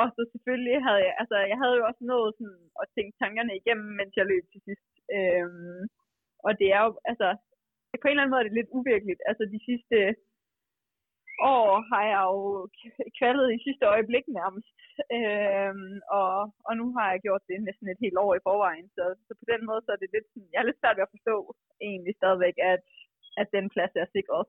og 0.00 0.06
så 0.14 0.22
selvfølgelig 0.32 0.76
havde 0.86 1.02
jeg, 1.06 1.14
altså 1.22 1.36
jeg 1.52 1.58
havde 1.62 1.76
jo 1.78 1.84
også 1.90 2.02
nået 2.12 2.30
sådan 2.38 2.62
at 2.82 2.86
tænke 2.94 3.12
tankerne 3.22 3.52
igennem, 3.60 3.90
mens 3.98 4.12
jeg 4.16 4.26
løb 4.32 4.44
til 4.52 4.60
sidst. 4.66 4.90
Øhm, 5.16 5.82
og 6.46 6.50
det 6.60 6.68
er 6.76 6.82
jo, 6.86 6.90
altså, 7.10 7.28
på 8.00 8.06
en 8.06 8.12
eller 8.12 8.22
anden 8.22 8.34
måde 8.34 8.42
er 8.42 8.48
det 8.48 8.58
lidt 8.58 8.74
uvirkeligt. 8.78 9.20
Altså 9.30 9.44
de 9.54 9.60
sidste 9.68 9.98
år 11.58 11.70
har 11.90 12.04
jeg 12.12 12.22
jo 12.32 12.40
k- 12.78 13.08
kvalet 13.18 13.48
i 13.56 13.64
sidste 13.66 13.84
øjeblik 13.94 14.24
nærmest. 14.40 14.76
Øhm, 15.16 15.96
og, 16.20 16.34
og 16.68 16.72
nu 16.80 16.86
har 16.96 17.06
jeg 17.12 17.24
gjort 17.26 17.44
det 17.48 17.58
næsten 17.68 17.86
et 17.88 18.02
helt 18.04 18.18
år 18.24 18.32
i 18.34 18.44
forvejen. 18.48 18.86
Så, 18.96 19.04
så 19.26 19.32
på 19.40 19.44
den 19.52 19.60
måde 19.68 19.80
så 19.84 19.90
er 19.94 20.00
det 20.02 20.10
lidt 20.14 20.28
jeg 20.52 20.60
er 20.60 20.68
lidt 20.68 20.80
svært 20.80 20.96
ved 20.96 21.06
at 21.08 21.14
forstå 21.16 21.36
egentlig 21.88 22.14
stadigvæk, 22.20 22.56
at, 22.72 22.82
at 23.40 23.48
den 23.56 23.64
plads 23.74 23.92
er 24.02 24.08
sikret. 24.16 24.44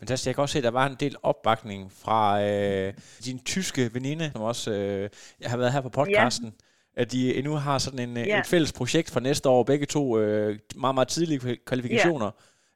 Fantastisk. 0.00 0.28
Jeg 0.28 0.34
kan 0.34 0.44
også 0.46 0.56
se, 0.56 0.62
at 0.62 0.68
der 0.68 0.80
var 0.80 0.86
en 0.88 1.00
del 1.04 1.16
opbakning 1.30 1.80
fra 2.02 2.20
øh, 2.48 2.88
din 3.26 3.38
tyske 3.52 3.82
veninde, 3.96 4.26
som 4.34 4.42
også 4.52 4.68
øh, 4.80 5.04
jeg 5.42 5.48
har 5.52 5.58
været 5.60 5.74
her 5.74 5.82
på 5.86 5.92
podcasten. 6.00 6.48
At 6.96 7.12
de 7.12 7.34
endnu 7.34 7.54
har 7.54 7.78
sådan 7.78 8.08
en, 8.08 8.16
Ja. 8.16 8.40
et 8.40 8.46
fælles 8.46 8.72
projekt 8.72 9.10
for 9.10 9.20
næste 9.20 9.48
år, 9.48 9.62
begge 9.62 9.86
to 9.86 10.18
øh, 10.18 10.58
meget, 10.76 10.94
meget 10.94 11.08
tidlige 11.08 11.56
kvalifikationer. 11.56 12.30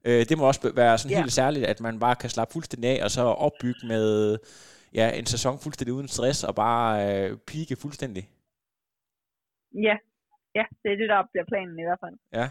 Øh, 0.04 0.26
det 0.28 0.38
må 0.38 0.46
også 0.46 0.72
være 0.74 0.98
sådan 0.98 1.10
Ja. 1.16 1.20
helt 1.20 1.32
særligt, 1.32 1.66
at 1.66 1.80
man 1.80 1.98
bare 1.98 2.16
kan 2.16 2.30
slappe 2.30 2.52
fuldstændig 2.52 2.90
af, 2.90 3.04
og 3.04 3.10
så 3.10 3.22
opbygge 3.22 3.86
med 3.86 4.38
ja, 4.94 5.10
en 5.18 5.26
sæson 5.26 5.58
fuldstændig 5.58 5.94
uden 5.94 6.08
stress, 6.08 6.44
og 6.44 6.54
bare 6.54 7.14
øh, 7.30 7.36
pike 7.46 7.76
fuldstændig. 7.76 8.28
Ja, 9.74 9.96
ja, 10.54 10.64
det 10.82 10.92
er 10.92 10.96
det, 10.96 11.08
der 11.08 11.22
bliver 11.32 11.44
planen 11.48 11.78
i 11.78 11.82
hvert 11.82 11.98
fald. 12.04 12.18
Ja. 12.32 12.48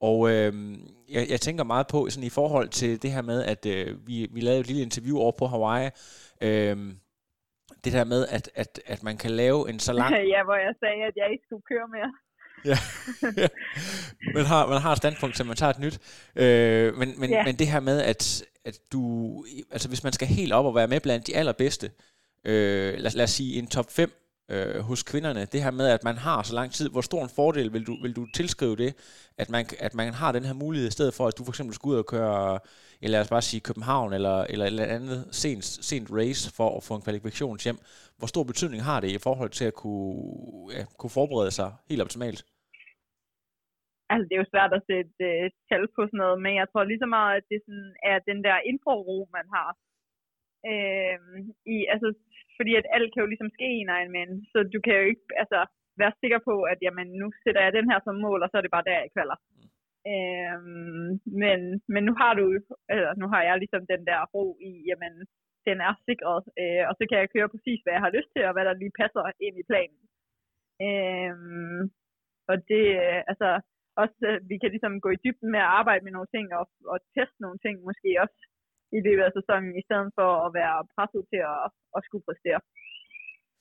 Og 0.00 0.30
øh, 0.30 0.78
jeg, 1.10 1.26
jeg 1.30 1.40
tænker 1.40 1.64
meget 1.64 1.86
på, 1.86 2.10
sådan 2.10 2.26
i 2.26 2.30
forhold 2.30 2.68
til 2.68 3.02
det 3.02 3.12
her 3.12 3.22
med, 3.22 3.44
at 3.44 3.66
øh, 3.66 4.06
vi, 4.06 4.28
vi 4.32 4.40
lavede 4.40 4.60
et 4.60 4.66
lille 4.66 4.82
interview 4.82 5.18
over 5.18 5.32
på 5.32 5.46
Hawaii, 5.46 5.90
øh, 6.40 6.76
det 7.84 7.92
der 7.92 8.04
med, 8.04 8.26
at, 8.26 8.50
at, 8.54 8.80
at 8.86 9.02
man 9.02 9.16
kan 9.16 9.30
lave 9.30 9.70
en 9.70 9.78
så 9.78 9.92
lang... 9.92 10.14
ja, 10.34 10.44
hvor 10.44 10.54
jeg 10.54 10.74
sagde, 10.80 11.04
at 11.04 11.12
jeg 11.16 11.28
ikke 11.32 11.44
skulle 11.46 11.62
køre 11.62 11.88
mere. 11.96 12.12
Ja. 12.64 12.78
man, 14.36 14.44
har, 14.44 14.66
man 14.66 14.80
har 14.82 14.92
et 14.92 14.98
standpunkt, 14.98 15.36
så 15.36 15.44
man 15.44 15.56
tager 15.56 15.70
et 15.70 15.78
nyt. 15.78 15.98
Øh, 16.36 16.96
men, 16.96 17.20
men, 17.20 17.30
Ja. 17.30 17.44
men 17.44 17.54
det 17.56 17.66
her 17.66 17.80
med, 17.80 18.02
at, 18.02 18.44
at 18.64 18.78
du... 18.92 19.44
Altså, 19.70 19.88
hvis 19.88 20.04
man 20.04 20.12
skal 20.12 20.28
helt 20.28 20.52
op 20.52 20.66
og 20.66 20.74
være 20.74 20.88
med 20.88 21.00
blandt 21.00 21.26
de 21.26 21.36
allerbedste, 21.36 21.90
øh, 22.44 22.94
lad, 22.98 23.10
lad 23.10 23.24
os 23.24 23.30
sige 23.30 23.58
en 23.58 23.66
top 23.66 23.90
5 23.90 24.12
øh, 24.52 24.80
hos 24.88 25.02
kvinderne, 25.10 25.42
det 25.52 25.62
her 25.64 25.70
med, 25.70 25.88
at 25.96 26.04
man 26.04 26.16
har 26.26 26.42
så 26.42 26.54
lang 26.54 26.70
tid, 26.72 26.86
hvor 26.90 27.00
stor 27.00 27.22
en 27.22 27.36
fordel 27.38 27.72
vil 27.72 27.86
du, 27.86 27.94
vil 28.02 28.16
du 28.16 28.26
tilskrive 28.38 28.76
det, 28.76 28.90
at 29.42 29.48
man, 29.54 29.64
at 29.86 29.94
man 29.94 30.12
har 30.20 30.30
den 30.32 30.44
her 30.48 30.56
mulighed, 30.64 30.88
i 30.88 30.96
stedet 30.98 31.14
for, 31.14 31.24
at 31.26 31.38
du 31.38 31.44
for 31.44 31.52
eksempel 31.52 31.74
skal 31.74 31.88
ud 31.88 31.98
og 32.02 32.06
køre, 32.06 32.58
eller 33.02 33.14
lad 33.14 33.20
os 33.24 33.34
bare 33.34 33.48
sige 33.50 33.66
København, 33.68 34.12
eller, 34.12 34.36
eller 34.52 34.64
et 34.64 34.72
eller 34.74 34.94
andet 34.96 35.20
sent, 35.42 35.64
sent 35.90 36.08
race, 36.20 36.42
for 36.56 36.68
at 36.76 36.82
få 36.88 36.92
en 36.94 37.04
kvalifikation 37.06 37.58
hjem. 37.64 37.78
Hvor 38.18 38.28
stor 38.32 38.44
betydning 38.50 38.82
har 38.90 38.98
det 39.00 39.10
i 39.10 39.24
forhold 39.26 39.50
til 39.58 39.66
at 39.70 39.74
kunne, 39.82 40.16
ja, 40.76 40.82
kunne 40.98 41.16
forberede 41.18 41.52
sig 41.58 41.70
helt 41.90 42.02
optimalt? 42.06 42.40
Altså, 44.10 44.24
det 44.28 44.34
er 44.34 44.42
jo 44.44 44.52
svært 44.52 44.72
at 44.78 44.86
sætte 44.90 45.24
øh, 45.30 45.46
tal 45.68 45.84
på 45.96 46.02
sådan 46.06 46.22
noget, 46.24 46.38
men 46.44 46.52
jeg 46.60 46.66
tror 46.68 46.84
lige 46.84 47.04
så 47.04 47.10
meget, 47.16 47.34
at 47.38 47.46
det 47.50 47.60
sådan 47.66 47.90
er 48.10 48.16
den 48.30 48.38
der 48.46 48.66
infro 48.70 48.96
man 49.36 49.46
har. 49.56 49.70
Øh, 50.70 51.18
i, 51.74 51.76
altså, 51.92 52.08
fordi 52.58 52.72
at 52.80 52.86
alt 52.96 53.10
kan 53.10 53.22
jo 53.22 53.30
ligesom 53.30 53.50
ske 53.56 53.68
i 53.76 53.82
en 53.84 53.94
Ironman, 53.98 54.32
så 54.52 54.58
du 54.74 54.78
kan 54.84 54.94
jo 55.00 55.04
ikke 55.12 55.26
altså, 55.42 55.60
være 56.00 56.18
sikker 56.22 56.40
på, 56.48 56.54
at 56.72 56.78
jamen, 56.86 57.08
nu 57.20 57.26
sætter 57.42 57.62
jeg 57.64 57.72
den 57.78 57.90
her 57.90 57.98
som 58.02 58.16
mål, 58.26 58.40
og 58.42 58.48
så 58.48 58.56
er 58.56 58.64
det 58.64 58.74
bare 58.76 58.88
der, 58.88 58.98
jeg 59.04 59.14
kvalder. 59.16 59.38
Øhm, 60.12 61.08
men, 61.42 61.60
men 61.92 62.02
nu 62.08 62.12
har 62.20 62.32
du, 62.40 62.46
eller 62.92 63.10
nu 63.20 63.26
har 63.32 63.42
jeg 63.48 63.56
ligesom 63.58 63.82
den 63.92 64.02
der 64.10 64.20
ro 64.34 64.44
i, 64.70 64.72
jamen, 64.88 65.12
den 65.68 65.78
er 65.88 65.94
sikret, 66.08 66.42
øh, 66.60 66.82
og 66.88 66.94
så 66.98 67.02
kan 67.08 67.18
jeg 67.20 67.32
køre 67.34 67.52
præcis, 67.54 67.80
hvad 67.82 67.94
jeg 67.94 68.04
har 68.06 68.16
lyst 68.16 68.30
til, 68.32 68.42
og 68.48 68.52
hvad 68.54 68.64
der 68.68 68.80
lige 68.82 68.98
passer 69.00 69.22
ind 69.46 69.56
i 69.58 69.68
planen. 69.70 70.00
Øhm, 70.86 71.80
og 72.50 72.56
det, 72.70 72.84
øh, 73.04 73.20
altså, 73.32 73.48
også, 74.02 74.18
øh, 74.28 74.38
vi 74.50 74.56
kan 74.58 74.70
ligesom 74.74 74.94
gå 75.04 75.08
i 75.12 75.22
dybden 75.24 75.50
med 75.54 75.60
at 75.62 75.72
arbejde 75.80 76.04
med 76.04 76.12
nogle 76.12 76.32
ting, 76.34 76.46
og, 76.58 76.66
og 76.92 76.98
teste 77.16 77.38
nogle 77.44 77.58
ting 77.64 77.74
måske 77.88 78.10
også 78.24 78.38
i 78.96 78.98
løbet 79.06 79.24
af 79.28 79.32
sæsonen, 79.38 79.70
i 79.80 79.82
stedet 79.86 80.10
for 80.18 80.30
at 80.46 80.50
være 80.60 80.76
presset 80.94 81.22
til 81.32 81.40
at, 81.52 81.64
at 81.96 82.00
skulle 82.06 82.24
præstere. 82.28 82.60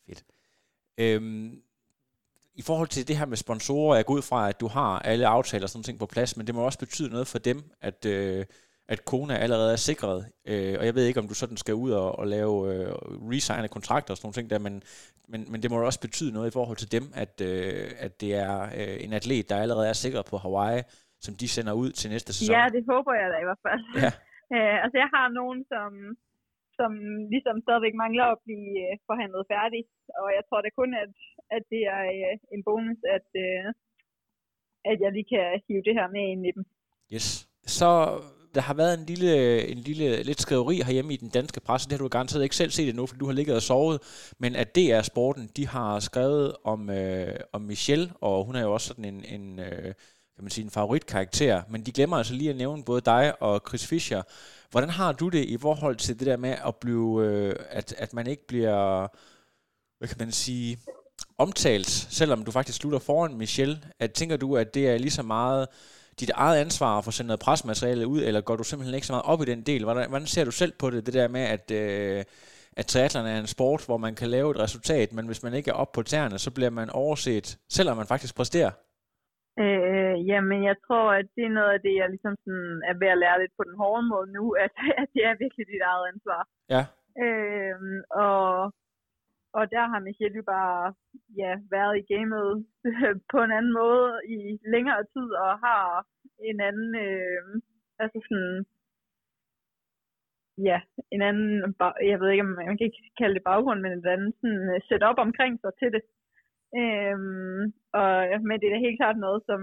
Fedt. 0.08 0.22
Øhm, 1.04 1.50
I 2.62 2.62
forhold 2.70 2.88
til 2.88 3.08
det 3.08 3.18
her 3.20 3.26
med 3.26 3.38
sponsorer, 3.38 3.96
jeg 3.96 4.06
går 4.06 4.14
ud 4.14 4.22
fra, 4.30 4.50
at 4.50 4.60
du 4.64 4.68
har 4.68 5.00
alle 5.00 5.28
aftaler 5.28 5.66
og 5.66 5.70
sådan 5.70 5.84
ting 5.84 6.00
på 6.00 6.06
plads, 6.06 6.38
men 6.38 6.48
det 6.48 6.56
må 6.56 6.62
også 6.62 6.80
betyde 6.80 7.10
noget 7.10 7.28
for 7.28 7.40
dem, 7.50 7.58
at, 7.82 8.06
øh, 8.06 8.46
at 8.88 9.06
Kona 9.06 9.36
allerede 9.38 9.72
er 9.72 9.82
sikret. 9.90 10.20
Øh, 10.48 10.76
og 10.80 10.86
jeg 10.86 10.96
ved 10.96 11.06
ikke, 11.06 11.20
om 11.20 11.28
du 11.28 11.34
sådan 11.34 11.58
skal 11.58 11.76
ud 11.76 11.92
og, 11.92 12.20
og 12.20 12.28
lave 12.28 12.74
øh, 12.74 12.90
resigne 13.32 13.68
kontrakter 13.68 14.12
og 14.14 14.18
sådan 14.18 14.26
nogle 14.26 14.34
ting 14.34 14.50
der, 14.50 14.60
men, 14.60 14.84
men, 15.28 15.52
men 15.52 15.62
det 15.64 15.72
må 15.72 15.86
også 15.86 16.02
betyde 16.02 16.34
noget 16.34 16.48
i 16.48 16.54
forhold 16.54 16.78
til 16.78 16.92
dem, 16.92 17.04
at, 17.16 17.42
øh, 17.42 17.92
at 18.00 18.22
det 18.22 18.36
er 18.36 18.62
øh, 18.64 18.98
en 19.06 19.14
atlet, 19.14 19.50
der 19.50 19.58
allerede 19.58 19.90
er 19.90 19.94
sikret 19.94 20.26
på 20.26 20.38
Hawaii, 20.38 20.82
som 21.22 21.36
de 21.36 21.48
sender 21.48 21.74
ud 21.74 21.92
til 21.92 22.10
næste 22.10 22.34
sæson. 22.34 22.56
Ja, 22.56 22.66
det 22.76 22.84
håber 22.90 23.14
jeg 23.14 23.28
da 23.34 23.38
i 23.44 23.48
hvert 23.50 23.64
fald. 23.68 24.04
Ja. 24.04 24.12
Øh, 24.56 24.78
altså, 24.84 24.98
jeg 25.04 25.10
har 25.16 25.28
nogen, 25.40 25.60
som, 25.74 25.92
som 26.80 26.92
ligesom 27.34 27.58
stadigvæk 27.66 27.96
mangler 28.04 28.28
at 28.32 28.42
blive 28.46 28.70
øh, 28.86 28.94
forhandlet 29.10 29.44
færdig, 29.54 29.82
og 30.22 30.28
jeg 30.38 30.44
tror 30.46 30.60
da 30.62 30.70
kun, 30.80 30.92
at, 31.04 31.14
at 31.56 31.64
det 31.74 31.82
er 31.96 32.04
øh, 32.18 32.36
en 32.56 32.62
bonus, 32.68 33.00
at, 33.18 33.28
øh, 33.46 33.66
at 34.92 34.98
jeg 35.04 35.12
lige 35.12 35.32
kan 35.34 35.46
hive 35.68 35.84
det 35.88 35.98
her 36.00 36.08
med 36.16 36.24
ind 36.34 36.44
i 36.50 36.52
dem. 36.58 36.64
Yes. 37.16 37.28
Så 37.78 37.90
der 38.56 38.62
har 38.62 38.74
været 38.74 39.00
en 39.00 39.06
lille, 39.06 39.34
en 39.74 39.78
lille 39.78 40.24
lidt 40.24 40.42
skriveri 40.42 40.76
herhjemme 40.88 41.14
i 41.14 41.18
den 41.18 41.30
danske 41.30 41.62
presse, 41.68 41.90
det 41.90 41.94
har 41.98 42.04
du 42.04 42.10
garanteret 42.10 42.44
ikke 42.44 42.56
selv 42.56 42.72
set 42.72 42.90
endnu, 42.90 43.06
for 43.08 43.16
du 43.16 43.26
har 43.26 43.34
ligget 43.34 43.56
og 43.56 43.62
sovet, 43.62 43.98
men 44.40 44.56
at 44.56 44.76
DR 44.76 45.02
Sporten, 45.02 45.50
de 45.58 45.68
har 45.68 46.00
skrevet 46.00 46.56
om, 46.64 46.90
øh, 46.90 47.36
om 47.54 47.62
Michelle, 47.62 48.08
og 48.22 48.46
hun 48.46 48.56
er 48.56 48.62
jo 48.62 48.74
også 48.74 48.88
sådan 48.88 49.06
en, 49.06 49.26
en 49.36 49.60
øh, 49.60 49.94
kan 50.38 50.44
man 50.44 50.52
sige, 50.52 50.66
en 50.66 50.72
favoritkarakter, 50.72 51.62
men 51.70 51.86
de 51.86 51.92
glemmer 51.92 52.18
altså 52.18 52.34
lige 52.34 52.50
at 52.50 52.56
nævne 52.56 52.84
både 52.84 53.02
dig 53.02 53.42
og 53.42 53.62
Chris 53.68 53.88
Fischer. 53.88 54.22
Hvordan 54.72 54.90
har 54.90 55.12
du 55.12 55.30
det 55.30 55.46
i 55.46 55.58
forhold 55.58 55.96
til 55.96 56.20
det 56.20 56.28
der 56.28 56.38
med 56.38 56.56
at 56.66 56.76
blive, 56.76 57.26
øh, 57.26 57.56
at, 57.70 57.96
at 57.98 58.14
man 58.14 58.28
ikke 58.28 58.48
bliver, 58.48 59.08
hvad 59.98 60.08
kan 60.08 60.18
man 60.20 60.32
sige, 60.32 60.80
omtalt, 61.38 61.90
selvom 61.90 62.46
du 62.46 62.52
faktisk 62.52 62.78
slutter 62.78 63.00
foran 63.00 63.38
Michelle? 63.38 63.82
At, 64.00 64.12
tænker 64.12 64.38
du, 64.38 64.58
at 64.58 64.74
det 64.74 64.90
er 64.90 64.98
lige 64.98 65.12
så 65.12 65.24
meget 65.24 65.68
dit 66.20 66.30
eget 66.30 66.60
ansvar 66.60 66.98
at 66.98 67.06
få 67.06 67.12
sendt 67.12 67.28
noget 67.28 67.40
presmateriale 67.40 68.08
ud, 68.08 68.22
eller 68.22 68.42
går 68.42 68.56
du 68.56 68.64
simpelthen 68.64 68.96
ikke 68.96 69.08
så 69.08 69.14
meget 69.14 69.26
op 69.26 69.42
i 69.42 69.46
den 69.46 69.62
del? 69.62 69.84
Hvordan, 69.84 70.10
hvordan 70.10 70.28
ser 70.28 70.46
du 70.46 70.52
selv 70.52 70.74
på 70.80 70.90
det, 70.90 71.06
det 71.06 71.14
der 71.14 71.28
med, 71.28 71.42
at, 71.42 71.72
øh, 71.72 72.24
at 72.74 72.86
triathlon 72.86 73.26
er 73.26 73.40
en 73.40 73.48
sport, 73.48 73.86
hvor 73.86 73.98
man 73.98 74.16
kan 74.16 74.30
lave 74.30 74.52
et 74.52 74.60
resultat, 74.60 75.14
men 75.14 75.26
hvis 75.26 75.44
man 75.44 75.54
ikke 75.54 75.72
er 75.72 75.76
oppe 75.76 75.96
på 75.96 76.04
tæerne, 76.04 76.40
så 76.40 76.52
bliver 76.52 76.70
man 76.70 76.90
overset, 76.90 77.58
selvom 77.70 77.98
man 77.98 78.08
faktisk 78.08 78.36
præsterer? 78.36 78.72
Øh, 79.64 80.16
jamen, 80.30 80.60
jeg 80.70 80.76
tror, 80.86 81.06
at 81.20 81.28
det 81.36 81.44
er 81.46 81.58
noget 81.60 81.72
af 81.74 81.82
det, 81.82 81.94
jeg 81.96 82.10
ligesom 82.10 82.36
sådan 82.44 82.82
er 82.90 82.96
ved 83.02 83.10
at 83.12 83.22
lære 83.24 83.40
lidt 83.42 83.54
på 83.58 83.64
den 83.68 83.76
hårde 83.82 84.04
måde 84.12 84.28
nu, 84.38 84.44
at, 84.66 84.74
at 85.02 85.08
det 85.14 85.22
er 85.26 85.42
virkelig 85.44 85.66
dit 85.68 85.84
eget 85.92 86.06
ansvar. 86.12 86.42
Ja. 86.74 86.84
Øh, 87.24 87.80
og, 88.26 88.46
og 89.58 89.64
der 89.74 89.84
har 89.92 90.00
Michelle 90.00 90.38
jo 90.42 90.46
bare 90.58 90.94
ja, 91.42 91.52
været 91.76 91.94
i 91.98 92.08
gamet 92.14 92.50
på 93.32 93.38
en 93.46 93.52
anden 93.58 93.74
måde 93.82 94.08
i 94.36 94.38
længere 94.74 95.04
tid, 95.14 95.28
og 95.44 95.52
har 95.66 96.06
en 96.50 96.60
anden, 96.70 96.92
øh, 97.06 97.44
altså 98.00 98.20
sådan, 98.28 98.66
ja, 100.70 100.80
en 101.12 101.22
anden, 101.30 101.76
jeg 102.12 102.20
ved 102.20 102.30
ikke, 102.30 102.46
om 102.48 102.54
man 102.70 102.78
kan 102.78 102.88
ikke 102.88 103.12
kalde 103.20 103.36
det 103.36 103.44
baggrund, 103.52 103.80
men 103.82 103.92
et 103.92 104.06
andet 104.14 104.34
sådan 104.42 104.82
setup 104.88 105.18
omkring 105.28 105.54
sig 105.62 105.72
til 105.80 105.90
det. 105.96 106.02
Øhm, 106.82 107.62
og, 108.00 108.12
men 108.48 108.56
det 108.60 108.66
er 108.68 108.74
da 108.74 108.86
helt 108.86 109.00
klart 109.02 109.18
noget, 109.26 109.42
som, 109.50 109.62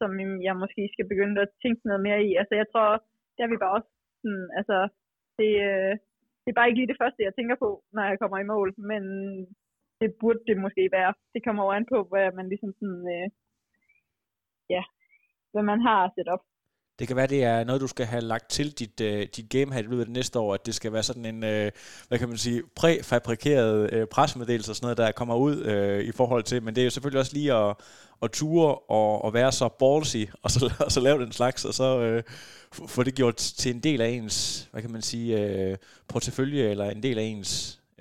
som 0.00 0.10
jeg 0.46 0.54
måske 0.62 0.82
skal 0.94 1.06
begynde 1.12 1.40
at 1.40 1.54
tænke 1.62 1.80
noget 1.88 2.02
mere 2.06 2.20
i. 2.28 2.30
Altså 2.40 2.54
jeg 2.60 2.66
tror, 2.72 2.88
der 3.36 3.42
er 3.44 3.50
vi 3.52 3.62
bare 3.62 3.76
også 3.78 3.90
sådan, 4.22 4.46
altså 4.60 4.78
det, 5.38 5.52
øh, 5.68 5.92
det 6.42 6.48
er 6.50 6.58
bare 6.58 6.68
ikke 6.68 6.80
lige 6.80 6.92
det 6.92 7.02
første, 7.02 7.26
jeg 7.26 7.34
tænker 7.34 7.56
på, 7.64 7.68
når 7.94 8.02
jeg 8.10 8.18
kommer 8.18 8.38
i 8.38 8.50
mål, 8.52 8.68
men 8.90 9.02
det 10.00 10.10
burde 10.20 10.42
det 10.48 10.56
måske 10.64 10.88
være. 10.92 11.12
Det 11.34 11.44
kommer 11.44 11.62
over 11.62 11.74
an 11.74 11.86
på, 11.92 11.98
hvad 12.10 12.32
man 12.38 12.48
ligesom 12.48 12.72
sådan, 12.78 13.04
øh, 13.16 13.28
ja, 14.74 14.82
hvad 15.52 15.62
man 15.70 15.80
har 15.88 16.12
sat 16.16 16.28
op. 16.34 16.44
Det 16.98 17.06
kan 17.08 17.16
være, 17.16 17.26
det 17.26 17.44
er 17.44 17.64
noget, 17.64 17.80
du 17.80 17.86
skal 17.86 18.06
have 18.06 18.22
lagt 18.22 18.50
til 18.50 18.78
dit, 18.78 19.00
uh, 19.00 19.22
dit 19.36 19.48
game 19.50 19.72
her 19.72 19.80
i 19.80 19.82
løbet 19.82 20.00
af 20.00 20.06
det 20.06 20.16
næste 20.16 20.38
år, 20.38 20.54
at 20.54 20.66
det 20.66 20.74
skal 20.74 20.92
være 20.92 21.02
sådan 21.02 21.24
en, 21.24 21.36
uh, 21.42 21.68
hvad 22.08 22.18
kan 22.18 22.28
man 22.28 22.36
sige, 22.36 22.62
præfabrikeret 22.76 23.94
uh, 23.94 24.08
pressemeddelelse 24.14 24.72
og 24.72 24.76
sådan 24.76 24.84
noget, 24.86 24.98
der 24.98 25.12
kommer 25.12 25.36
ud 25.36 25.56
uh, 25.72 26.00
i 26.10 26.12
forhold 26.12 26.42
til, 26.42 26.62
men 26.62 26.74
det 26.74 26.80
er 26.80 26.84
jo 26.84 26.90
selvfølgelig 26.90 27.20
også 27.20 27.34
lige 27.34 27.52
at, 27.54 27.70
at 28.22 28.30
ture 28.30 28.74
og, 28.74 29.24
og 29.24 29.34
være 29.34 29.52
så 29.52 29.68
ballsy, 29.82 30.22
og 30.44 30.50
så, 30.50 30.60
og 30.86 30.90
så 30.92 31.00
lave 31.00 31.18
den 31.24 31.32
slags, 31.32 31.64
og 31.64 31.74
så 31.80 31.88
uh, 32.04 32.20
få 32.88 33.02
det 33.02 33.14
gjort 33.14 33.36
til 33.36 33.74
en 33.74 33.80
del 33.80 34.00
af 34.00 34.08
ens, 34.08 34.68
hvad 34.70 34.82
kan 34.82 34.92
man 34.92 35.02
sige, 35.02 35.28
uh, 35.42 35.74
portefølje, 36.12 36.64
eller 36.72 36.86
en 36.90 37.02
del 37.02 37.18
af 37.18 37.26
ens 37.34 37.50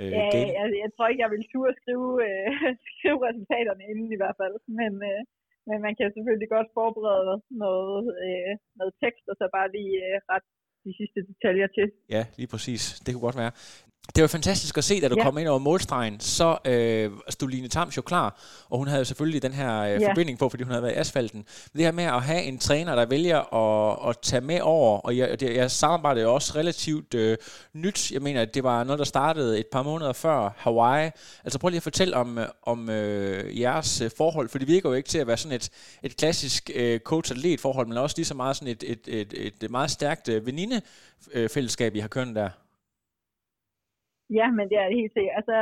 uh, 0.02 0.12
ja, 0.12 0.30
game. 0.36 0.52
Jeg, 0.60 0.66
jeg 0.84 0.90
tror 0.96 1.08
ikke, 1.08 1.22
jeg 1.26 1.32
vil 1.32 1.46
turde 1.54 1.74
skrive, 1.82 2.10
øh, 2.28 2.48
skrive 2.98 3.20
resultaterne 3.28 3.84
inden 3.92 4.12
i 4.16 4.20
hvert 4.22 4.36
fald, 4.42 4.56
men... 4.80 4.94
Øh, 5.12 5.22
men 5.68 5.78
man 5.86 5.94
kan 5.98 6.08
selvfølgelig 6.16 6.50
godt 6.56 6.70
forberede 6.80 7.36
noget, 7.66 8.04
øh, 8.26 8.52
noget 8.80 8.94
tekst, 9.04 9.26
og 9.32 9.36
så 9.40 9.46
bare 9.58 9.70
lige 9.76 9.96
øh, 10.08 10.18
ret 10.32 10.46
de 10.86 10.92
sidste 11.00 11.20
detaljer 11.30 11.68
til. 11.78 11.88
Ja, 12.16 12.24
lige 12.40 12.50
præcis. 12.54 12.82
Det 13.04 13.10
kunne 13.12 13.28
godt 13.30 13.42
være. 13.44 13.54
Det 14.16 14.22
var 14.22 14.28
fantastisk 14.28 14.78
at 14.78 14.84
se, 14.84 15.02
da 15.02 15.08
du 15.08 15.16
ja. 15.18 15.24
kom 15.24 15.38
ind 15.38 15.48
over 15.48 15.60
målstregen, 15.60 16.20
så 16.20 16.58
øh, 16.66 17.12
stod 17.30 17.50
Line 17.50 17.68
Tams 17.68 17.98
jo 17.98 18.02
klar, 18.02 18.40
og 18.70 18.78
hun 18.78 18.88
havde 18.88 19.06
selvfølgelig 19.06 19.42
den 19.42 19.54
her 19.54 19.82
øh, 19.82 20.02
ja. 20.02 20.10
forbinding 20.10 20.40
på, 20.40 20.50
fordi 20.50 20.64
hun 20.64 20.72
havde 20.72 20.84
været 20.84 20.94
i 20.94 20.98
asfalten. 20.98 21.46
Men 21.74 21.78
det 21.78 21.86
her 21.86 21.92
med 21.92 22.04
at 22.04 22.22
have 22.22 22.44
en 22.44 22.58
træner, 22.58 22.96
der 22.96 23.06
vælger 23.06 23.54
at, 23.54 24.10
at 24.10 24.18
tage 24.22 24.42
med 24.42 24.62
over, 24.62 25.00
og 25.00 25.18
jeg, 25.18 25.40
det, 25.40 25.56
jeg 25.56 25.72
samarbejdede 25.72 26.24
jo 26.24 26.34
også 26.34 26.54
relativt 26.56 27.14
øh, 27.14 27.38
nyt. 27.74 28.12
Jeg 28.12 28.22
mener, 28.22 28.42
at 28.42 28.54
det 28.54 28.64
var 28.64 28.84
noget, 28.84 29.00
der 29.00 29.06
startede 29.06 29.60
et 29.60 29.68
par 29.72 29.84
måneder 29.84 30.14
før 30.14 30.54
Hawaii. 30.58 31.12
Altså 31.44 31.60
prøv 31.60 31.70
lige 31.70 31.78
at 31.78 31.84
fortælle 31.84 32.16
om, 32.16 32.40
om 32.64 32.90
øh, 32.90 33.60
jeres 33.60 34.02
øh, 34.02 34.12
forhold, 34.18 34.50
for 34.50 34.60
det 34.60 34.68
virker 34.68 34.90
jo 34.90 34.96
ikke 34.96 35.10
til 35.10 35.18
at 35.18 35.28
være 35.28 35.38
sådan 35.38 35.56
et, 35.56 35.70
et 36.04 36.18
klassisk 36.18 36.70
øh, 36.76 37.00
coach-atlet 37.00 37.60
forhold, 37.60 37.88
men 37.88 37.98
også 37.98 38.14
lige 38.18 38.26
så 38.26 38.34
meget 38.34 38.56
sådan 38.56 38.68
et, 38.68 38.84
et, 38.88 39.00
et, 39.08 39.34
et, 39.38 39.54
et 39.64 39.72
meget 39.72 39.92
stærkt 39.92 40.30
øh, 40.30 40.46
venindefællesskab, 40.46 41.96
I 41.96 42.00
har 42.00 42.08
kørt 42.08 42.28
der. 42.36 42.50
Ja, 44.30 44.52
men 44.52 44.70
det 44.70 44.78
er 44.78 44.88
det 44.90 44.98
helt 45.02 45.14
sikkert. 45.14 45.36
Altså, 45.36 45.58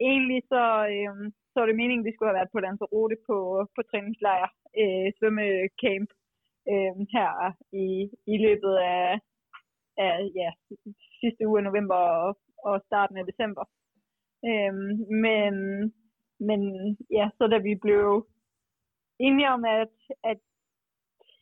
egentlig 0.00 0.42
så, 0.52 0.64
øh, 0.94 1.32
så 1.50 1.56
var 1.60 1.66
det 1.66 1.76
meningen, 1.76 2.04
at 2.04 2.08
vi 2.08 2.14
skulle 2.14 2.30
have 2.30 2.38
været 2.40 2.52
på 2.52 2.60
Lanzarote 2.60 3.16
på, 3.28 3.36
på 3.74 3.80
træningslejr, 3.90 4.48
øh, 4.80 5.06
svømmecamp, 5.18 6.10
øh, 6.72 6.94
her 7.14 7.30
i, 7.84 7.86
i 8.32 8.36
løbet 8.46 8.74
af, 8.76 9.20
af 9.98 10.14
ja, 10.40 10.50
sidste 11.20 11.48
uge 11.48 11.58
af 11.58 11.64
november 11.64 11.94
og, 11.94 12.38
og 12.68 12.82
starten 12.86 13.16
af 13.16 13.26
december. 13.26 13.64
Øh, 14.48 14.74
men, 15.24 15.54
men 16.48 16.60
ja, 17.10 17.30
så 17.38 17.46
da 17.46 17.58
vi 17.58 17.74
blev 17.74 18.26
enige 19.18 19.50
om, 19.50 19.64
at, 19.64 19.94
at, 20.30 20.38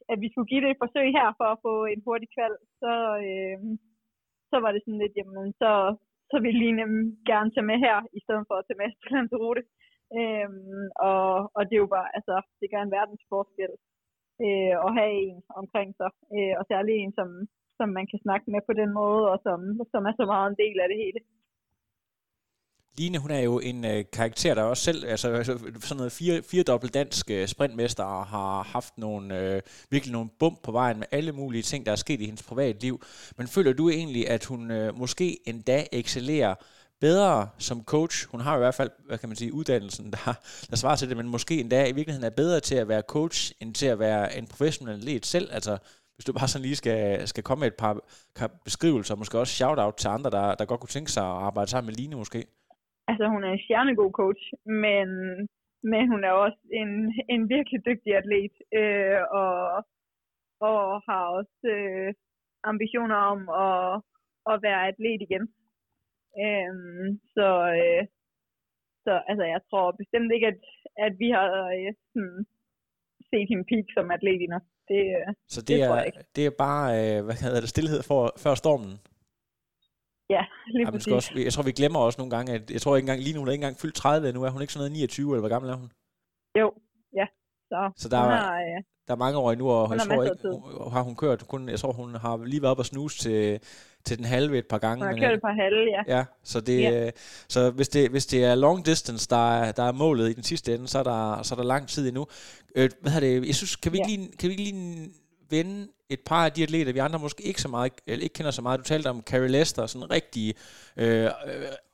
at 0.09 0.21
vi 0.21 0.29
skulle 0.31 0.51
give 0.51 0.63
det 0.63 0.71
et 0.71 0.83
forsøg 0.85 1.07
her 1.19 1.29
for 1.39 1.45
at 1.45 1.63
få 1.63 1.85
en 1.85 2.03
hurtig 2.07 2.29
kval, 2.35 2.55
så, 2.81 2.93
øh, 3.29 3.59
så 4.51 4.57
var 4.61 4.73
det 4.73 4.83
sådan 4.83 4.99
lidt, 5.03 5.17
jamen 5.17 5.53
så, 5.53 5.97
så 6.31 6.37
ville 6.45 6.61
Line 6.63 6.85
gerne 7.31 7.51
tage 7.51 7.69
med 7.71 7.79
her, 7.87 7.97
i 8.19 8.21
stedet 8.25 8.45
for 8.49 8.55
at 8.59 8.65
tage 8.67 8.81
med 8.83 8.89
til 8.91 9.13
Lanzarote. 9.15 9.63
Øhm, 10.19 10.87
og, 11.11 11.27
og 11.57 11.63
det 11.67 11.75
er 11.75 11.85
jo 11.85 11.95
bare, 11.97 12.09
altså, 12.19 12.35
det 12.61 12.71
gør 12.73 12.83
en 12.83 12.97
verdens 12.99 13.25
forskel 13.33 13.73
øh, 14.45 14.75
at 14.87 14.91
have 14.99 15.15
en 15.29 15.39
omkring 15.61 15.91
sig, 16.01 16.11
øh, 16.37 16.55
og 16.59 16.65
særlig 16.73 16.95
en, 16.95 17.13
som, 17.19 17.29
som 17.79 17.89
man 17.99 18.07
kan 18.11 18.21
snakke 18.25 18.47
med 18.55 18.63
på 18.67 18.73
den 18.81 18.91
måde, 19.01 19.25
og 19.33 19.39
som, 19.47 19.59
som 19.93 20.03
er 20.11 20.15
så 20.21 20.25
meget 20.33 20.47
en 20.49 20.61
del 20.65 20.77
af 20.83 20.89
det 20.91 20.99
hele. 21.05 21.21
Line, 22.99 23.19
hun 23.19 23.31
er 23.31 23.41
jo 23.41 23.59
en 23.59 23.85
øh, 23.85 24.05
karakter, 24.13 24.55
der 24.55 24.63
også 24.63 24.83
selv, 24.83 25.07
altså, 25.07 25.33
altså 25.33 25.59
sådan 25.81 25.97
noget 25.97 26.13
fire, 26.13 26.43
fire 26.43 26.63
dobbelt 26.63 26.95
dansk 26.95 27.31
øh, 27.31 27.49
sprintmester, 27.49 28.05
og 28.05 28.27
har 28.27 28.63
haft 28.63 28.99
nogle, 28.99 29.41
øh, 29.41 29.63
virkelig 29.91 30.13
nogle 30.13 30.31
bump 30.39 30.63
på 30.63 30.73
vejen 30.73 30.99
med 30.99 31.07
alle 31.11 31.33
mulige 31.33 31.63
ting, 31.63 31.87
der 31.87 31.93
er 31.93 31.97
sket 31.97 32.21
i 32.21 32.25
hendes 32.25 32.43
privatliv. 32.43 33.03
Men 33.39 33.49
føler 33.49 33.73
du 33.73 33.91
egentlig, 33.91 34.29
at 34.31 34.45
hun 34.45 34.71
øh, 34.71 34.99
måske 34.99 35.49
endda 35.49 35.87
excellerer 35.93 36.55
bedre 37.01 37.49
som 37.59 37.85
coach? 37.85 38.27
Hun 38.31 38.41
har 38.41 38.53
jo 38.53 38.59
i 38.59 38.65
hvert 38.65 38.75
fald, 38.75 38.91
hvad 39.07 39.19
kan 39.19 39.29
man 39.29 39.37
sige, 39.37 39.53
uddannelsen, 39.53 40.13
der, 40.13 40.35
der 40.71 40.77
svarer 40.77 40.97
til 40.97 41.09
det, 41.09 41.17
men 41.17 41.29
måske 41.29 41.61
endda 41.61 41.87
i 41.87 41.93
virkeligheden 41.93 42.27
er 42.27 42.31
bedre 42.31 42.61
til 42.61 42.75
at 42.75 42.89
være 42.89 43.03
coach, 43.09 43.53
end 43.61 43.75
til 43.75 43.87
at 43.87 43.99
være 43.99 44.39
en 44.39 44.47
professionel 44.47 44.99
atlet 44.99 45.27
selv. 45.27 45.49
Altså, 45.53 45.79
hvis 46.15 46.25
du 46.25 46.33
bare 46.33 46.49
sådan 46.49 46.63
lige 46.63 46.77
skal, 46.77 47.29
skal 47.29 47.43
komme 47.43 47.61
med 47.61 47.69
et 47.69 47.75
par, 47.75 48.01
par 48.35 48.51
beskrivelser, 48.65 49.15
måske 49.15 49.39
også 49.39 49.55
shout-out 49.55 49.95
til 49.95 50.09
andre, 50.09 50.31
der, 50.31 50.55
der 50.55 50.65
godt 50.65 50.81
kunne 50.81 50.89
tænke 50.89 51.13
sig 51.13 51.23
at 51.23 51.29
arbejde 51.29 51.71
sammen 51.71 51.87
med 51.87 51.95
Line 51.95 52.17
måske 52.17 52.47
altså 53.11 53.25
hun 53.33 53.45
er 53.45 53.51
en 53.53 53.65
stjernegod 53.65 54.13
coach, 54.21 54.45
men, 54.85 55.09
men 55.93 56.05
hun 56.13 56.25
er 56.25 56.33
også 56.45 56.61
en, 56.83 56.91
en 57.35 57.43
virkelig 57.55 57.81
dygtig 57.89 58.13
atlet, 58.17 58.55
øh, 58.81 59.21
og, 59.43 59.57
og 60.69 60.81
har 61.09 61.25
også 61.39 61.61
øh, 61.77 62.15
ambitioner 62.71 63.19
om 63.33 63.41
at, 63.67 64.03
at 64.53 64.57
være 64.67 64.81
atlet 64.89 65.21
igen. 65.27 65.45
Øh, 66.45 66.75
så, 67.35 67.49
øh, 67.81 68.03
så 69.05 69.13
altså, 69.31 69.45
jeg 69.55 69.61
tror 69.71 69.99
bestemt 70.03 70.31
ikke, 70.35 70.47
at, 70.53 70.61
at 71.07 71.13
vi 71.23 71.29
har 71.37 71.49
øh, 71.77 71.93
sådan, 72.13 72.47
set 73.31 73.49
hende 73.51 73.65
peak 73.71 73.87
som 73.97 74.11
atlet 74.17 74.43
endnu. 74.43 74.61
Det, 74.91 75.03
øh, 75.19 75.29
så 75.55 75.61
det, 75.61 75.69
det 75.69 75.83
er, 75.83 76.11
det 76.37 76.47
er 76.47 76.55
bare, 76.67 76.87
øh, 77.01 77.25
hvad 77.27 77.37
hedder 77.43 77.61
det, 77.61 77.69
stillhed 77.75 78.01
for, 78.11 78.21
før 78.45 78.55
stormen? 78.63 78.93
Ja, 80.37 80.45
lige 80.67 80.85
ja, 80.85 80.91
præcis. 80.91 81.13
Også, 81.13 81.33
jeg 81.37 81.53
tror, 81.53 81.63
vi 81.63 81.73
glemmer 81.73 82.01
også 82.01 82.21
nogle 82.21 82.37
gange, 82.37 82.53
at 82.53 82.71
jeg 82.71 82.81
tror 82.81 82.97
ikke 82.97 83.05
engang, 83.05 83.21
lige 83.23 83.35
nu 83.35 83.41
er 83.41 83.51
ikke 83.51 83.55
engang 83.55 83.77
fyldt 83.77 83.95
30 83.95 84.33
nu, 84.33 84.43
er 84.43 84.51
hun 84.51 84.61
ikke 84.63 84.73
sådan 84.73 84.81
noget 84.81 84.93
29, 84.93 85.33
eller 85.33 85.41
hvor 85.41 85.49
gammel 85.49 85.71
er 85.71 85.77
hun? 85.77 85.91
Jo, 86.61 86.73
ja. 87.17 87.27
Så, 87.71 87.93
så 87.97 88.09
der, 88.09 88.19
er, 88.19 88.37
har, 88.37 88.59
ja. 88.61 88.81
der 89.07 89.13
er 89.15 89.17
mange 89.17 89.39
år 89.39 89.53
endnu, 89.53 89.71
og 89.71 89.93
jeg 89.93 90.01
tror 90.01 90.23
ikke, 90.23 90.37
hun, 90.83 90.93
har 90.93 91.03
hun 91.03 91.17
kørt 91.17 91.49
kun, 91.49 91.69
jeg 91.69 91.79
tror, 91.79 91.93
hun 91.93 92.15
har 92.15 92.45
lige 92.45 92.63
været 92.63 92.71
op 92.71 92.79
og 92.79 92.87
snuse 92.87 93.19
til, 93.19 93.61
til 94.05 94.17
den 94.19 94.25
halve 94.25 94.59
et 94.59 94.67
par 94.67 94.79
gange. 94.79 95.05
Hun 95.05 95.15
har 95.15 95.29
kørt 95.29 95.35
et 95.35 95.41
par 95.41 95.55
halve, 95.63 95.83
ja. 95.97 96.17
Ja, 96.17 96.25
så, 96.43 96.61
det, 96.61 96.83
ja. 96.83 97.11
så 97.49 97.71
hvis, 97.71 97.89
det, 97.89 98.11
hvis 98.11 98.27
det 98.27 98.45
er 98.45 98.55
long 98.55 98.87
distance, 98.87 99.29
der 99.31 99.61
er, 99.61 99.73
der 99.73 99.83
er 99.83 99.93
målet 99.93 100.31
i 100.31 100.33
den 100.33 100.43
sidste 100.43 100.75
ende, 100.75 100.89
så 100.89 100.99
er 100.99 101.03
der, 101.03 101.43
så 101.43 101.55
er 101.55 101.57
der 101.57 101.65
lang 101.65 101.89
tid 101.89 102.09
endnu. 102.09 102.27
Øh, 102.77 102.91
hvad 103.01 103.13
er 103.13 103.21
det, 103.21 103.47
jeg 103.47 103.55
synes, 103.55 103.77
kan 103.77 103.93
vi 103.93 103.99
ikke 103.99 104.11
ja. 104.11 104.17
lige, 104.17 104.33
kan 104.39 104.49
vi 104.49 104.53
ikke 104.55 104.65
lige 104.65 105.11
vende 105.51 105.89
et 106.11 106.21
par 106.27 106.45
af 106.45 106.53
de 106.53 106.63
atleter, 106.63 106.93
vi 106.93 106.99
andre 106.99 107.19
måske 107.19 107.43
ikke 107.43 107.61
så 107.61 107.69
meget, 107.69 107.93
eller 108.07 108.23
ikke 108.23 108.33
kender 108.33 108.51
så 108.51 108.63
meget. 108.63 108.79
Du 108.79 108.85
talte 108.85 109.09
om 109.11 109.23
Carrie 109.23 109.49
Lester, 109.49 109.87
sådan 109.87 110.07
en 110.07 110.11
rigtig 110.11 110.55
øh, 110.97 111.31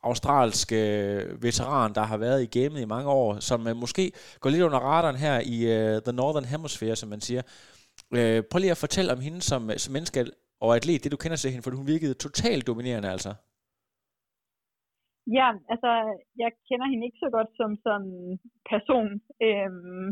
australsk 0.03 0.73
øh, 0.73 1.43
veteran, 1.43 1.95
der 1.95 2.03
har 2.03 2.17
været 2.17 2.43
i 2.43 2.59
gamet 2.59 2.81
i 2.81 2.93
mange 2.95 3.11
år, 3.11 3.41
som 3.41 3.67
øh, 3.69 3.77
måske 3.77 4.13
går 4.41 4.51
lidt 4.51 4.63
under 4.63 4.79
radaren 4.79 5.17
her 5.17 5.41
i 5.55 5.57
øh, 5.77 6.03
The 6.03 6.13
Northern 6.13 6.45
Hemisphere, 6.45 6.97
som 6.97 7.09
man 7.09 7.21
siger. 7.21 7.43
Øh, 8.17 8.43
prøv 8.51 8.59
lige 8.59 8.71
at 8.71 8.85
fortælle 8.85 9.13
om 9.13 9.21
hende 9.21 9.41
som, 9.41 9.71
øh, 9.71 9.77
som 9.79 9.93
menneske 9.93 10.27
og 10.61 10.77
atlet, 10.77 11.05
det 11.05 11.13
du 11.13 11.17
kender 11.17 11.37
til 11.37 11.51
hende, 11.51 11.63
for 11.63 11.77
hun 11.77 11.87
virkede 11.87 12.15
totalt 12.15 12.67
dominerende 12.67 13.11
altså. 13.11 13.35
Ja, 15.39 15.49
altså, 15.73 15.91
jeg 16.43 16.51
kender 16.69 16.87
hende 16.91 17.07
ikke 17.07 17.23
så 17.25 17.31
godt 17.37 17.51
som 17.61 17.71
sådan 17.87 18.39
person. 18.73 19.09
Øhm, 19.47 20.07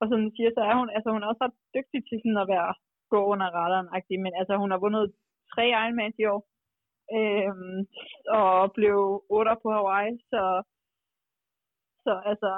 og 0.00 0.04
som 0.08 0.18
du 0.24 0.30
siger, 0.36 0.50
så 0.56 0.62
er 0.70 0.74
hun, 0.80 0.88
altså 0.96 1.08
hun 1.14 1.22
er 1.22 1.28
også 1.30 1.42
ret 1.44 1.58
dygtig 1.76 2.00
til 2.08 2.18
sådan 2.20 2.42
at 2.44 2.50
være 2.54 2.72
gå 3.12 3.20
under 3.32 3.48
radaren 3.58 3.88
men 4.24 4.32
altså 4.40 4.54
hun 4.62 4.70
har 4.70 4.80
vundet 4.84 5.04
tre 5.52 5.64
Ironmans 5.68 6.16
i 6.22 6.24
år, 6.34 6.40
øhm, 7.18 7.78
og 8.38 8.72
blev 8.78 8.98
otter 9.36 9.56
på 9.62 9.68
Hawaii, 9.76 10.12
så, 10.32 10.42
så 12.04 12.12
altså, 12.30 12.52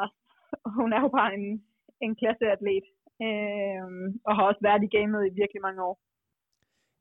hun 0.78 0.90
er 0.96 1.00
jo 1.04 1.08
bare 1.18 1.30
en, 1.38 1.46
en 2.04 2.12
klasseatlet, 2.20 2.84
øhm, 3.26 4.06
og 4.26 4.32
har 4.36 4.44
også 4.50 4.62
været 4.68 4.82
i 4.84 4.94
gamet 4.96 5.22
i 5.26 5.36
virkelig 5.40 5.62
mange 5.68 5.82
år. 5.88 5.96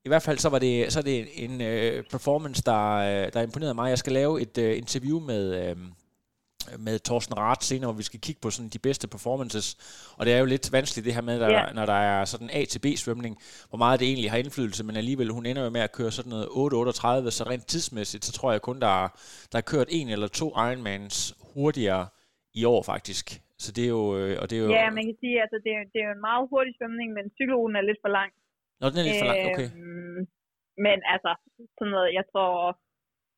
I 0.06 0.08
hvert 0.10 0.26
fald 0.26 0.38
så 0.38 0.50
var 0.54 0.60
det, 0.66 0.74
så 0.92 0.98
er 1.02 1.06
det 1.12 1.18
en 1.44 1.54
uh, 1.70 1.96
performance, 2.14 2.60
der, 2.70 2.82
øh, 3.08 3.26
der 3.34 3.40
imponerede 3.46 3.78
mig. 3.80 3.88
Jeg 3.94 4.02
skal 4.02 4.16
lave 4.20 4.34
et 4.44 4.56
uh, 4.64 4.72
interview 4.82 5.18
med, 5.30 5.42
uh, 5.62 5.78
med 6.78 6.98
Thorsten 6.98 7.38
Rath 7.38 7.62
senere, 7.62 7.90
hvor 7.90 7.98
vi 8.02 8.02
skal 8.10 8.20
kigge 8.20 8.40
på 8.42 8.50
sådan 8.50 8.68
de 8.68 8.78
bedste 8.78 9.08
performances. 9.08 9.66
Og 10.18 10.26
det 10.26 10.32
er 10.34 10.38
jo 10.38 10.44
lidt 10.44 10.72
vanskeligt 10.72 11.04
det 11.04 11.14
her 11.14 11.22
med, 11.30 11.40
der, 11.40 11.50
yeah. 11.50 11.74
når 11.74 11.86
der 11.86 12.00
er 12.12 12.24
sådan 12.24 12.50
A 12.52 12.64
til 12.64 12.80
B 12.84 12.86
svømning, 12.96 13.34
hvor 13.68 13.78
meget 13.78 14.00
det 14.00 14.08
egentlig 14.08 14.30
har 14.30 14.38
indflydelse, 14.38 14.84
men 14.84 14.96
alligevel 14.96 15.30
hun 15.30 15.46
ender 15.46 15.64
jo 15.64 15.70
med 15.70 15.80
at 15.80 15.92
køre 15.92 16.10
sådan 16.10 16.30
noget 16.30 16.46
8-38, 16.46 17.30
så 17.36 17.42
rent 17.50 17.66
tidsmæssigt, 17.66 18.24
så 18.24 18.32
tror 18.32 18.52
jeg 18.52 18.62
kun, 18.62 18.80
der 18.80 18.92
er, 19.04 19.08
der 19.52 19.58
er 19.58 19.66
kørt 19.72 19.88
en 19.90 20.08
eller 20.08 20.28
to 20.28 20.46
Ironmans 20.66 21.16
hurtigere 21.54 22.06
i 22.60 22.64
år 22.64 22.82
faktisk. 22.82 23.26
Så 23.64 23.68
det 23.76 23.84
er 23.88 23.92
jo... 23.98 24.04
Øh, 24.18 24.34
og 24.40 24.44
det 24.48 24.54
er 24.56 24.62
jo 24.64 24.68
ja, 24.80 24.86
man 24.98 25.04
kan 25.08 25.16
sige, 25.22 25.36
at 25.36 25.42
altså, 25.44 25.58
det, 25.64 25.72
er, 25.78 25.82
det 25.92 25.98
er 26.00 26.06
jo 26.08 26.14
en 26.18 26.26
meget 26.28 26.42
hurtig 26.52 26.72
svømning, 26.78 27.08
men 27.16 27.24
cykelruten 27.36 27.76
er 27.76 27.84
lidt 27.90 28.00
for 28.04 28.12
lang. 28.18 28.30
Nå, 28.80 28.84
den 28.92 28.98
er 29.00 29.06
lidt 29.08 29.20
for 29.22 29.30
lang, 29.30 29.40
okay. 29.50 29.68
Øhm, 29.78 30.20
men 30.86 30.98
altså, 31.14 31.30
sådan 31.78 31.92
noget, 31.96 32.10
jeg 32.18 32.24
tror, 32.32 32.50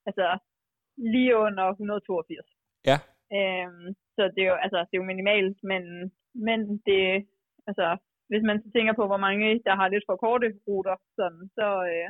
altså, 0.08 0.26
lige 1.14 1.32
under 1.46 1.64
182. 1.70 2.46
Ja. 2.90 2.98
Øhm, 3.36 3.86
så 4.16 4.22
det 4.34 4.40
er 4.42 4.48
jo, 4.52 4.56
altså, 4.64 4.78
det 4.78 4.94
er 4.94 5.02
jo 5.02 5.10
minimalt, 5.12 5.58
men, 5.70 5.82
men 6.46 6.60
det, 6.88 7.02
altså, 7.68 7.86
hvis 8.30 8.44
man 8.48 8.58
tænker 8.74 8.94
på, 8.96 9.04
hvor 9.10 9.22
mange, 9.26 9.46
der 9.66 9.74
har 9.80 9.88
lidt 9.88 10.04
for 10.08 10.16
korte 10.16 10.48
ruter, 10.68 10.96
sådan, 11.18 11.42
så, 11.58 11.68
øh, 11.92 12.08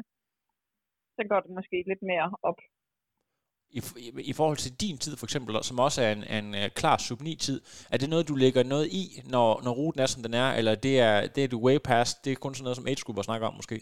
så 1.17 1.23
går 1.31 1.41
det 1.41 1.51
måske 1.59 1.77
lidt 1.91 2.03
mere 2.03 2.29
op. 2.43 2.61
I, 3.71 3.81
i, 4.07 4.09
I 4.31 4.33
forhold 4.33 4.57
til 4.61 4.81
din 4.85 4.99
tid 4.99 5.17
for 5.17 5.27
eksempel, 5.27 5.53
som 5.63 5.79
også 5.87 6.01
er 6.07 6.13
en, 6.13 6.25
en 6.39 6.49
uh, 6.61 6.67
klar 6.81 6.97
sub-9-tid, 7.07 7.59
er 7.93 7.99
det 7.99 8.11
noget, 8.11 8.29
du 8.29 8.35
lægger 8.35 8.63
noget 8.63 8.87
i, 9.01 9.05
når, 9.35 9.49
når 9.65 9.73
ruten 9.81 10.01
er, 10.01 10.07
som 10.07 10.23
den 10.27 10.35
er, 10.35 10.49
eller 10.59 10.75
det 10.75 10.95
er, 11.11 11.17
det 11.35 11.45
er 11.45 11.49
du 11.49 11.59
way 11.67 11.79
past, 11.91 12.25
det 12.25 12.31
er 12.33 12.43
kun 12.43 12.55
sådan 12.55 12.65
noget, 12.67 12.77
som 12.77 12.89
age 12.91 13.03
group 13.05 13.25
snakker 13.25 13.47
om 13.47 13.55
måske? 13.61 13.77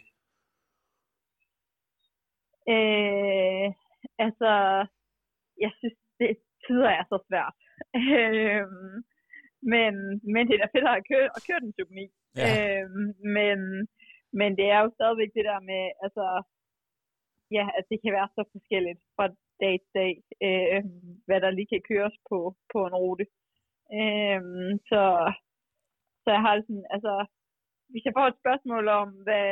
Øh, 2.75 3.67
altså, 4.27 4.51
jeg 5.65 5.73
synes, 5.79 5.97
det, 6.19 6.29
tider 6.67 6.91
er 6.99 7.05
så 7.13 7.19
svært. 7.29 7.55
øhm, 8.03 8.97
men, 9.73 9.95
men 10.33 10.43
det 10.47 10.55
er 10.55 10.63
da 10.63 10.69
fedt 10.75 10.89
at 10.89 11.09
køre, 11.11 11.29
at 11.37 11.43
køre 11.49 11.61
den 11.65 11.73
9. 11.91 12.09
Ja. 12.37 12.47
Øhm, 12.47 13.07
men, 13.37 13.59
men 14.39 14.51
det 14.59 14.67
er 14.75 14.81
jo 14.85 14.91
stadigvæk 14.99 15.31
det 15.37 15.45
der 15.51 15.61
med, 15.71 15.83
altså, 16.05 16.27
ja, 17.57 17.65
at 17.79 17.85
det 17.91 17.99
kan 18.03 18.13
være 18.19 18.29
så 18.37 18.43
forskelligt 18.55 19.01
fra 19.17 19.27
dag 19.63 19.77
til 19.81 19.93
dag, 20.01 20.15
øh, 20.47 20.83
hvad 21.27 21.39
der 21.41 21.51
lige 21.51 21.73
kan 21.73 21.83
køres 21.91 22.17
på, 22.31 22.39
på 22.73 22.79
en 22.87 22.95
rute. 23.03 23.27
Øhm, 24.01 24.71
så, 24.91 25.03
så 26.23 26.29
jeg 26.37 26.43
har 26.47 26.55
sådan, 26.61 26.87
altså, 26.97 27.15
hvis 27.91 28.05
jeg 28.05 28.15
får 28.17 28.27
et 28.29 28.41
spørgsmål 28.43 28.85
om, 29.01 29.09
hvad, 29.27 29.51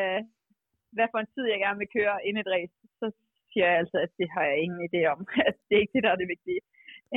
hvad 0.97 1.09
for 1.11 1.19
en 1.21 1.33
tid 1.35 1.45
jeg 1.49 1.59
gerne 1.65 1.81
vil 1.83 1.95
køre 1.97 2.17
ind 2.27 2.39
et 2.39 2.53
race, 2.55 2.77
så 3.01 3.07
siger 3.51 3.67
jeg 3.71 3.79
altså, 3.83 3.99
at 4.07 4.13
det 4.19 4.29
har 4.35 4.45
jeg 4.51 4.59
ingen 4.65 4.81
idé 4.89 5.01
om. 5.15 5.21
At 5.49 5.57
det 5.67 5.75
er 5.75 5.83
ikke 5.83 5.97
det, 5.97 6.05
der 6.07 6.13
er 6.13 6.21
det 6.23 6.33
vigtige. 6.35 6.61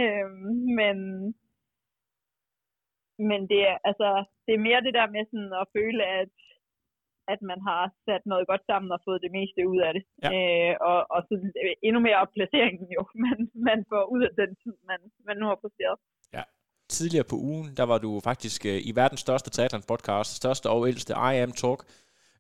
Øhm, 0.02 0.58
men, 0.80 0.98
men 3.30 3.40
det 3.52 3.62
er, 3.72 3.78
altså, 3.90 4.10
det 4.46 4.54
er 4.54 4.66
mere 4.68 4.86
det 4.88 4.94
der 5.00 5.08
med 5.16 5.24
sådan 5.32 5.54
at 5.62 5.70
føle, 5.78 6.04
at, 6.22 6.34
at 7.34 7.40
man 7.50 7.60
har 7.70 7.84
sat 8.08 8.24
noget 8.32 8.46
godt 8.52 8.64
sammen 8.70 8.90
og 8.96 9.02
fået 9.08 9.24
det 9.26 9.32
meste 9.38 9.62
ud 9.74 9.80
af 9.88 9.92
det. 9.98 10.04
Ja. 10.24 10.30
Øh, 10.36 10.74
og, 10.92 11.00
og 11.16 11.22
så 11.28 11.34
endnu 11.88 12.00
mere 12.08 12.22
op 12.24 12.32
placeringen 12.38 12.88
jo, 12.98 13.02
man, 13.26 13.38
man 13.70 13.80
får 13.92 14.04
ud 14.16 14.22
af 14.30 14.34
den 14.42 14.52
tid, 14.64 14.76
man, 14.90 15.00
man 15.28 15.38
nu 15.38 15.46
har 15.52 15.58
præsteret. 15.64 15.98
Ja. 16.38 16.44
Tidligere 16.98 17.28
på 17.32 17.38
ugen, 17.52 17.68
der 17.80 17.86
var 17.92 18.00
du 18.06 18.12
faktisk 18.30 18.62
øh, 18.72 18.80
i 18.90 18.92
verdens 19.02 19.22
største 19.28 19.50
triathlon 19.50 19.90
podcast, 19.92 20.30
største 20.42 20.68
og 20.76 20.88
ældste 20.92 21.14
I 21.32 21.34
Am 21.46 21.54
Talk, 21.62 21.82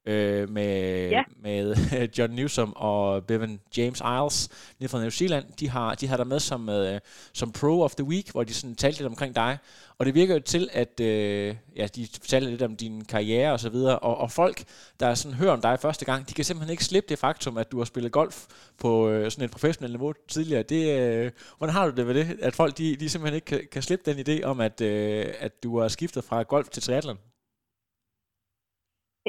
øh, 0.08 0.50
med, 0.50 1.10
Ja. 1.10 1.24
med 1.41 1.76
John 2.17 2.34
Newsom 2.34 2.74
og 2.76 3.26
Bevan 3.26 3.60
James 3.78 4.02
Isles 4.02 4.50
nede 4.80 4.89
fra 4.89 5.00
New 5.00 5.10
Zealand. 5.10 5.46
De 5.60 5.70
har, 5.70 5.96
de 5.96 6.08
har 6.08 6.17
dig 6.17 6.28
med 6.28 6.39
som, 6.39 6.70
øh, 6.70 7.00
som 7.34 7.52
Pro 7.52 7.82
of 7.82 7.96
the 7.96 8.04
Week, 8.04 8.32
hvor 8.32 8.43
de 8.43 8.54
sådan 8.54 8.76
talte 8.76 9.00
lidt 9.00 9.08
omkring 9.08 9.36
dig. 9.36 9.58
Og 10.00 10.06
det 10.06 10.15
virker 10.15 10.34
jo 10.34 10.39
til, 10.39 10.70
at 10.74 11.00
øh, 11.00 11.56
ja, 11.76 11.88
de 11.96 12.08
fortalte 12.22 12.50
lidt 12.50 12.62
om 12.62 12.76
din 12.76 13.06
karriere 13.06 13.52
og 13.54 13.60
så 13.60 13.70
videre, 13.70 14.00
og, 14.00 14.17
og 14.17 14.32
folk, 14.32 14.63
der 15.00 15.13
sådan 15.13 15.38
hører 15.38 15.52
om 15.52 15.62
dig 15.62 15.80
første 15.82 16.06
gang, 16.06 16.30
de 16.30 16.34
kan 16.34 16.46
simpelthen 16.46 16.72
ikke 16.72 16.84
slippe 16.86 17.10
det 17.10 17.20
faktum, 17.20 17.58
at 17.58 17.72
du 17.72 17.78
har 17.78 17.86
spillet 17.86 18.12
golf 18.12 18.46
på 18.80 19.10
øh, 19.10 19.32
sådan 19.32 19.46
et 19.46 19.52
professionelt 19.52 19.93
niveau 19.93 20.13
tidligere. 20.28 20.63
Det, 20.63 21.00
øh, 21.00 21.32
hvordan 21.58 21.74
har 21.74 21.86
du 21.88 21.96
det 21.96 22.08
ved 22.08 22.13
det, 22.13 22.38
at 22.41 22.56
folk 22.56 22.78
de, 22.78 22.96
de 22.96 23.10
simpelthen 23.10 23.36
ikke 23.36 23.46
kan, 23.46 23.62
kan 23.72 23.82
slippe 23.82 24.12
den 24.13 24.28
idé 24.28 24.43
om, 24.43 24.60
at, 24.60 24.82
øh, 24.82 25.26
at 25.39 25.63
du 25.63 25.80
har 25.80 25.88
skiftet 25.88 26.24
fra 26.24 26.43
golf 26.43 26.70
til 26.70 26.84
triathlon? 26.84 27.17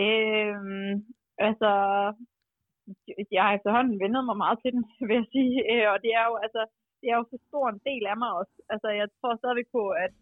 Øhm, 0.04 0.92
altså, 1.48 1.70
jeg 3.36 3.42
har 3.44 3.52
efterhånden 3.54 4.00
vendet 4.04 4.22
mig 4.28 4.36
meget 4.44 4.58
til 4.62 4.70
den, 4.74 4.84
vil 5.08 5.16
jeg 5.20 5.28
sige. 5.36 5.54
Øh, 5.72 5.86
og 5.92 5.98
det 6.04 6.12
er 6.20 6.24
jo, 6.30 6.34
altså, 6.44 6.62
det 7.00 7.06
er 7.10 7.16
jo 7.20 7.24
så 7.30 7.38
stor 7.48 7.66
en 7.68 7.80
del 7.88 8.04
af 8.12 8.16
mig 8.22 8.30
også. 8.40 8.54
Altså, 8.72 8.88
jeg 9.00 9.08
tror 9.18 9.36
stadigvæk 9.36 9.70
på, 9.78 9.84
at, 10.04 10.12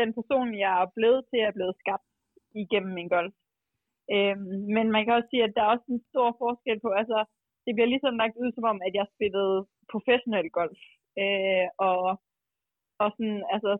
den 0.00 0.10
person, 0.18 0.48
jeg 0.64 0.72
er 0.82 0.88
blevet 0.96 1.22
til, 1.30 1.40
er 1.40 1.56
blevet 1.58 1.74
skabt 1.82 2.08
igennem 2.62 2.92
min 2.98 3.08
golf. 3.16 3.34
Øhm, 4.14 4.58
men 4.76 4.86
man 4.94 5.02
kan 5.04 5.14
også 5.14 5.28
sige, 5.30 5.44
at 5.44 5.54
der 5.56 5.62
er 5.62 5.74
også 5.74 5.88
en 5.88 6.02
stor 6.10 6.28
forskel 6.42 6.78
på, 6.80 6.90
altså, 7.00 7.18
det 7.64 7.72
bliver 7.74 7.92
ligesom 7.92 8.14
lagt 8.22 8.36
ud 8.42 8.50
som 8.52 8.64
om, 8.72 8.78
at 8.86 8.94
jeg 8.98 9.06
spillede 9.14 9.56
professionel 9.92 10.48
golf. 10.58 10.80
Øh, 11.22 11.66
og, 11.88 12.00
og 13.02 13.08
sådan, 13.16 13.42
altså, 13.54 13.72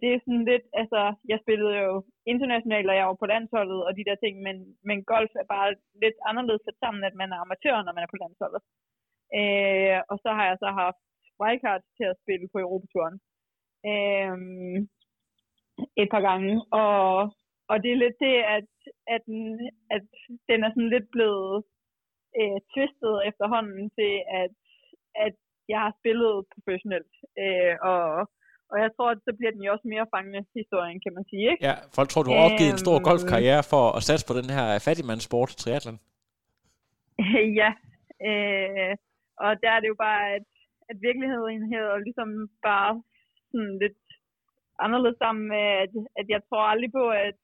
det 0.00 0.08
er 0.14 0.20
sådan 0.24 0.44
lidt, 0.50 0.66
altså, 0.80 1.00
jeg 1.32 1.38
spillede 1.44 1.74
jo 1.84 1.92
internationalt, 2.32 2.88
og 2.90 2.96
jeg 2.96 3.06
var 3.06 3.18
på 3.22 3.26
landsholdet 3.34 3.80
og 3.86 3.92
de 3.98 4.06
der 4.08 4.16
ting, 4.24 4.34
men, 4.46 4.56
men 4.88 4.98
golf 5.12 5.32
er 5.42 5.46
bare 5.54 5.70
lidt 6.02 6.18
anderledes 6.30 6.62
sat 6.64 6.78
sammen, 6.84 7.02
at 7.04 7.14
man 7.20 7.32
er 7.32 7.38
amatør, 7.40 7.76
når 7.82 7.92
man 7.94 8.04
er 8.04 8.12
på 8.12 8.20
landsholdet. 8.22 8.62
Øh, 9.38 9.98
og 10.10 10.16
så 10.24 10.30
har 10.36 10.44
jeg 10.50 10.56
så 10.60 10.68
haft 10.82 11.00
wildcard 11.40 11.82
til 11.96 12.06
at 12.12 12.18
spille 12.22 12.46
på 12.52 12.58
Europaturen 12.66 13.16
øh, 13.90 14.36
et 16.02 16.08
par 16.14 16.22
gange, 16.28 16.52
og, 16.82 17.02
og 17.70 17.76
det 17.82 17.90
er 17.92 18.02
lidt 18.04 18.18
det, 18.26 18.36
at, 18.56 18.70
at, 19.14 19.22
den, 19.26 19.70
at 19.94 20.02
den 20.48 20.58
er 20.64 20.70
sådan 20.70 20.94
lidt 20.94 21.08
blevet 21.16 21.64
øh, 22.40 22.58
twistet 22.72 23.14
efterhånden 23.28 23.90
til, 23.98 24.12
at, 24.42 24.54
at 25.26 25.34
jeg 25.68 25.80
har 25.84 25.92
spillet 26.00 26.46
professionelt, 26.54 27.14
øh, 27.42 27.74
og 27.92 28.28
og 28.72 28.76
jeg 28.82 28.90
tror, 28.96 29.08
at 29.14 29.20
så 29.26 29.32
bliver 29.38 29.52
den 29.54 29.62
jo 29.66 29.72
også 29.74 29.86
mere 29.94 30.06
fangende 30.14 30.42
historien, 30.60 30.98
kan 31.04 31.12
man 31.16 31.24
sige, 31.30 31.46
ikke? 31.52 31.62
Ja, 31.68 31.74
folk 31.96 32.08
tror, 32.08 32.22
du 32.22 32.32
har 32.34 32.46
opgivet 32.48 32.72
en 32.72 32.84
stor 32.84 32.96
Øhm. 32.98 33.06
golfkarriere 33.08 33.62
for 33.72 33.84
at 33.96 34.02
satse 34.08 34.24
på 34.28 34.34
den 34.40 34.48
her 34.56 34.66
fattigmandssport, 34.86 35.50
triathlon. 35.62 35.98
ja. 37.60 37.70
Øh, 38.28 38.92
og 39.44 39.50
der 39.62 39.70
er 39.74 39.80
det 39.80 39.88
jo 39.92 39.98
bare, 40.08 40.22
at, 40.36 40.46
at 40.90 40.96
virkeligheden 41.08 41.70
her 41.72 41.82
er 41.94 42.06
ligesom 42.08 42.30
bare 42.68 42.92
sådan 43.50 43.74
lidt 43.84 44.00
anderledes 44.84 45.18
sammen 45.24 45.44
med, 45.54 45.64
at, 45.84 45.92
at 46.20 46.26
jeg 46.34 46.40
tror 46.48 46.62
aldrig 46.72 46.90
på, 47.00 47.04
at, 47.28 47.38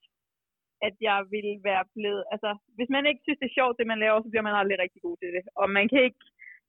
at 0.86 0.94
jeg 1.08 1.18
ville 1.34 1.54
være 1.70 1.84
blevet... 1.96 2.22
Altså, 2.34 2.50
hvis 2.76 2.90
man 2.94 3.04
ikke 3.06 3.22
synes, 3.24 3.38
det 3.40 3.48
er 3.48 3.58
sjovt, 3.58 3.78
det 3.78 3.86
man 3.92 4.02
laver, 4.04 4.18
så 4.22 4.28
bliver 4.30 4.46
man 4.48 4.58
aldrig 4.60 4.78
rigtig 4.84 5.00
god 5.06 5.16
til 5.18 5.30
det. 5.36 5.44
Og 5.60 5.66
man 5.78 5.86
kan 5.92 6.00
ikke 6.08 6.22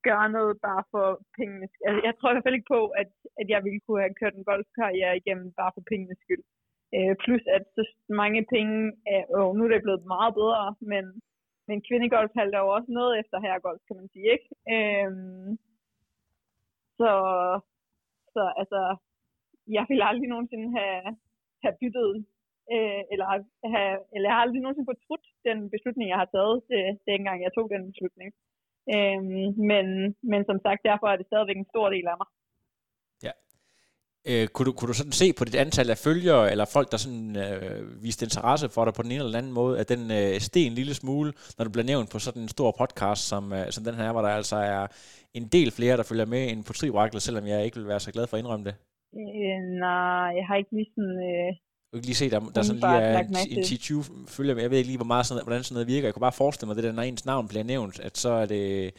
gøre 0.10 0.28
noget 0.38 0.54
bare 0.68 0.84
for 0.92 1.08
pengene. 1.38 1.68
Altså, 1.88 2.00
jeg 2.08 2.14
tror 2.16 2.30
i 2.30 2.34
hvert 2.34 2.46
fald 2.46 2.60
ikke 2.60 2.74
på, 2.76 2.82
at, 3.02 3.12
at 3.42 3.48
jeg 3.54 3.64
ville 3.66 3.82
kunne 3.84 4.02
have 4.04 4.20
kørt 4.22 4.36
en 4.36 4.50
golfkarriere 4.52 5.18
igennem 5.18 5.48
bare 5.60 5.72
for 5.76 5.84
pengenes 5.90 6.20
skyld. 6.26 6.44
Øh, 6.96 7.16
plus 7.24 7.44
at 7.58 7.64
så 7.76 7.84
mange 8.22 8.42
penge, 8.56 8.78
er, 9.14 9.24
og 9.38 9.56
nu 9.56 9.62
er 9.64 9.72
det 9.72 9.88
blevet 9.88 10.06
meget 10.16 10.34
bedre, 10.42 10.76
men, 10.92 11.04
men 11.68 11.78
kvindegolf 11.88 12.32
halter 12.40 12.60
jo 12.60 12.70
også 12.78 12.92
noget 13.00 13.20
efter 13.22 13.38
herregolf, 13.46 13.82
kan 13.88 13.96
man 14.00 14.08
sige, 14.14 14.28
ikke? 14.36 14.48
Øh, 14.74 15.12
så, 17.00 17.12
så 18.34 18.42
altså, 18.62 18.82
jeg 19.78 19.86
ville 19.90 20.08
aldrig 20.10 20.30
nogensinde 20.30 20.68
have, 20.80 21.02
have 21.64 21.76
byttet, 21.82 22.12
øh, 22.74 23.02
eller, 23.12 23.28
have, 23.74 23.96
eller 24.14 24.28
jeg 24.28 24.36
har 24.36 24.44
aldrig 24.44 24.62
nogensinde 24.62 24.92
fortrudt 24.94 25.26
den 25.48 25.60
beslutning, 25.76 26.08
jeg 26.10 26.20
har 26.24 26.30
taget, 26.36 26.56
det, 26.70 26.84
dengang 27.12 27.38
jeg 27.44 27.52
tog 27.54 27.70
den 27.70 27.84
beslutning. 27.92 28.30
Øhm, 28.96 29.46
men, 29.70 29.86
men 30.32 30.42
som 30.50 30.58
sagt, 30.66 30.88
derfor 30.90 31.08
er 31.08 31.18
det 31.18 31.30
stadigvæk 31.30 31.58
en 31.58 31.72
stor 31.74 31.88
del 31.96 32.08
af 32.14 32.18
mig. 32.22 32.30
Øh, 34.30 34.48
kunne, 34.48 34.66
du, 34.66 34.72
kunne 34.72 34.88
du 34.88 34.94
sådan 34.94 35.12
se 35.12 35.34
på 35.38 35.46
dit 35.46 35.56
antal 35.56 35.90
af 35.90 35.98
følgere, 35.98 36.52
eller 36.52 36.66
folk, 36.66 36.92
der 36.92 36.98
sådan 36.98 37.36
øh, 37.46 38.04
viste 38.04 38.26
interesse 38.26 38.70
for 38.70 38.86
dig 38.86 38.94
på 38.94 39.04
den 39.04 39.12
ene 39.12 39.24
eller 39.24 39.38
anden 39.38 39.58
måde, 39.62 39.80
at 39.80 39.90
den 39.90 40.12
øh, 40.12 40.40
steg 40.48 40.66
en 40.68 40.80
lille 40.80 40.94
smule, 40.94 41.34
når 41.58 41.66
du 41.66 41.72
bliver 41.72 41.86
nævnt 41.92 42.12
på 42.12 42.20
sådan 42.20 42.42
en 42.42 42.56
stor 42.56 42.72
podcast, 42.82 43.22
som, 43.32 43.44
øh, 43.54 43.66
som 43.76 43.84
den 43.84 43.96
her, 43.96 44.12
hvor 44.12 44.22
der 44.22 44.30
altså 44.30 44.56
er 44.56 44.88
en 45.34 45.48
del 45.56 45.72
flere, 45.72 45.98
der 45.98 46.04
følger 46.04 46.26
med 46.26 46.52
end 46.52 46.64
på 46.64 46.74
Triwaklet, 46.74 47.22
selvom 47.22 47.46
jeg 47.48 47.66
ikke 47.66 47.78
vil 47.78 47.88
være 47.88 48.00
så 48.00 48.12
glad 48.12 48.28
for 48.28 48.38
at 48.38 48.42
indrømme 48.42 48.66
det? 48.66 48.76
Øh, 49.22 49.60
nej, 49.86 50.28
jeg 50.38 50.46
har 50.48 50.56
ikke 50.56 50.76
lige 50.78 50.92
sådan... 50.96 51.18
Øh, 51.32 51.52
Du 51.94 51.98
kan 51.98 52.06
lige 52.06 52.16
se, 52.16 52.30
der, 52.30 52.40
der 52.40 52.62
sådan 52.62 52.76
lige 52.76 52.92
er 53.02 53.20
en, 53.20 53.64
til. 53.64 53.98
en 53.98 54.02
10-20 54.04 54.28
følger 54.28 54.54
med. 54.56 54.62
Jeg 54.62 54.72
ved 54.72 54.78
ikke 54.78 54.88
lige, 54.88 54.98
hvor 54.98 55.06
meget 55.06 55.26
sådan, 55.26 55.44
hvordan 55.44 55.64
sådan 55.64 55.74
noget 55.74 55.88
virker. 55.88 56.08
Jeg 56.08 56.14
kunne 56.14 56.22
bare 56.22 56.32
forestille 56.32 56.68
mig, 56.68 56.76
det 56.76 56.84
der, 56.84 56.92
når 56.92 57.02
ens 57.04 57.26
navn 57.26 57.48
bliver 57.48 57.64
nævnt, 57.64 58.00
at 58.00 58.18
så 58.18 58.30
er 58.30 58.46
det 58.46 58.92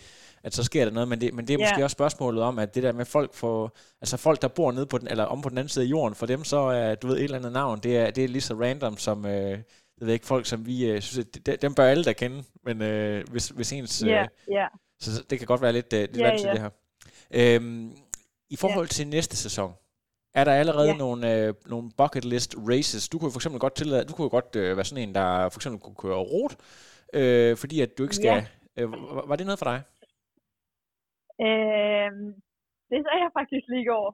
at 0.45 0.55
så 0.55 0.63
sker 0.65 0.85
der 0.85 0.93
noget, 0.93 1.09
men 1.09 1.21
det, 1.21 1.35
men 1.35 1.49
det 1.49 1.55
er 1.55 1.59
Ja. 1.59 1.71
måske 1.71 1.85
også 1.85 1.95
spørgsmålet 1.95 2.43
om, 2.43 2.59
at 2.59 2.75
det 2.75 2.83
der 2.83 2.93
med 2.93 3.05
folk 3.05 3.35
for, 3.35 3.75
altså 4.01 4.17
folk, 4.17 4.43
der 4.43 4.49
bor 4.49 4.73
nede 4.73 4.87
på 4.87 4.99
den, 4.99 5.09
eller 5.09 5.25
om 5.25 5.43
på 5.43 5.49
den 5.49 5.59
anden 5.59 5.69
side 5.69 5.85
af 5.85 5.89
jorden, 5.91 6.15
for 6.15 6.27
dem 6.27 6.45
så 6.45 6.57
er, 6.57 6.95
du 6.95 7.07
ved, 7.07 7.17
et 7.17 7.25
eller 7.25 7.37
andet 7.39 7.53
navn, 7.53 7.79
det 7.83 7.97
er, 7.97 8.11
det 8.11 8.25
er 8.25 8.29
lige 8.29 8.43
så 8.43 8.55
random 8.55 8.97
som, 8.99 9.27
øh, 9.27 9.51
jeg 9.51 10.07
ved 10.07 10.13
ikke, 10.13 10.27
folk, 10.27 10.47
som 10.47 10.67
vi 10.67 10.87
øh, 10.87 11.03
synes, 11.03 11.27
at 11.37 11.47
de- 11.47 11.57
dem 11.57 11.75
bør 11.75 11.85
alle 11.87 12.05
da 12.05 12.13
kende, 12.13 12.43
men 12.65 12.83
øh, 12.83 13.25
hvis, 13.31 13.49
hvis 13.49 13.73
ens, 13.73 14.03
øh, 14.03 14.09
ja, 14.09 14.27
ja. 14.51 14.67
så 15.01 15.23
det 15.31 15.39
kan 15.39 15.47
godt 15.47 15.63
være 15.63 15.73
lidt, 15.73 15.93
øh, 15.93 16.01
lidt 16.01 16.17
Ja, 16.17 16.29
vanskeligt, 16.29 16.53
det 16.53 16.71
her. 17.33 17.57
Øhm, 17.57 17.93
I 18.51 18.57
forhold 18.57 18.89
til 18.89 19.07
næste 19.07 19.37
sæson, 19.37 19.73
er 20.39 20.45
der 20.45 20.53
allerede 20.63 20.91
Ja. 20.93 20.97
nogle, 21.05 21.21
øh, 21.35 21.55
nogle 21.73 21.87
bucket 22.01 22.25
list 22.33 22.53
races? 22.73 23.09
Du 23.09 23.17
kunne 23.19 23.33
for 23.35 23.41
eksempel 23.41 23.61
godt 23.67 23.77
tillade, 23.81 24.05
du 24.11 24.15
kunne 24.17 24.33
godt 24.39 24.51
øh, 24.63 24.71
være 24.77 24.89
sådan 24.91 25.05
en, 25.09 25.15
der 25.19 25.29
for 25.53 25.59
eksempel 25.59 25.81
kunne 25.85 26.01
køre 26.05 26.21
rot, 26.33 26.55
øh, 27.19 27.53
fordi 27.63 27.77
at 27.85 27.91
du 27.97 28.01
ikke 28.07 28.19
skal... 28.21 28.37
Øh, 28.79 28.87
var, 29.17 29.25
var 29.31 29.37
det 29.37 29.47
noget 29.47 29.61
for 29.63 29.69
dig? 29.73 29.79
Øh, 31.47 32.11
det 32.91 32.99
sagde 33.05 33.21
jeg 33.25 33.33
faktisk 33.41 33.67
lige 33.73 33.87
går. 33.93 34.07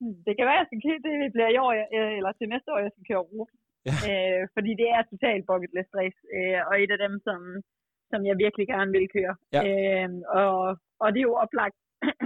Hmm, 0.00 0.16
Det 0.26 0.32
kan 0.36 0.46
være, 0.48 0.58
at 0.58 0.62
jeg 0.62 0.68
skal 0.68 0.80
det 1.06 1.32
bliver 1.34 1.50
i 1.54 1.58
år, 1.64 1.72
øh, 1.96 2.12
eller 2.18 2.32
til 2.32 2.48
næste 2.54 2.68
år, 2.72 2.78
jeg 2.86 2.92
skal 2.94 3.08
køre 3.10 3.26
rute. 3.32 3.52
Ja. 3.88 3.94
Øh, 4.10 4.42
fordi 4.56 4.70
det 4.80 4.88
er 4.96 5.02
totalt 5.12 5.44
bucket 5.50 5.72
list 5.76 5.92
race, 6.00 6.18
øh, 6.36 6.60
og 6.68 6.74
et 6.82 6.90
af 6.96 7.00
dem, 7.04 7.14
som, 7.26 7.40
som 8.10 8.20
jeg 8.28 8.36
virkelig 8.44 8.66
gerne 8.74 8.90
vil 8.96 9.06
køre. 9.16 9.34
Ja. 9.56 9.60
Øh, 9.68 10.10
og, 10.40 10.54
og 11.02 11.06
det 11.12 11.18
er 11.20 11.28
jo 11.30 11.36
oplagt 11.44 11.76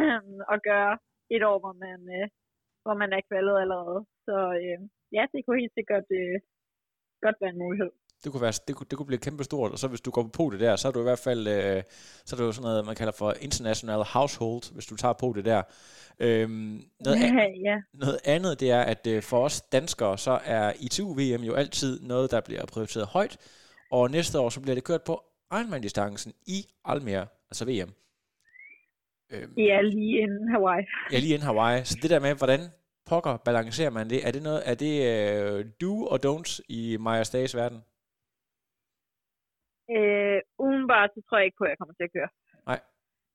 at 0.54 0.58
gøre 0.70 0.92
et 1.34 1.42
år, 1.50 1.58
hvor 1.62 1.74
man, 1.84 1.98
øh, 2.16 2.26
hvor 2.86 2.96
man 3.02 3.10
er 3.16 3.22
kvalet 3.28 3.56
allerede. 3.64 4.00
Så 4.26 4.36
øh, 4.62 4.78
ja, 5.16 5.22
det 5.32 5.38
kunne 5.42 5.60
helt 5.62 5.76
sikkert 5.78 6.06
øh, 6.20 6.36
godt 7.24 7.36
være 7.40 7.52
en 7.54 7.62
mulighed. 7.64 7.90
Det 8.24 8.32
kunne, 8.32 8.44
være, 8.46 8.52
det, 8.68 8.76
kunne, 8.76 8.86
det 8.90 8.96
kunne 8.96 9.10
blive 9.12 9.26
kæmpe 9.26 9.44
stort, 9.44 9.72
og 9.72 9.78
så 9.78 9.88
hvis 9.88 10.00
du 10.00 10.10
går 10.10 10.30
på 10.38 10.50
det 10.52 10.60
der, 10.60 10.76
så 10.76 10.88
er 10.88 10.92
du 10.92 11.00
i 11.00 11.08
hvert 11.10 11.24
fald, 11.28 11.42
øh, 11.56 11.82
så 12.26 12.36
er 12.36 12.46
jo 12.46 12.52
sådan 12.52 12.68
noget, 12.68 12.86
man 12.86 12.96
kalder 12.96 13.12
for 13.12 13.32
international 13.40 14.02
household, 14.14 14.74
hvis 14.74 14.86
du 14.86 14.96
tager 14.96 15.12
på 15.12 15.32
det 15.36 15.44
der. 15.44 15.62
Øhm, 16.20 16.82
noget, 17.04 17.16
an, 17.24 17.54
ja. 17.68 17.76
noget 17.92 18.18
andet, 18.24 18.60
det 18.60 18.70
er, 18.70 18.82
at 18.82 19.06
øh, 19.06 19.22
for 19.22 19.44
os 19.44 19.60
danskere, 19.60 20.18
så 20.18 20.38
er 20.44 20.72
ITU-VM 20.80 21.42
jo 21.44 21.54
altid 21.54 22.00
noget, 22.00 22.30
der 22.30 22.40
bliver 22.40 22.66
prioriteret 22.66 23.06
højt, 23.06 23.36
og 23.90 24.10
næste 24.10 24.38
år, 24.40 24.48
så 24.48 24.60
bliver 24.60 24.74
det 24.74 24.84
kørt 24.84 25.02
på 25.02 25.24
Ironman-distancen 25.52 26.32
i 26.46 26.58
Almere, 26.84 27.26
altså 27.50 27.64
VM. 27.64 27.92
Øhm, 29.32 29.52
Ja, 29.70 29.80
lige 29.80 30.18
inden 30.24 30.48
Hawaii. 30.54 30.84
Ja, 31.12 31.18
lige 31.18 31.34
inden 31.34 31.48
Hawaii. 31.50 31.84
Så 31.84 31.94
det 32.02 32.10
der 32.10 32.20
med, 32.26 32.32
hvordan 32.40 32.60
pokker 33.10 33.34
balancerer 33.48 33.92
man 33.98 34.06
det? 34.12 34.18
Er 34.26 34.32
det 34.36 34.42
noget, 34.48 34.62
er 34.70 34.76
det 34.84 34.94
øh, 35.12 35.58
do 35.82 35.92
og 36.12 36.18
don'ts 36.26 36.52
i 36.78 36.82
Maja 37.04 37.24
Stages 37.30 37.56
verden? 37.60 37.80
Øh, 39.96 40.40
udenbart, 40.66 41.10
så 41.14 41.20
tror 41.22 41.38
jeg 41.38 41.46
ikke 41.46 41.60
på, 41.60 41.64
at 41.66 41.72
jeg 41.72 41.78
kommer 41.80 41.94
til 41.96 42.08
at 42.08 42.14
køre. 42.16 42.30
Nej. 42.70 42.80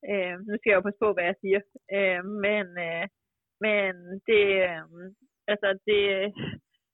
Øh, 0.10 0.36
nu 0.48 0.54
skal 0.56 0.70
jeg 0.70 0.78
jo 0.80 0.86
passe 0.88 1.04
på, 1.06 1.10
hvad 1.14 1.26
jeg 1.30 1.38
siger. 1.44 1.62
Øh, 1.96 2.22
men, 2.46 2.66
øh, 2.88 3.06
men 3.66 3.92
det, 4.30 4.44
øh, 4.68 4.82
altså 5.52 5.70
det, 5.88 6.02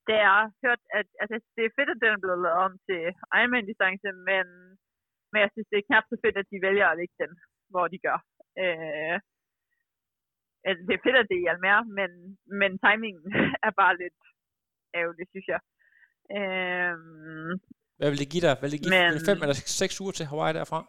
det 0.08 0.16
er 0.30 0.40
hørt, 0.64 0.82
at 0.98 1.06
altså, 1.22 1.36
det 1.56 1.62
er 1.64 1.76
fedt, 1.78 1.90
at 1.94 2.02
den 2.02 2.12
er 2.14 2.22
blevet 2.24 2.42
lavet 2.44 2.60
om 2.66 2.72
til 2.88 3.02
Ironman-distance, 3.38 4.08
men, 4.28 4.44
men 5.30 5.38
jeg 5.44 5.50
synes, 5.52 5.68
det 5.70 5.78
er 5.78 5.88
knap 5.88 6.04
så 6.06 6.16
fedt, 6.24 6.36
at 6.42 6.50
de 6.52 6.64
vælger 6.66 6.86
at 6.88 6.98
lægge 7.00 7.16
den, 7.22 7.32
hvor 7.72 7.86
de 7.92 7.98
gør. 8.06 8.18
Øh, 8.62 9.14
altså, 10.68 10.82
det 10.88 10.94
er 10.94 11.04
fedt, 11.06 11.16
at 11.22 11.26
det 11.30 11.36
er 11.38 11.44
i 11.44 11.50
Almere, 11.52 11.82
men, 11.98 12.10
men 12.60 12.70
timingen 12.84 13.24
er 13.66 13.72
bare 13.82 13.94
lidt 14.02 14.18
ærgerlig, 15.00 15.26
synes 15.32 15.48
jeg. 15.54 15.60
Øh, 16.38 16.94
Hvad 17.98 18.08
vil 18.10 18.18
det 18.22 18.30
give 18.32 18.44
dig? 18.46 18.54
Vil 18.62 18.72
det 18.72 18.80
give 18.82 18.92
Men- 18.94 19.14
Men... 19.14 19.26
fem 19.28 19.38
eller 19.42 19.56
seks 19.80 20.00
uger 20.02 20.12
til 20.16 20.26
Hawaii 20.30 20.54
derfra? 20.60 20.80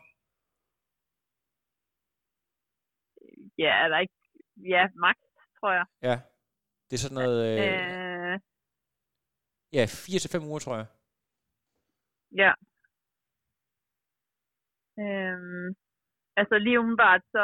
ja, 3.58 3.72
er 3.84 3.88
der 3.88 4.00
ikke, 4.00 4.14
ja, 4.74 4.84
max, 4.96 5.18
tror 5.60 5.72
jeg. 5.80 5.86
Ja. 6.02 6.16
Det 6.88 6.94
er 6.96 7.04
sådan 7.06 7.16
noget, 7.24 7.40
øh, 7.50 8.34
Øh, 8.34 8.40
ja, 9.74 9.84
fire 10.06 10.20
til 10.20 10.30
fem 10.36 10.44
uger, 10.50 10.60
tror 10.60 10.76
jeg. 10.76 10.86
ja. 12.42 12.52
Øhm, 15.04 15.76
altså 16.40 16.56
lige 16.66 16.80
umiddelbart, 16.82 17.22
så, 17.36 17.44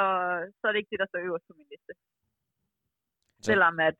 så 0.57 0.63
er 0.67 0.71
det 0.71 0.79
ikke 0.79 0.93
det, 0.93 1.01
der 1.03 1.09
står 1.09 1.19
øverst 1.27 1.47
på 1.47 1.53
min 1.59 1.67
liste. 1.73 1.93
Så- 3.41 3.45
Selvom 3.49 3.75
at, 3.89 3.97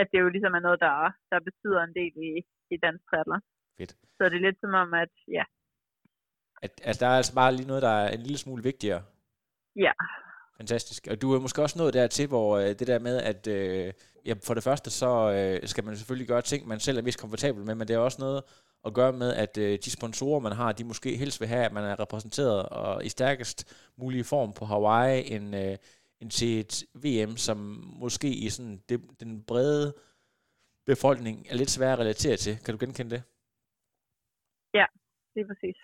at 0.00 0.06
det 0.12 0.18
jo 0.24 0.28
ligesom 0.34 0.54
er 0.58 0.62
noget, 0.66 0.80
der, 0.86 0.94
der 1.30 1.38
betyder 1.48 1.80
en 1.82 1.94
del 2.00 2.12
i, 2.28 2.30
i 2.74 2.76
dansk 2.84 3.02
triathlon. 3.10 3.42
Fedt. 3.78 3.92
Så 4.16 4.22
det 4.30 4.36
er 4.36 4.46
lidt 4.46 4.60
som 4.60 4.74
om, 4.82 4.88
at 5.04 5.12
ja, 5.38 5.44
At, 6.64 6.72
at 6.90 6.96
der 7.00 7.06
er 7.12 7.16
altså 7.20 7.34
bare 7.40 7.52
lige 7.56 7.70
noget, 7.70 7.82
der 7.88 7.94
er 8.02 8.08
en 8.16 8.22
lille 8.26 8.38
smule 8.44 8.62
vigtigere. 8.70 9.02
ja, 9.86 9.92
Fantastisk. 10.60 11.06
Og 11.10 11.22
du 11.22 11.34
er 11.34 11.40
måske 11.40 11.62
også 11.62 11.78
nået 11.78 11.94
dertil, 11.94 12.26
hvor 12.26 12.58
øh, 12.58 12.68
det 12.68 12.86
der 12.86 12.98
med, 12.98 13.16
at 13.16 13.46
øh, 13.46 13.92
ja, 14.26 14.34
for 14.42 14.54
det 14.54 14.62
første, 14.62 14.90
så 14.90 15.30
øh, 15.30 15.68
skal 15.68 15.84
man 15.84 15.96
selvfølgelig 15.96 16.28
gøre 16.28 16.42
ting, 16.42 16.68
man 16.68 16.80
selv 16.80 16.98
er 16.98 17.02
mest 17.02 17.18
komfortabel 17.18 17.64
med, 17.64 17.74
men 17.74 17.88
det 17.88 17.94
er 17.94 17.98
også 17.98 18.16
noget 18.20 18.42
at 18.86 18.94
gøre 18.94 19.12
med, 19.12 19.34
at 19.34 19.58
øh, 19.58 19.78
de 19.84 19.90
sponsorer, 19.90 20.40
man 20.40 20.52
har, 20.52 20.72
de 20.72 20.84
måske 20.84 21.16
helst 21.16 21.40
vil 21.40 21.48
have, 21.48 21.64
at 21.64 21.72
man 21.72 21.84
er 21.84 22.00
repræsenteret 22.00 22.62
og 22.62 23.04
i 23.04 23.08
stærkest 23.08 23.74
mulige 23.96 24.24
form 24.24 24.52
på 24.52 24.64
Hawaii, 24.64 25.30
end, 25.30 25.56
øh, 25.56 25.76
end 26.20 26.30
til 26.30 26.60
et 26.60 26.84
VM, 26.94 27.36
som 27.36 27.56
måske 28.00 28.28
i 28.28 28.50
sådan 28.50 28.82
det, 28.88 29.00
den 29.20 29.42
brede 29.42 29.94
befolkning 30.86 31.46
er 31.50 31.56
lidt 31.56 31.70
sværere 31.70 31.92
at 31.92 31.98
relatere 31.98 32.36
til. 32.36 32.58
Kan 32.64 32.74
du 32.74 32.86
genkende 32.86 33.10
det? 33.10 33.22
Er 35.40 35.48
præcis. 35.52 35.78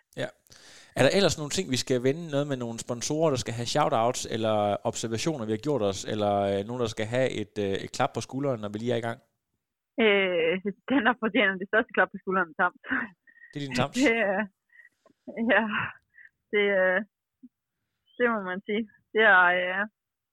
Er 0.99 1.03
der 1.05 1.13
ellers 1.19 1.39
nogle 1.41 1.55
ting, 1.57 1.67
vi 1.75 1.81
skal 1.85 1.99
vende? 2.09 2.23
Noget 2.35 2.47
med 2.51 2.59
nogle 2.65 2.79
sponsorer, 2.87 3.31
der 3.31 3.41
skal 3.45 3.55
have 3.59 3.73
shoutouts, 3.75 4.23
eller 4.35 4.55
observationer, 4.91 5.45
vi 5.47 5.55
har 5.57 5.67
gjort 5.67 5.83
os, 5.91 6.01
eller 6.13 6.33
øh, 6.51 6.59
nogen, 6.69 6.81
der 6.85 6.91
skal 6.97 7.07
have 7.17 7.29
et, 7.43 7.55
øh, 7.67 7.75
et 7.85 7.91
klap 7.97 8.13
på 8.15 8.21
skulderen, 8.27 8.61
når 8.61 8.71
vi 8.73 8.79
lige 8.79 8.93
er 8.93 9.01
i 9.03 9.07
gang? 9.09 9.19
Øh, 10.03 10.53
den 10.93 11.03
der 11.07 11.15
fortjener 11.25 11.55
det 11.63 11.69
største 11.73 11.93
klap 11.97 12.09
på 12.13 12.19
skulderen 12.23 12.53
samt. 12.61 12.81
Det 13.51 13.57
er 13.59 13.65
din 13.67 13.77
tams. 13.79 13.97
Det, 13.99 14.17
er, 14.33 14.41
ja, 15.53 15.63
det, 16.53 16.65
øh, 16.81 16.99
det 18.17 18.27
må 18.33 18.39
man 18.51 18.61
sige. 18.69 18.83
Det 19.15 19.23
har, 19.33 19.47
øh, 19.61 19.83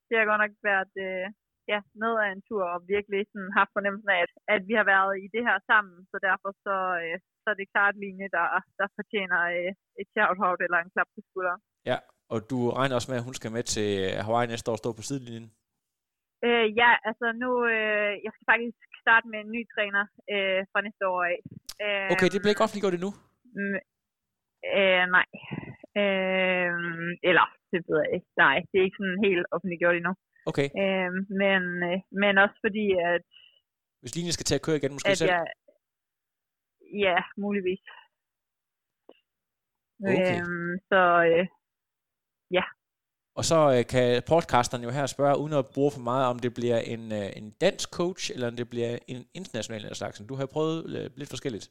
det 0.06 0.14
har 0.18 0.24
godt 0.30 0.42
nok 0.44 0.54
været 0.70 0.92
øh, 1.06 1.26
ja, 1.72 1.78
noget 2.04 2.18
af 2.24 2.28
en 2.30 2.42
tur, 2.48 2.64
og 2.74 2.78
virkelig 2.94 3.20
sådan 3.32 3.52
haft 3.58 3.74
fornemmelsen 3.76 4.10
af, 4.16 4.20
at, 4.26 4.32
at 4.54 4.62
vi 4.68 4.74
har 4.80 4.86
været 4.94 5.12
i 5.24 5.26
det 5.34 5.42
her 5.48 5.58
sammen, 5.70 5.96
så 6.10 6.16
derfor 6.28 6.50
så, 6.66 6.76
øh, 7.02 7.16
så 7.42 7.46
er 7.52 7.56
det 7.58 7.72
klart 7.74 7.94
Line, 8.02 8.28
der, 8.36 8.46
der 8.80 8.86
fortjener 8.98 9.40
øh, 9.56 9.70
et 10.00 10.08
shout-out 10.14 10.60
eller 10.66 10.78
en 10.80 10.92
klap 10.94 11.08
på 11.14 11.20
skulderen. 11.28 11.62
Ja, 11.90 11.98
og 12.32 12.38
du 12.50 12.58
regner 12.78 12.96
også 12.98 13.10
med, 13.10 13.20
at 13.20 13.26
hun 13.28 13.38
skal 13.38 13.54
med 13.56 13.64
til 13.74 13.90
Hawaii 14.26 14.52
næste 14.52 14.68
år 14.70 14.76
og 14.76 14.82
stå 14.82 14.90
på 14.98 15.02
sidelinjen? 15.08 15.48
Øh, 16.46 16.66
ja, 16.80 16.90
altså 17.08 17.26
nu, 17.42 17.50
øh, 17.74 18.12
jeg 18.24 18.30
skal 18.32 18.46
faktisk 18.52 18.80
starte 19.04 19.26
med 19.32 19.38
en 19.40 19.50
ny 19.56 19.62
træner 19.74 20.04
øh, 20.32 20.60
fra 20.70 20.80
næste 20.86 21.04
år 21.12 21.22
af. 21.32 21.38
Øh, 21.84 22.08
Okay, 22.14 22.28
det 22.32 22.38
bliver 22.40 22.54
ikke 22.54 22.66
offentliggjort 22.66 22.96
endnu. 22.98 23.12
Mm, 23.56 23.78
øh, 24.78 25.04
nej. 25.16 25.28
Øh, 26.02 26.72
eller, 27.28 27.46
det 27.70 27.78
ved 27.88 27.98
jeg 28.04 28.12
ikke. 28.16 28.28
Nej, 28.44 28.56
det 28.68 28.76
er 28.78 28.86
ikke 28.86 29.00
sådan 29.00 29.24
helt 29.26 29.46
offentliggjort 29.54 29.96
endnu. 29.96 30.14
Okay, 30.50 30.68
Øh, 30.82 31.10
men, 31.42 31.62
øh, 31.90 31.98
men 32.22 32.32
også 32.44 32.58
fordi, 32.66 32.86
at, 33.10 33.26
hvis 34.00 34.14
linjen 34.16 34.32
skal 34.32 34.48
til 34.48 34.58
at 34.58 34.64
køre 34.66 34.76
igen, 34.76 34.92
måske 34.92 35.08
at 35.08 35.18
selv. 35.18 35.30
jeg... 35.30 35.44
Ja, 37.06 37.16
muligvis. 37.44 37.82
Okay. 40.10 40.36
Øh, 40.40 40.80
så 40.90 41.00
øh, 41.30 41.46
Og 43.38 43.44
så 43.44 43.58
øh, 43.74 43.86
kan 43.92 44.22
podcasteren 44.28 44.84
jo 44.84 44.90
her 44.90 45.06
spørge, 45.06 45.38
uden 45.38 45.52
at 45.52 45.66
bruge 45.74 45.92
for 45.96 46.00
meget, 46.00 46.26
om 46.26 46.38
det 46.38 46.54
bliver 46.54 46.78
en, 46.78 47.12
øh, 47.12 47.28
en 47.36 47.50
dansk 47.60 47.88
coach, 47.98 48.30
eller 48.34 48.46
om 48.48 48.56
det 48.56 48.70
bliver 48.70 48.98
en 49.08 49.26
international 49.34 49.84
af 49.86 49.96
slagsen. 49.96 50.26
Du 50.26 50.34
har 50.34 50.46
prøvet 50.46 50.78
øh, 50.96 51.10
lidt 51.16 51.30
forskelligt. 51.30 51.70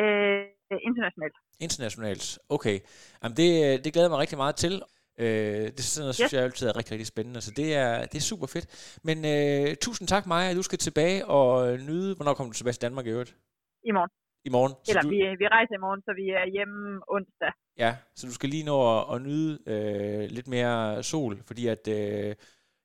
øh, 0.00 0.42
internationalt. 0.88 1.36
Internationalt. 1.60 2.38
Okay. 2.48 2.76
Jamen 3.22 3.36
det, 3.36 3.50
øh, 3.66 3.84
det 3.84 3.92
glæder 3.92 4.08
mig 4.08 4.18
rigtig 4.18 4.38
meget 4.38 4.56
til. 4.56 4.82
Øh, 5.18 5.26
det 5.74 5.78
er 5.78 5.82
sådan 5.82 6.02
noget, 6.02 6.14
synes 6.14 6.30
Yes. 6.30 6.34
jeg 6.34 6.42
altid 6.44 6.68
er 6.68 6.76
rigtig, 6.76 6.92
rigtig 6.92 7.06
spændende. 7.06 7.40
Så 7.40 7.50
det 7.56 7.74
er, 7.74 8.06
det 8.10 8.14
er 8.14 8.20
super 8.32 8.46
fedt. 8.46 8.66
Men 9.08 9.18
øh, 9.34 9.76
tusind 9.76 10.08
tak, 10.08 10.26
Maja. 10.26 10.54
Du 10.54 10.62
skal 10.62 10.78
tilbage 10.78 11.26
og 11.26 11.78
nyde... 11.78 12.14
Hvornår 12.16 12.34
kommer 12.34 12.52
du 12.52 12.56
tilbage 12.56 12.72
til 12.72 12.82
Danmark 12.82 13.06
i 13.06 13.10
øvrigt? 13.10 13.36
I 13.84 13.90
morgen. 13.92 14.10
I 14.44 14.50
morgen. 14.56 14.72
Så 14.84 14.90
Eller 14.90 15.02
du, 15.02 15.08
vi, 15.08 15.16
vi 15.42 15.46
rejser 15.56 15.74
i 15.74 15.82
morgen, 15.86 16.02
så 16.06 16.12
vi 16.20 16.26
er 16.40 16.46
hjemme 16.56 17.00
onsdag. 17.08 17.52
Ja, 17.78 17.96
så 18.16 18.26
du 18.26 18.32
skal 18.32 18.48
lige 18.48 18.64
nå 18.64 18.76
at, 18.98 19.14
at 19.14 19.22
nyde 19.22 19.58
øh, 19.72 20.30
lidt 20.36 20.48
mere 20.48 21.02
sol, 21.02 21.42
fordi 21.46 21.66
at 21.66 21.88
øh, 21.88 22.34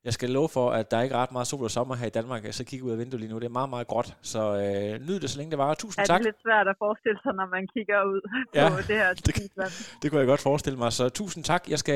jeg 0.04 0.12
skal 0.12 0.30
love 0.30 0.48
for, 0.48 0.70
at 0.70 0.90
der 0.90 0.96
er 0.96 1.02
ikke 1.02 1.14
ret 1.16 1.32
meget 1.32 1.46
sol 1.46 1.64
og 1.64 1.70
sommer 1.70 1.94
her 1.94 2.06
i 2.06 2.10
Danmark. 2.10 2.42
Så 2.50 2.64
kigger 2.64 2.86
ud 2.86 2.90
af 2.92 2.98
vinduet 2.98 3.20
lige 3.20 3.32
nu. 3.32 3.38
Det 3.38 3.44
er 3.44 3.48
meget, 3.48 3.70
meget 3.70 3.86
gråt. 3.86 4.16
Så 4.22 4.38
øh, 4.38 5.06
nyd 5.08 5.20
det, 5.20 5.30
så 5.30 5.38
længe 5.38 5.50
det 5.50 5.58
varer. 5.58 5.74
Tusind 5.74 6.02
Er 6.02 6.06
tak. 6.06 6.18
det 6.18 6.24
lidt 6.26 6.36
svært 6.42 6.68
at 6.68 6.74
forestille 6.78 7.18
sig, 7.22 7.32
når 7.34 7.46
man 7.56 7.66
kigger 7.76 7.98
ud 8.12 8.20
Ja, 8.54 8.68
på 8.68 8.76
det 8.76 8.96
her 8.96 9.12
det- 9.14 9.24
tidsvand? 9.34 9.70
Det 10.02 10.10
kunne 10.10 10.18
jeg 10.18 10.26
godt 10.26 10.40
forestille 10.40 10.78
mig. 10.78 10.92
Så 10.92 11.08
tusind 11.08 11.44
tak. 11.44 11.68
Jeg 11.68 11.78
skal, 11.78 11.94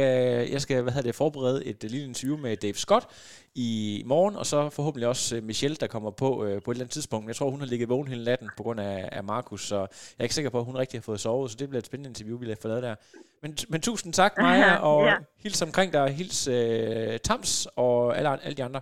jeg 0.51 0.61
skal 0.61 0.83
hvad 0.83 0.93
hedder 0.93 1.09
det, 1.09 1.15
forberede 1.15 1.65
et 1.67 1.83
lille 1.83 2.07
interview 2.07 2.37
med 2.39 2.57
Dave 2.57 2.75
Scott 2.75 3.07
i 3.55 4.03
morgen, 4.07 4.37
og 4.37 4.47
så 4.47 4.71
forhåbentlig 4.71 5.09
også 5.09 5.37
øh, 5.37 5.43
Michelle, 5.43 5.77
der 5.77 5.87
kommer 5.87 6.11
på 6.11 6.45
øh, 6.45 6.63
på 6.63 6.71
et 6.71 6.75
eller 6.75 6.85
andet 6.85 6.91
tidspunkt. 6.91 7.29
Jeg 7.29 7.37
tror, 7.37 7.51
hun 7.51 7.61
har 7.61 7.67
ligget 7.67 7.89
vågen 7.89 8.09
hele 8.09 8.25
natten 8.25 8.51
på 8.57 8.63
grund 8.63 8.81
af, 8.81 9.09
af 9.13 9.25
Markus, 9.25 9.67
så 9.69 9.77
jeg 9.77 9.89
er 10.19 10.23
ikke 10.23 10.35
sikker 10.35 10.51
på, 10.51 10.59
at 10.59 10.65
hun 10.65 10.77
rigtig 10.77 10.99
har 11.01 11.03
fået 11.03 11.21
sovet, 11.21 11.51
så 11.51 11.57
det 11.57 11.69
bliver 11.69 11.79
et 11.79 11.87
spændende 11.87 12.09
interview, 12.09 12.39
vi 12.39 12.55
får 12.63 12.69
lavet 12.69 12.83
der. 12.83 12.95
Men, 13.43 13.57
men 13.69 13.81
tusind 13.81 14.13
tak, 14.13 14.33
Maja, 14.39 14.77
og 14.77 15.05
Ja. 15.07 15.17
hils 15.37 15.63
omkring 15.63 15.93
dig, 15.93 16.11
hils 16.15 16.49
øh, 16.49 17.19
Tams 17.19 17.67
og 17.77 18.17
alle, 18.19 18.45
alle 18.45 18.57
de 18.57 18.65
andre. 18.65 18.81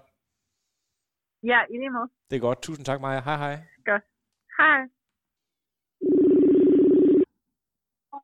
Ja, 1.43 1.61
i 1.71 1.77
lige 1.77 1.91
måde. 1.91 2.09
Det 2.31 2.37
er 2.37 2.41
godt. 2.41 2.63
Tusind 2.63 2.85
tak, 2.87 3.01
Maja. 3.01 3.21
Hej, 3.21 3.37
hej. 3.37 3.59
Hej. 4.59 4.81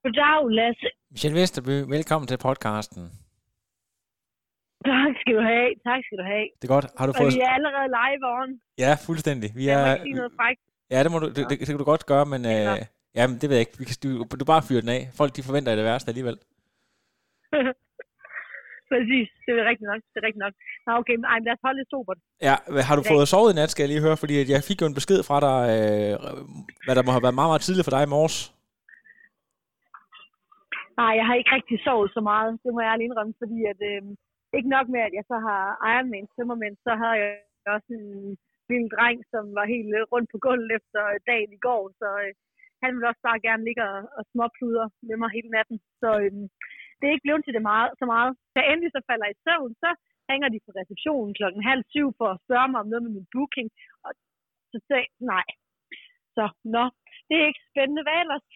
Goddag, 0.03 0.51
Lasse. 0.51 0.89
Michelle 1.11 1.41
Vesterby, 1.41 1.77
velkommen 1.97 2.29
til 2.29 2.39
podcasten. 2.39 3.26
Tak 4.85 5.13
skal 5.21 5.33
du 5.39 5.43
have. 5.53 5.69
Tak 5.89 6.01
skal 6.07 6.17
du 6.21 6.25
have. 6.33 6.47
Det 6.61 6.65
er 6.69 6.73
godt. 6.77 6.87
Har 6.99 7.07
du 7.07 7.13
Og 7.13 7.17
fået... 7.21 7.33
vi 7.35 7.41
er 7.49 7.53
allerede 7.59 7.89
live 8.01 8.23
on. 8.39 8.49
Ja, 8.85 8.93
fuldstændig. 9.07 9.49
Vi 9.59 9.63
Jeg 9.67 9.77
må 9.79 9.87
er, 9.87 9.95
ikke 9.95 10.03
sige 10.09 10.15
noget 10.21 10.33
frækt. 10.39 10.61
Ja, 10.93 10.99
det, 11.05 11.11
må 11.13 11.19
du, 11.23 11.27
det, 11.37 11.43
det, 11.51 11.59
det 11.61 11.67
kan 11.69 11.79
du 11.85 11.89
godt 11.93 12.05
gøre, 12.13 12.27
men 12.33 12.41
øh, 12.55 12.77
jamen, 13.19 13.35
det 13.41 13.47
ved 13.49 13.57
jeg 13.57 13.65
ikke. 13.67 13.79
Vi 13.81 13.85
kan, 13.89 13.97
du, 14.05 14.11
du 14.41 14.45
bare 14.53 14.63
fyre 14.69 14.81
den 14.85 14.93
af. 14.99 15.03
Folk 15.21 15.31
de 15.37 15.43
forventer 15.49 15.77
det 15.81 15.85
værste 15.91 16.09
alligevel. 16.13 16.37
Præcis. 18.93 19.29
Det 19.45 19.51
er 19.61 19.67
rigtigt 19.71 19.89
nok. 19.93 20.01
Det 20.13 20.17
er 20.21 20.27
rigtigt 20.29 20.45
nok. 20.47 20.55
Nå, 20.87 20.91
okay, 21.01 21.15
men 21.21 21.25
ej, 21.33 21.37
men 21.39 21.45
lad 21.49 21.55
os 21.59 21.65
holde 21.67 21.79
det 21.83 21.89
sobert. 21.95 22.19
Ja, 22.49 22.55
har 22.89 22.97
du 22.99 23.03
Ja. 23.07 23.11
fået 23.13 23.29
sovet 23.33 23.51
i 23.53 23.57
nat, 23.59 23.71
skal 23.71 23.83
jeg 23.85 23.91
lige 23.93 24.05
høre, 24.07 24.17
fordi 24.23 24.35
jeg 24.55 24.63
fik 24.71 24.79
jo 24.83 24.87
en 24.91 24.99
besked 25.01 25.21
fra 25.29 25.39
dig, 25.49 25.59
øh, 25.77 26.13
hvad 26.85 26.95
der 26.97 27.03
må 27.07 27.11
have 27.15 27.25
været 27.27 27.39
meget, 27.41 27.51
meget 27.53 27.65
tidligt 27.67 27.87
for 27.89 27.95
dig 27.97 28.03
i 28.07 28.13
morges. 28.17 28.37
Nej, 31.01 31.13
jeg 31.21 31.25
har 31.29 31.35
ikke 31.41 31.53
rigtig 31.57 31.77
sovet 31.87 32.11
så 32.17 32.21
meget. 32.31 32.51
Det 32.63 32.71
må 32.75 32.79
jeg 32.83 32.91
ærligt 32.93 33.07
indrømme, 33.09 33.35
fordi 33.43 33.59
at, 33.73 33.81
øh, 33.93 34.03
ikke 34.57 34.75
nok 34.77 34.89
med, 34.95 35.03
at 35.09 35.15
jeg 35.19 35.25
så 35.31 35.37
har 35.49 35.63
Ironman 35.93 36.29
tømmermænd, 36.35 36.77
så 36.87 36.93
har 37.03 37.15
jeg 37.23 37.31
også 37.77 37.91
en 38.01 38.11
lille 38.71 38.89
dreng, 38.95 39.19
som 39.33 39.45
var 39.59 39.67
helt 39.75 39.91
rundt 40.13 40.29
på 40.33 40.39
gulvet 40.47 40.71
efter 40.79 41.01
dagen 41.31 41.51
i 41.53 41.63
går, 41.67 41.83
så 42.01 42.09
øh, 42.25 42.33
han 42.83 42.91
ville 42.93 43.11
også 43.11 43.23
bare 43.29 43.45
gerne 43.47 43.67
ligge 43.69 43.83
og, 43.93 43.99
og 44.19 44.23
småpluder 44.31 44.87
med 45.09 45.17
mig 45.23 45.31
hele 45.37 45.51
natten. 45.57 45.79
Så 46.03 46.09
øh, 46.23 46.33
det 46.99 47.05
er 47.07 47.15
ikke 47.15 47.27
blevet 47.27 47.45
til 47.45 47.57
det 47.57 47.65
meget, 47.73 47.91
så 48.01 48.05
meget. 48.15 48.33
Da 48.55 48.61
endelig 48.61 48.91
så 48.93 49.01
falder 49.11 49.27
i 49.31 49.41
søvn, 49.45 49.73
så 49.85 49.91
ringer 50.31 50.49
de 50.51 50.65
på 50.67 50.71
receptionen 50.81 51.33
klokken 51.39 51.63
halv 51.71 51.83
syv 51.95 52.09
for 52.19 52.29
at 52.31 52.43
spørge 52.45 52.69
mig 52.71 52.81
om 52.81 52.91
noget 52.91 53.05
med 53.07 53.13
min 53.17 53.31
booking. 53.35 53.69
Og 54.07 54.11
så 54.71 54.77
sagde 54.87 55.05
jeg, 55.07 55.13
nej. 55.35 55.47
Så, 56.37 56.45
nå, 56.77 56.85
det 57.29 57.35
er 57.37 57.47
ikke 57.51 57.69
spændende. 57.71 58.03
Hvad 58.07 58.19
ellers? 58.23 58.47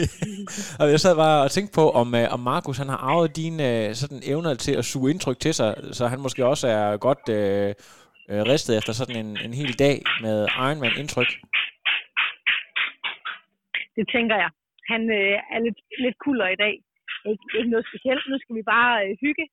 og 0.80 0.86
jeg 0.92 1.00
sad 1.00 1.14
bare 1.24 1.38
og 1.44 1.50
tænkte 1.50 1.74
på, 1.80 1.84
om, 2.00 2.08
øh, 2.20 2.26
om 2.34 2.40
Markus 2.40 2.78
han 2.82 2.88
har 2.88 3.00
arvet 3.10 3.36
dine 3.36 3.62
øh, 3.70 3.94
sådan 4.00 4.20
evner 4.32 4.54
til 4.54 4.74
at 4.80 4.84
suge 4.84 5.10
indtryk 5.12 5.38
til 5.40 5.54
sig, 5.54 5.70
så 5.92 6.02
han 6.06 6.20
måske 6.20 6.46
også 6.52 6.66
er 6.68 6.96
godt 6.96 7.24
øh, 7.38 7.68
øh, 8.30 8.42
ristet 8.52 8.72
efter 8.78 8.92
sådan 8.92 9.18
en, 9.22 9.30
en 9.46 9.54
hel 9.60 9.72
dag 9.84 9.96
med 10.24 10.36
Ironman-indtryk. 10.66 11.30
Det 13.96 14.04
tænker 14.14 14.36
jeg. 14.44 14.50
Han 14.92 15.02
øh, 15.20 15.36
er 15.54 15.60
lidt, 15.66 15.78
lidt 16.04 16.18
kulder 16.26 16.48
i 16.52 16.60
dag. 16.64 16.74
Ikke, 17.30 17.44
ikke 17.58 17.70
noget 17.74 17.86
specielt. 17.90 18.24
Nu 18.30 18.36
skal 18.42 18.56
vi 18.58 18.64
bare 18.74 18.94
øh, 19.04 19.12
hygge 19.24 19.44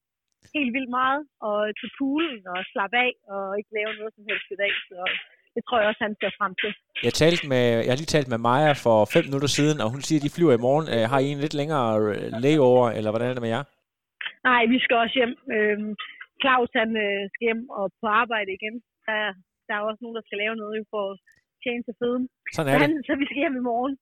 helt 0.55 0.71
vildt 0.75 0.91
meget 0.99 1.21
og 1.47 1.57
til 1.79 1.89
poolen 1.97 2.41
og 2.53 2.59
slappe 2.71 2.97
af 3.05 3.11
og 3.33 3.43
ikke 3.59 3.71
lave 3.77 3.91
noget 3.99 4.13
som 4.15 4.23
helst 4.29 4.47
i 4.55 4.57
dag. 4.63 4.73
Så 4.89 4.99
det 5.55 5.61
tror 5.63 5.77
jeg 5.79 5.87
også, 5.91 6.03
han 6.07 6.15
ser 6.21 6.31
frem 6.39 6.53
til. 6.61 6.71
Jeg, 7.07 7.13
talte 7.21 7.43
med, 7.53 7.63
jeg 7.85 7.91
har 7.93 7.99
lige 8.01 8.13
talt 8.15 8.29
med 8.33 8.39
Maja 8.47 8.71
for 8.85 8.97
fem 9.15 9.23
minutter 9.27 9.51
siden, 9.57 9.77
og 9.83 9.87
hun 9.93 10.01
siger, 10.05 10.19
at 10.19 10.25
de 10.25 10.35
flyver 10.35 10.53
i 10.57 10.63
morgen. 10.67 10.85
Øh, 10.93 11.03
har 11.11 11.19
I 11.25 11.27
en 11.35 11.43
lidt 11.45 11.55
længere 11.61 11.85
øh, 12.01 12.25
layover, 12.43 12.85
eller 12.97 13.09
hvordan 13.11 13.29
er 13.29 13.35
det 13.35 13.45
med 13.45 13.53
jer? 13.55 13.63
Nej, 14.49 14.61
vi 14.73 14.77
skal 14.83 14.95
også 15.03 15.15
hjem. 15.19 15.33
Øhm, 15.55 15.91
Claus 16.41 16.69
han 16.81 16.89
øh, 17.05 17.21
skal 17.33 17.45
hjem 17.47 17.61
og 17.79 17.85
på 18.01 18.07
arbejde 18.21 18.51
igen. 18.57 18.75
Der, 19.07 19.19
der 19.67 19.73
er 19.75 19.83
også 19.89 20.01
nogen, 20.03 20.17
der 20.19 20.25
skal 20.27 20.39
lave 20.43 20.55
noget 20.63 20.77
for 20.93 21.01
at 21.11 21.17
tjene 21.63 21.83
til 21.87 21.95
føden. 22.01 22.23
Sådan 22.55 22.69
Så, 22.71 22.75
er 22.75 22.81
han, 22.85 22.91
det. 22.97 23.01
så 23.07 23.13
vi 23.21 23.25
skal 23.27 23.41
hjem 23.43 23.55
i 23.61 23.67
morgen. 23.71 23.93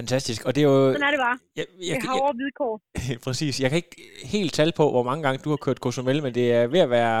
Fantastisk. 0.00 0.40
Og 0.46 0.50
det 0.54 0.60
er 0.64 0.68
jo... 0.72 0.78
Sådan 0.92 1.08
er 1.08 1.14
det 1.16 1.22
bare. 1.26 1.38
Jeg, 1.58 1.66
jeg, 1.88 1.94
er 1.96 2.02
havre 2.08 2.28
og 2.32 2.36
hvidkår. 2.40 2.72
jeg, 3.10 3.18
præcis. 3.26 3.54
Jeg 3.62 3.68
kan 3.70 3.78
ikke 3.82 3.96
helt 4.34 4.52
tale 4.58 4.72
på, 4.80 4.84
hvor 4.94 5.04
mange 5.08 5.22
gange 5.24 5.38
du 5.44 5.50
har 5.54 5.60
kørt 5.66 5.82
Cozumel, 5.84 6.18
men 6.24 6.32
det 6.38 6.46
er 6.58 6.64
ved 6.74 6.82
at 6.86 6.90
være 6.98 7.20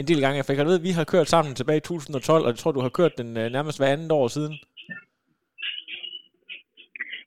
en 0.00 0.06
del 0.10 0.20
gange. 0.24 0.44
For 0.44 0.52
jeg 0.52 0.68
ved, 0.70 0.80
at 0.80 0.86
vi 0.88 0.92
har 0.98 1.06
kørt 1.14 1.28
sammen 1.34 1.52
tilbage 1.54 1.80
i 1.82 1.86
2012, 1.88 2.44
og 2.44 2.50
jeg 2.52 2.58
tror, 2.60 2.72
du 2.78 2.84
har 2.86 2.92
kørt 3.00 3.14
den 3.20 3.30
øh, 3.40 3.46
nærmest 3.56 3.78
hver 3.78 3.90
andet 3.94 4.12
år 4.20 4.28
siden. 4.36 4.54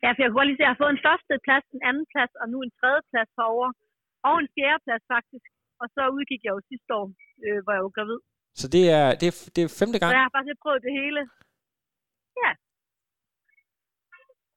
Ja, 0.03 0.09
for 0.11 0.19
jeg 0.21 0.29
kunne 0.29 0.39
godt 0.41 0.49
lige 0.49 0.59
se, 0.59 0.63
at 0.63 0.67
jeg 0.67 0.73
har 0.75 0.83
fået 0.83 0.93
en 0.97 1.05
første 1.09 1.33
plads, 1.45 1.65
en 1.77 1.83
anden 1.89 2.05
plads, 2.13 2.31
og 2.41 2.45
nu 2.53 2.57
en 2.67 2.73
tredje 2.79 3.03
plads 3.11 3.31
herovre. 3.39 3.71
Og 4.27 4.35
en 4.43 4.49
fjerde 4.55 4.81
plads 4.85 5.03
faktisk. 5.15 5.45
Og 5.81 5.87
så 5.95 6.01
udgik 6.17 6.41
jeg 6.45 6.51
jo 6.55 6.61
sidste 6.71 6.89
år, 6.99 7.05
øh, 7.45 7.59
hvor 7.63 7.73
jeg 7.75 7.83
var 7.87 7.93
gravid. 7.97 8.19
Så 8.61 8.65
det 8.75 8.83
er, 8.99 9.07
det 9.19 9.27
er, 9.31 9.35
det 9.55 9.61
er 9.63 9.69
femte 9.81 9.97
gang? 9.99 10.09
Så 10.11 10.17
jeg 10.19 10.25
har 10.27 10.35
faktisk 10.37 10.59
prøvet 10.65 10.81
det 10.87 10.93
hele. 11.01 11.21
Ja. 12.43 12.51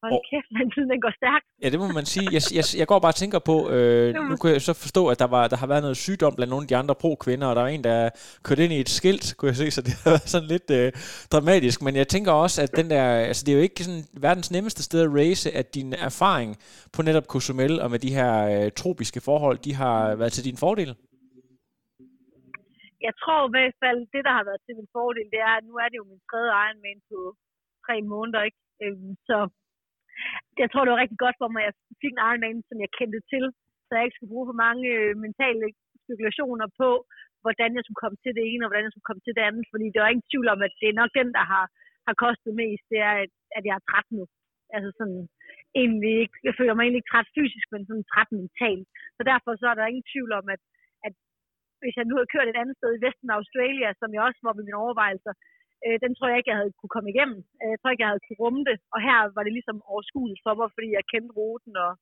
Hold 0.03 0.13
Og- 0.15 0.23
kæft, 0.31 0.51
men 0.57 0.71
tiden 0.75 0.89
den 0.93 1.01
går 1.07 1.15
stærkt. 1.21 1.47
Ja, 1.63 1.69
det 1.73 1.79
må 1.83 1.89
man 1.99 2.07
sige. 2.15 2.27
Jeg, 2.37 2.43
jeg, 2.59 2.65
jeg 2.81 2.87
går 2.93 2.99
bare 3.05 3.15
og 3.17 3.21
tænker 3.23 3.41
på, 3.51 3.57
øh, 3.75 4.07
nu 4.31 4.35
kan 4.41 4.51
jeg 4.57 4.63
så 4.71 4.75
forstå, 4.85 5.03
at 5.13 5.19
der, 5.23 5.29
var, 5.37 5.43
der 5.53 5.57
har 5.63 5.69
været 5.73 5.83
noget 5.87 5.97
sygdom 6.07 6.33
blandt 6.37 6.51
nogle 6.51 6.65
af 6.65 6.69
de 6.73 6.77
andre 6.83 6.95
pro-kvinder, 7.03 7.47
og 7.51 7.55
der 7.57 7.63
var 7.67 7.69
en, 7.77 7.85
der 7.85 8.11
kørte 8.47 8.65
ind 8.65 8.73
i 8.73 8.81
et 8.85 8.93
skilt, 8.99 9.27
kunne 9.37 9.49
jeg 9.53 9.57
se, 9.63 9.71
så 9.77 9.81
det 9.87 9.93
har 9.99 10.11
været 10.11 10.29
sådan 10.35 10.49
lidt 10.55 10.69
øh, 10.79 10.89
dramatisk. 11.35 11.79
Men 11.87 11.95
jeg 12.01 12.09
tænker 12.15 12.33
også, 12.45 12.59
at 12.65 12.71
den 12.81 12.87
der, 12.95 13.05
altså 13.31 13.43
det 13.45 13.51
er 13.53 13.57
jo 13.59 13.63
ikke 13.69 13.85
sådan 13.85 14.05
verdens 14.27 14.51
nemmeste 14.57 14.83
sted 14.89 15.01
at 15.07 15.13
race, 15.21 15.45
at 15.61 15.67
din 15.75 15.91
erfaring 16.09 16.51
på 16.95 17.01
netop 17.03 17.27
Cozumel 17.33 17.75
og 17.85 17.89
med 17.91 17.99
de 18.07 18.15
her 18.19 18.33
øh, 18.53 18.71
tropiske 18.81 19.21
forhold, 19.29 19.59
de 19.67 19.73
har 19.83 20.15
været 20.21 20.33
til 20.33 20.45
din 20.51 20.57
fordel. 20.65 20.93
Jeg 23.07 23.15
tror 23.23 23.39
i 23.49 23.53
hvert 23.55 23.77
fald, 23.85 24.01
det 24.15 24.23
der 24.27 24.35
har 24.39 24.45
været 24.49 24.63
til 24.67 24.75
min 24.81 24.91
fordel, 24.97 25.27
det 25.35 25.41
er, 25.49 25.55
at 25.59 25.65
nu 25.71 25.75
er 25.85 25.89
det 25.91 25.99
jo 26.03 26.07
min 26.13 26.23
tredje 26.31 26.51
Ironman 26.65 27.01
på 27.11 27.19
tre 27.87 27.97
måneder, 28.13 28.43
ikke? 28.49 28.61
Øhm, 28.85 29.13
så 29.29 29.37
jeg 30.63 30.69
tror, 30.69 30.83
det 30.85 30.93
var 30.93 31.03
rigtig 31.05 31.21
godt 31.25 31.37
for 31.41 31.49
mig, 31.53 31.61
at 31.63 31.67
jeg 31.69 31.77
fik 32.03 32.13
en 32.15 32.25
Ironman, 32.29 32.59
som 32.69 32.77
jeg 32.85 32.91
kendte 32.99 33.21
til, 33.33 33.45
så 33.87 33.91
jeg 33.95 34.05
ikke 34.05 34.17
skulle 34.19 34.35
bruge 34.35 34.49
for 34.51 34.59
mange 34.67 34.85
øh, 34.99 35.13
mentale 35.27 35.65
spekulationer 36.05 36.69
på, 36.81 36.91
hvordan 37.43 37.71
jeg 37.77 37.83
skulle 37.85 38.03
komme 38.03 38.19
til 38.25 38.33
det 38.39 38.45
ene, 38.51 38.63
og 38.65 38.69
hvordan 38.69 38.87
jeg 38.87 38.95
skulle 38.95 39.09
komme 39.11 39.25
til 39.25 39.35
det 39.37 39.45
andet, 39.49 39.65
fordi 39.73 39.87
der 39.95 40.01
er 40.01 40.13
ingen 40.13 40.31
tvivl 40.33 40.49
om, 40.55 40.61
at 40.67 40.75
det 40.81 40.89
er 40.89 41.01
nok 41.01 41.13
den, 41.21 41.29
der 41.39 41.45
har, 41.53 41.65
har 42.07 42.15
kostet 42.25 42.53
mest, 42.63 42.85
det 42.93 43.01
er, 43.09 43.15
at, 43.25 43.33
at 43.57 43.63
jeg 43.69 43.75
er 43.77 43.87
træt 43.89 44.09
nu. 44.19 44.25
Altså 44.77 44.91
sådan, 44.99 45.23
egentlig 45.83 46.13
ikke, 46.23 46.37
jeg 46.47 46.55
føler 46.59 46.75
mig 46.75 46.83
egentlig 46.83 47.03
ikke 47.03 47.13
træt 47.15 47.35
fysisk, 47.39 47.67
men 47.73 47.83
sådan 47.89 48.11
træt 48.13 48.31
mentalt. 48.39 48.87
Så 49.17 49.23
derfor 49.31 49.51
så 49.55 49.67
er 49.71 49.77
der 49.77 49.91
ingen 49.91 50.11
tvivl 50.13 50.33
om, 50.41 50.47
at, 50.55 50.63
at 51.07 51.15
hvis 51.81 51.95
jeg 51.99 52.07
nu 52.07 52.15
havde 52.17 52.33
kørt 52.35 52.49
et 52.51 52.61
andet 52.63 52.77
sted 52.77 52.91
i 52.95 53.05
Vesten 53.07 53.31
af 53.31 53.39
Australia, 53.41 53.89
som 54.01 54.09
jeg 54.15 54.23
også 54.29 54.41
var 54.47 54.55
med 54.57 54.65
mine 54.67 54.83
overvejelser, 54.85 55.33
øh, 55.87 55.97
den 56.05 56.13
tror 56.15 56.29
jeg 56.29 56.39
ikke, 56.39 56.53
jeg 56.53 56.61
havde 56.61 56.79
kunne 56.79 56.95
komme 56.97 57.11
igennem. 57.15 57.39
Øh, 57.61 57.69
jeg 57.73 57.79
tror 57.79 57.91
ikke, 57.91 58.05
jeg 58.05 58.13
havde 58.13 58.25
kunne 58.27 58.43
rumme 58.45 58.63
det. 58.71 58.77
Og 58.95 58.99
her 59.07 59.19
var 59.37 59.43
det 59.45 59.53
ligesom 59.59 59.79
overskueligt 59.93 60.45
for 60.47 60.55
mig, 60.59 60.69
fordi 60.77 60.89
jeg 60.97 61.11
kendte 61.13 61.33
ruten, 61.39 61.75
og 61.87 61.93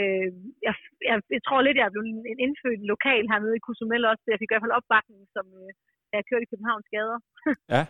øh, 0.00 0.28
jeg, 0.66 0.74
jeg, 1.08 1.16
jeg 1.36 1.42
tror 1.46 1.60
lidt, 1.60 1.78
jeg 1.78 1.86
er 1.86 1.94
blevet 1.94 2.08
en 2.32 2.40
indfødt 2.46 2.82
lokal 2.92 3.24
hernede 3.30 3.56
i 3.56 3.64
Kusumel 3.64 4.02
også, 4.10 4.22
så 4.22 4.28
jeg 4.32 4.40
fik 4.40 4.50
i 4.50 4.52
hvert 4.52 4.64
fald 4.64 4.78
opbakning, 4.80 5.22
som 5.36 5.46
øh, 5.60 5.70
jeg 6.14 6.26
kørte 6.28 6.44
i 6.44 6.50
Københavns 6.52 6.88
gader. 6.96 7.18
Ja. 7.74 7.82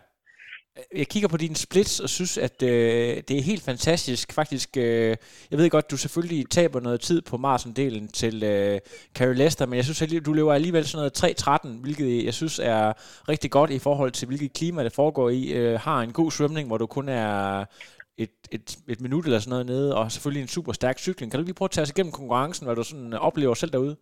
Jeg 0.95 1.07
kigger 1.07 1.29
på 1.29 1.37
dine 1.37 1.57
splits 1.57 2.01
og 2.01 2.09
synes, 2.09 2.39
at 2.39 2.63
øh, 2.63 3.17
det 3.29 3.39
er 3.39 3.43
helt 3.43 3.63
fantastisk. 3.63 4.33
Faktisk, 4.33 4.77
øh, 4.77 5.17
jeg 5.51 5.59
ved 5.59 5.71
godt, 5.71 5.91
du 5.91 5.97
selvfølgelig 5.97 6.51
taber 6.51 6.81
noget 6.81 7.01
tid 7.01 7.23
på 7.23 7.37
Marsendelen 7.37 8.09
til 8.09 8.43
øh, 8.43 8.81
Carrie 9.15 9.35
Lester, 9.35 9.67
men 9.67 9.77
jeg 9.77 9.85
synes, 9.85 10.03
at 10.03 10.27
du 10.27 10.33
lever 10.33 10.53
alligevel 10.55 10.87
sådan 10.87 11.11
noget 11.23 11.39
3.13, 11.69 11.81
hvilket 11.83 12.25
jeg 12.25 12.35
synes 12.35 12.59
er 12.59 12.93
rigtig 13.29 13.51
godt 13.51 13.71
i 13.71 13.79
forhold 13.79 14.11
til, 14.11 14.29
hvilket 14.29 14.53
klima 14.53 14.85
det 14.85 14.93
foregår 14.93 15.31
i. 15.31 15.53
Øh, 15.53 15.81
har 15.81 16.01
en 16.01 16.13
god 16.13 16.31
svømning, 16.31 16.69
hvor 16.69 16.79
du 16.79 16.87
kun 16.87 17.09
er 17.09 17.65
et, 18.19 18.31
et, 18.53 18.77
et 18.89 19.01
minut 19.01 19.25
eller 19.25 19.39
sådan 19.39 19.51
noget 19.51 19.67
nede, 19.67 19.97
og 19.97 20.13
selvfølgelig 20.13 20.43
en 20.43 20.49
super 20.49 20.73
stærk 20.73 20.99
cykling. 20.99 21.33
Kan 21.33 21.41
du 21.41 21.45
lige 21.45 21.55
prøve 21.55 21.67
at 21.67 21.71
tage 21.71 21.83
os 21.83 21.91
igennem 21.91 22.13
konkurrencen, 22.13 22.67
hvad 22.67 22.77
du 22.77 22.83
sådan 22.83 23.13
oplever 23.13 23.55
selv 23.55 23.73
derude? 23.73 23.97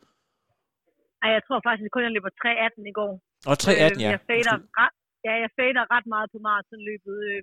Ej, 1.22 1.30
jeg 1.30 1.42
tror 1.46 1.60
faktisk 1.68 1.90
kun, 1.92 2.02
jeg 2.02 2.10
løber 2.16 2.28
3.18 2.28 2.88
i 2.92 2.92
går. 2.98 3.10
Og 3.50 3.56
3.18, 3.62 3.70
ja. 3.70 3.86
Øh, 3.90 4.02
Jeg 4.02 4.20
fader 4.30 4.56
ret, 4.82 4.94
ja, 5.26 5.32
jeg 5.42 5.50
fader 5.56 5.92
ret 5.94 6.06
meget 6.14 6.28
på 6.32 6.38
maratonløbet. 6.48 7.18
Øh, 7.30 7.42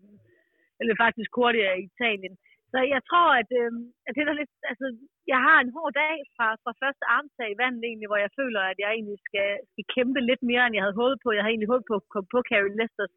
eller 0.82 0.95
faktisk 1.05 1.32
hurtigere 1.39 1.75
i 1.79 1.88
Italien. 1.91 2.34
Så 2.71 2.77
jeg 2.93 3.01
tror, 3.09 3.29
at, 3.41 3.49
øh, 3.61 3.71
at 4.07 4.13
det 4.15 4.21
er 4.21 4.39
lidt, 4.41 4.53
altså, 4.71 4.86
jeg 5.34 5.39
har 5.47 5.57
en 5.59 5.73
hård 5.75 5.93
dag 6.03 6.15
fra, 6.36 6.47
fra 6.63 6.73
første 6.82 7.03
armtag 7.15 7.47
i 7.51 7.59
vandet 7.61 7.84
egentlig, 7.84 8.09
hvor 8.09 8.21
jeg 8.25 8.32
føler, 8.39 8.61
at 8.71 8.77
jeg 8.84 8.89
egentlig 8.91 9.19
skal, 9.27 9.49
skal 9.71 9.86
kæmpe 9.95 10.19
lidt 10.29 10.43
mere, 10.49 10.63
end 10.65 10.75
jeg 10.75 10.84
havde 10.86 11.01
håbet 11.01 11.19
på. 11.21 11.29
Jeg 11.32 11.41
havde 11.41 11.53
egentlig 11.53 11.73
håbet 11.73 11.89
på 11.89 11.97
at 11.99 12.09
komme 12.13 12.29
på 12.36 12.39
Carrie 12.49 12.77
Lesters 12.79 13.15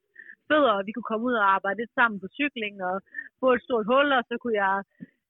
fødder, 0.48 0.72
og 0.78 0.84
vi 0.86 0.92
kunne 0.92 1.10
komme 1.10 1.26
ud 1.28 1.36
og 1.40 1.46
arbejde 1.56 1.80
lidt 1.80 1.96
sammen 1.98 2.18
på 2.20 2.28
cykling 2.38 2.74
og 2.88 2.94
få 3.40 3.48
et 3.54 3.64
stort 3.66 3.86
hul, 3.90 4.08
og 4.18 4.22
så 4.28 4.34
kunne 4.42 4.58
jeg 4.64 4.74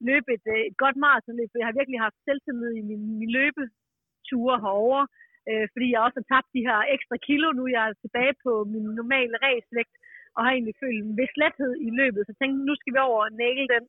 løbe 0.08 0.28
et, 0.36 0.46
øh, 0.54 0.62
et 0.70 0.76
godt 0.84 0.96
maratonløb, 1.04 1.48
for 1.50 1.58
jeg 1.58 1.68
har 1.68 1.78
virkelig 1.80 2.00
haft 2.06 2.18
selvtillid 2.26 2.72
i 2.80 2.84
min, 2.90 3.02
min 3.20 3.30
løbeture 3.38 4.56
herovre, 4.64 5.04
øh, 5.50 5.66
fordi 5.72 5.86
jeg 5.90 6.00
også 6.06 6.18
har 6.20 6.28
tabt 6.32 6.54
de 6.56 6.66
her 6.68 6.78
ekstra 6.96 7.16
kilo, 7.28 7.46
nu 7.58 7.64
jeg 7.76 7.82
er 7.88 8.02
tilbage 8.04 8.34
på 8.44 8.52
min 8.72 8.86
normale 9.00 9.36
ræsvægt, 9.44 9.96
og 10.36 10.40
har 10.44 10.52
egentlig 10.52 10.76
følt 10.82 11.00
en 11.04 11.16
vis 11.20 11.34
lethed 11.42 11.72
i 11.88 11.90
løbet, 12.00 12.20
så 12.22 12.30
jeg 12.32 12.38
tænkte, 12.40 12.66
nu 12.68 12.74
skal 12.76 12.94
vi 12.94 13.00
over 13.08 13.20
og 13.28 13.34
næle 13.44 13.66
den. 13.74 13.84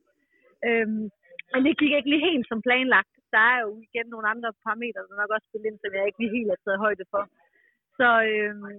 Øhm, 0.68 1.04
men 1.52 1.60
det 1.66 1.78
gik 1.80 1.92
ikke 1.94 2.10
lige 2.12 2.28
helt 2.30 2.46
som 2.48 2.60
planlagt. 2.66 3.12
Der 3.34 3.42
er 3.52 3.58
jo 3.64 3.70
igen 3.86 4.06
nogle 4.10 4.26
andre 4.32 4.50
parametre, 4.64 5.04
der 5.06 5.20
nok 5.20 5.34
også 5.34 5.48
spiller 5.48 5.68
ind, 5.68 5.78
som 5.80 5.90
jeg 5.96 6.04
ikke 6.06 6.20
lige 6.22 6.36
helt 6.36 6.52
har 6.52 6.60
taget 6.64 6.84
højde 6.86 7.04
for. 7.12 7.22
Så 7.98 8.08
øhm, 8.30 8.76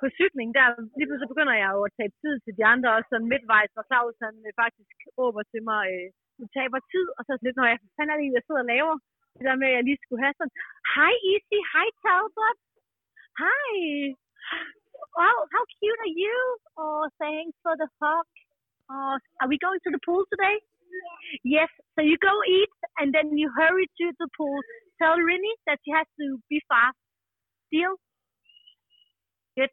på 0.00 0.06
cykling, 0.18 0.50
der 0.58 0.64
lige 0.96 1.08
pludselig 1.08 1.32
begynder 1.32 1.56
jeg 1.62 1.70
jo 1.76 1.80
at 1.88 1.94
tage 1.98 2.12
tid 2.22 2.34
til 2.44 2.52
de 2.58 2.64
andre, 2.72 2.94
også 2.96 3.08
sådan 3.10 3.32
midtvejs, 3.32 3.72
hvor 3.74 3.84
Claus 3.90 4.16
han 4.26 4.36
øh, 4.46 4.52
faktisk 4.62 4.96
råber 5.18 5.42
til 5.52 5.62
mig, 5.70 5.82
øh, 5.94 6.08
du 6.38 6.44
taber 6.56 6.80
tid, 6.92 7.06
og 7.16 7.20
så 7.22 7.28
er 7.32 7.36
det 7.36 7.46
lidt, 7.46 7.58
når 7.58 7.68
jeg, 7.70 7.78
fandt 7.96 8.10
er 8.12 8.16
det, 8.18 8.36
jeg 8.38 8.44
sidder 8.46 8.64
og 8.64 8.70
laver? 8.74 8.96
Det 9.36 9.44
der 9.48 9.56
med, 9.62 9.68
at 9.70 9.76
jeg 9.76 9.84
lige 9.88 10.02
skulle 10.02 10.22
have 10.24 10.36
sådan, 10.38 10.56
hej 10.94 11.14
Easy, 11.32 11.58
hej 11.72 11.88
Talbot, 12.02 12.58
hej, 13.42 13.76
oh, 15.24 15.40
how 15.52 15.64
cute 15.76 16.00
are 16.06 16.16
you? 16.24 16.38
Oh, 16.82 17.04
thanks 17.22 17.56
for 17.64 17.74
the 17.82 17.88
hug. 18.00 18.26
Oh, 18.94 19.14
are 19.40 19.48
we 19.52 19.58
going 19.66 19.80
to 19.82 19.90
the 19.94 20.02
pool 20.06 20.22
today? 20.32 20.56
Yes, 21.56 21.70
so 21.94 22.00
you 22.10 22.16
go 22.30 22.34
eat, 22.58 22.74
and 23.00 23.08
then 23.16 23.26
you 23.40 23.48
hurry 23.60 23.86
to 24.00 24.06
the 24.20 24.28
pool. 24.36 24.60
Tell 25.00 25.16
Rinny 25.28 25.54
that 25.66 25.78
she 25.84 25.90
has 25.98 26.08
to 26.20 26.26
be 26.50 26.58
fast. 26.70 27.00
Deal? 27.72 27.92
Good. 29.56 29.72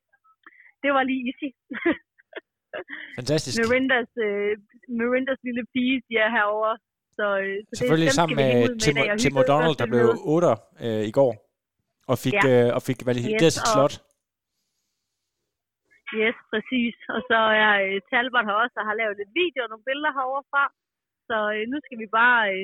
Det 0.84 0.91
var 0.95 1.03
lige 1.09 1.22
easy. 1.30 1.49
Fantastisk. 3.20 3.55
Mirandas, 3.59 4.11
øh, 4.28 4.53
Mirandas 4.97 5.39
lille 5.47 5.64
pige, 5.74 5.97
de 6.09 6.14
er 6.26 6.30
herovre. 6.38 6.74
Så, 7.20 7.26
øh, 7.43 7.55
så 7.68 7.72
Selvfølgelig 7.80 8.09
det, 8.11 8.18
sammen 8.20 8.36
med 8.41 8.51
Tim, 8.84 8.95
og 9.01 9.05
Tim 9.24 9.36
O'Donnell, 9.41 9.76
der 9.82 9.88
blev 9.93 10.05
med. 10.09 10.18
8 10.36 10.47
øh, 10.86 11.03
i 11.09 11.14
går, 11.20 11.32
og 12.11 12.18
fik, 12.26 12.38
Ja. 12.47 12.51
øh, 12.51 12.68
og 12.78 12.82
fik 12.89 12.99
valideret 13.09 13.41
Yes, 13.45 13.53
sit 13.57 13.66
og- 13.68 13.74
slot. 13.74 13.95
Yes, 16.22 16.38
præcis. 16.51 16.95
Og 17.16 17.22
så 17.30 17.39
er 17.64 17.72
øh, 17.86 17.97
Talbot 18.09 18.45
her 18.49 18.57
også, 18.64 18.76
og 18.82 18.86
har 18.89 18.95
lavet 19.01 19.16
lidt 19.20 19.32
video 19.41 19.59
og 19.66 19.70
nogle 19.72 19.88
billeder 19.89 20.11
herovre 20.18 20.45
fra. 20.51 20.64
Så 21.30 21.38
øh, 21.55 21.64
nu 21.72 21.78
skal 21.86 21.97
vi 22.03 22.07
bare 22.22 22.41
øh, 22.55 22.64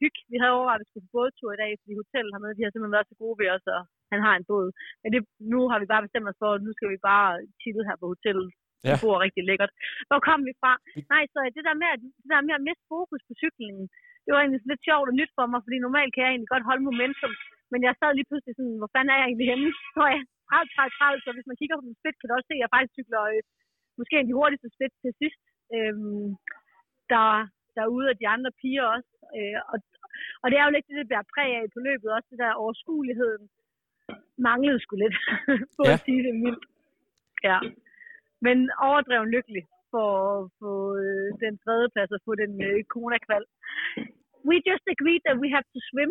hygge. 0.00 0.20
Vi 0.32 0.36
havde 0.40 0.54
overvejet, 0.56 0.78
at 0.78 0.82
vi 0.82 0.88
skulle 0.90 1.06
på 1.08 1.14
bådtur 1.18 1.50
i 1.52 1.60
dag, 1.62 1.72
fordi 1.80 1.92
hotellet 2.02 2.32
hernede, 2.34 2.56
de 2.58 2.64
har 2.64 2.70
simpelthen 2.72 2.96
været 2.96 3.10
så 3.12 3.16
gode 3.22 3.36
ved 3.40 3.48
os, 3.56 3.66
og 3.76 3.82
han 4.12 4.20
har 4.26 4.34
en 4.36 4.46
båd. 4.50 4.68
Men 5.02 5.08
det, 5.14 5.20
nu 5.52 5.60
har 5.70 5.78
vi 5.82 5.86
bare 5.92 6.04
bestemt 6.06 6.30
os 6.30 6.40
for, 6.42 6.50
at 6.54 6.62
nu 6.66 6.70
skal 6.76 6.88
vi 6.94 6.98
bare 7.12 7.30
chille 7.62 7.82
her 7.88 7.96
på 8.00 8.06
hotellet. 8.12 8.48
Ja. 8.86 8.94
Det 8.94 9.02
bor 9.04 9.16
rigtig 9.26 9.42
lækkert. 9.50 9.72
Hvor 10.08 10.20
kom 10.28 10.40
vi 10.48 10.52
fra? 10.62 10.72
Nej, 11.12 11.22
så 11.32 11.38
det 11.56 11.62
der 11.68 11.76
med, 11.82 11.88
at, 11.94 12.00
det 12.22 12.30
der 12.34 12.46
med 12.48 12.54
at 12.58 12.64
miste 12.68 12.84
fokus 12.94 13.22
på 13.28 13.32
cyklingen, 13.42 13.84
det 14.24 14.30
var 14.32 14.40
egentlig 14.40 14.62
lidt 14.70 14.82
sjovt 14.88 15.08
og 15.10 15.16
nyt 15.20 15.32
for 15.38 15.46
mig, 15.52 15.60
fordi 15.66 15.76
normalt 15.86 16.12
kan 16.14 16.22
jeg 16.24 16.32
egentlig 16.32 16.52
godt 16.54 16.68
holde 16.70 16.86
momentum, 16.88 17.32
men 17.72 17.80
jeg 17.86 17.94
sad 18.00 18.10
lige 18.14 18.28
pludselig 18.30 18.54
sådan, 18.58 18.78
hvor 18.80 18.90
fanden 18.94 19.10
er 19.12 19.18
jeg 19.20 19.26
egentlig 19.28 19.48
henne? 19.52 19.68
Så 19.94 20.00
er 20.08 20.12
jeg 20.16 20.24
30, 20.50 20.68
30, 20.76 20.90
30, 20.98 21.24
så 21.24 21.28
hvis 21.36 21.48
man 21.50 21.58
kigger 21.60 21.76
på 21.78 21.86
min 21.88 21.98
split, 22.00 22.16
kan 22.18 22.28
du 22.28 22.34
også 22.34 22.48
se, 22.50 22.56
at 22.58 22.62
jeg 22.64 22.72
faktisk 22.74 22.94
cykler 22.98 23.22
øh, 23.34 23.42
måske 23.98 24.12
en 24.16 24.24
af 24.24 24.28
de 24.30 24.38
hurtigste 24.40 24.68
split 24.74 24.94
til 25.02 25.12
sidst, 25.20 25.42
øhm, 25.76 26.26
der, 27.12 27.26
derude 27.78 28.08
af 28.12 28.16
de 28.20 28.26
andre 28.34 28.50
piger 28.60 28.84
også. 28.96 29.12
Øh, 29.38 29.58
og, 29.72 29.76
og 30.42 30.46
det 30.50 30.56
er 30.58 30.64
jo 30.66 30.72
lidt 30.74 30.86
det, 30.88 30.96
det 31.00 31.10
bærer 31.12 31.30
præg 31.34 31.50
af 31.58 31.64
på 31.74 31.80
løbet, 31.88 32.08
også 32.16 32.28
det 32.32 32.38
der 32.44 32.60
overskueligheden 32.62 33.44
manglede 34.48 34.80
sgu 34.82 34.94
lidt, 34.96 35.16
for 35.76 35.84
Ja. 35.88 35.94
at 35.96 36.02
sige 36.06 36.22
det 36.26 36.34
mildt. 36.44 36.64
Ja. 37.50 37.58
Men 38.46 38.58
overdreven 38.88 39.28
lykkelig 39.36 39.64
for 39.92 40.08
at 40.34 40.42
få 40.60 40.72
øh, 41.02 41.28
den 41.44 41.54
tredje 41.64 41.88
plads 41.94 42.10
og 42.16 42.20
få 42.26 42.32
den 42.42 42.52
øh, 42.66 42.78
corona-kval. 42.92 43.44
We 44.48 44.56
just 44.70 44.84
agreed 44.94 45.22
that 45.26 45.36
we 45.42 45.48
have 45.56 45.66
to 45.74 45.80
swim. 45.90 46.10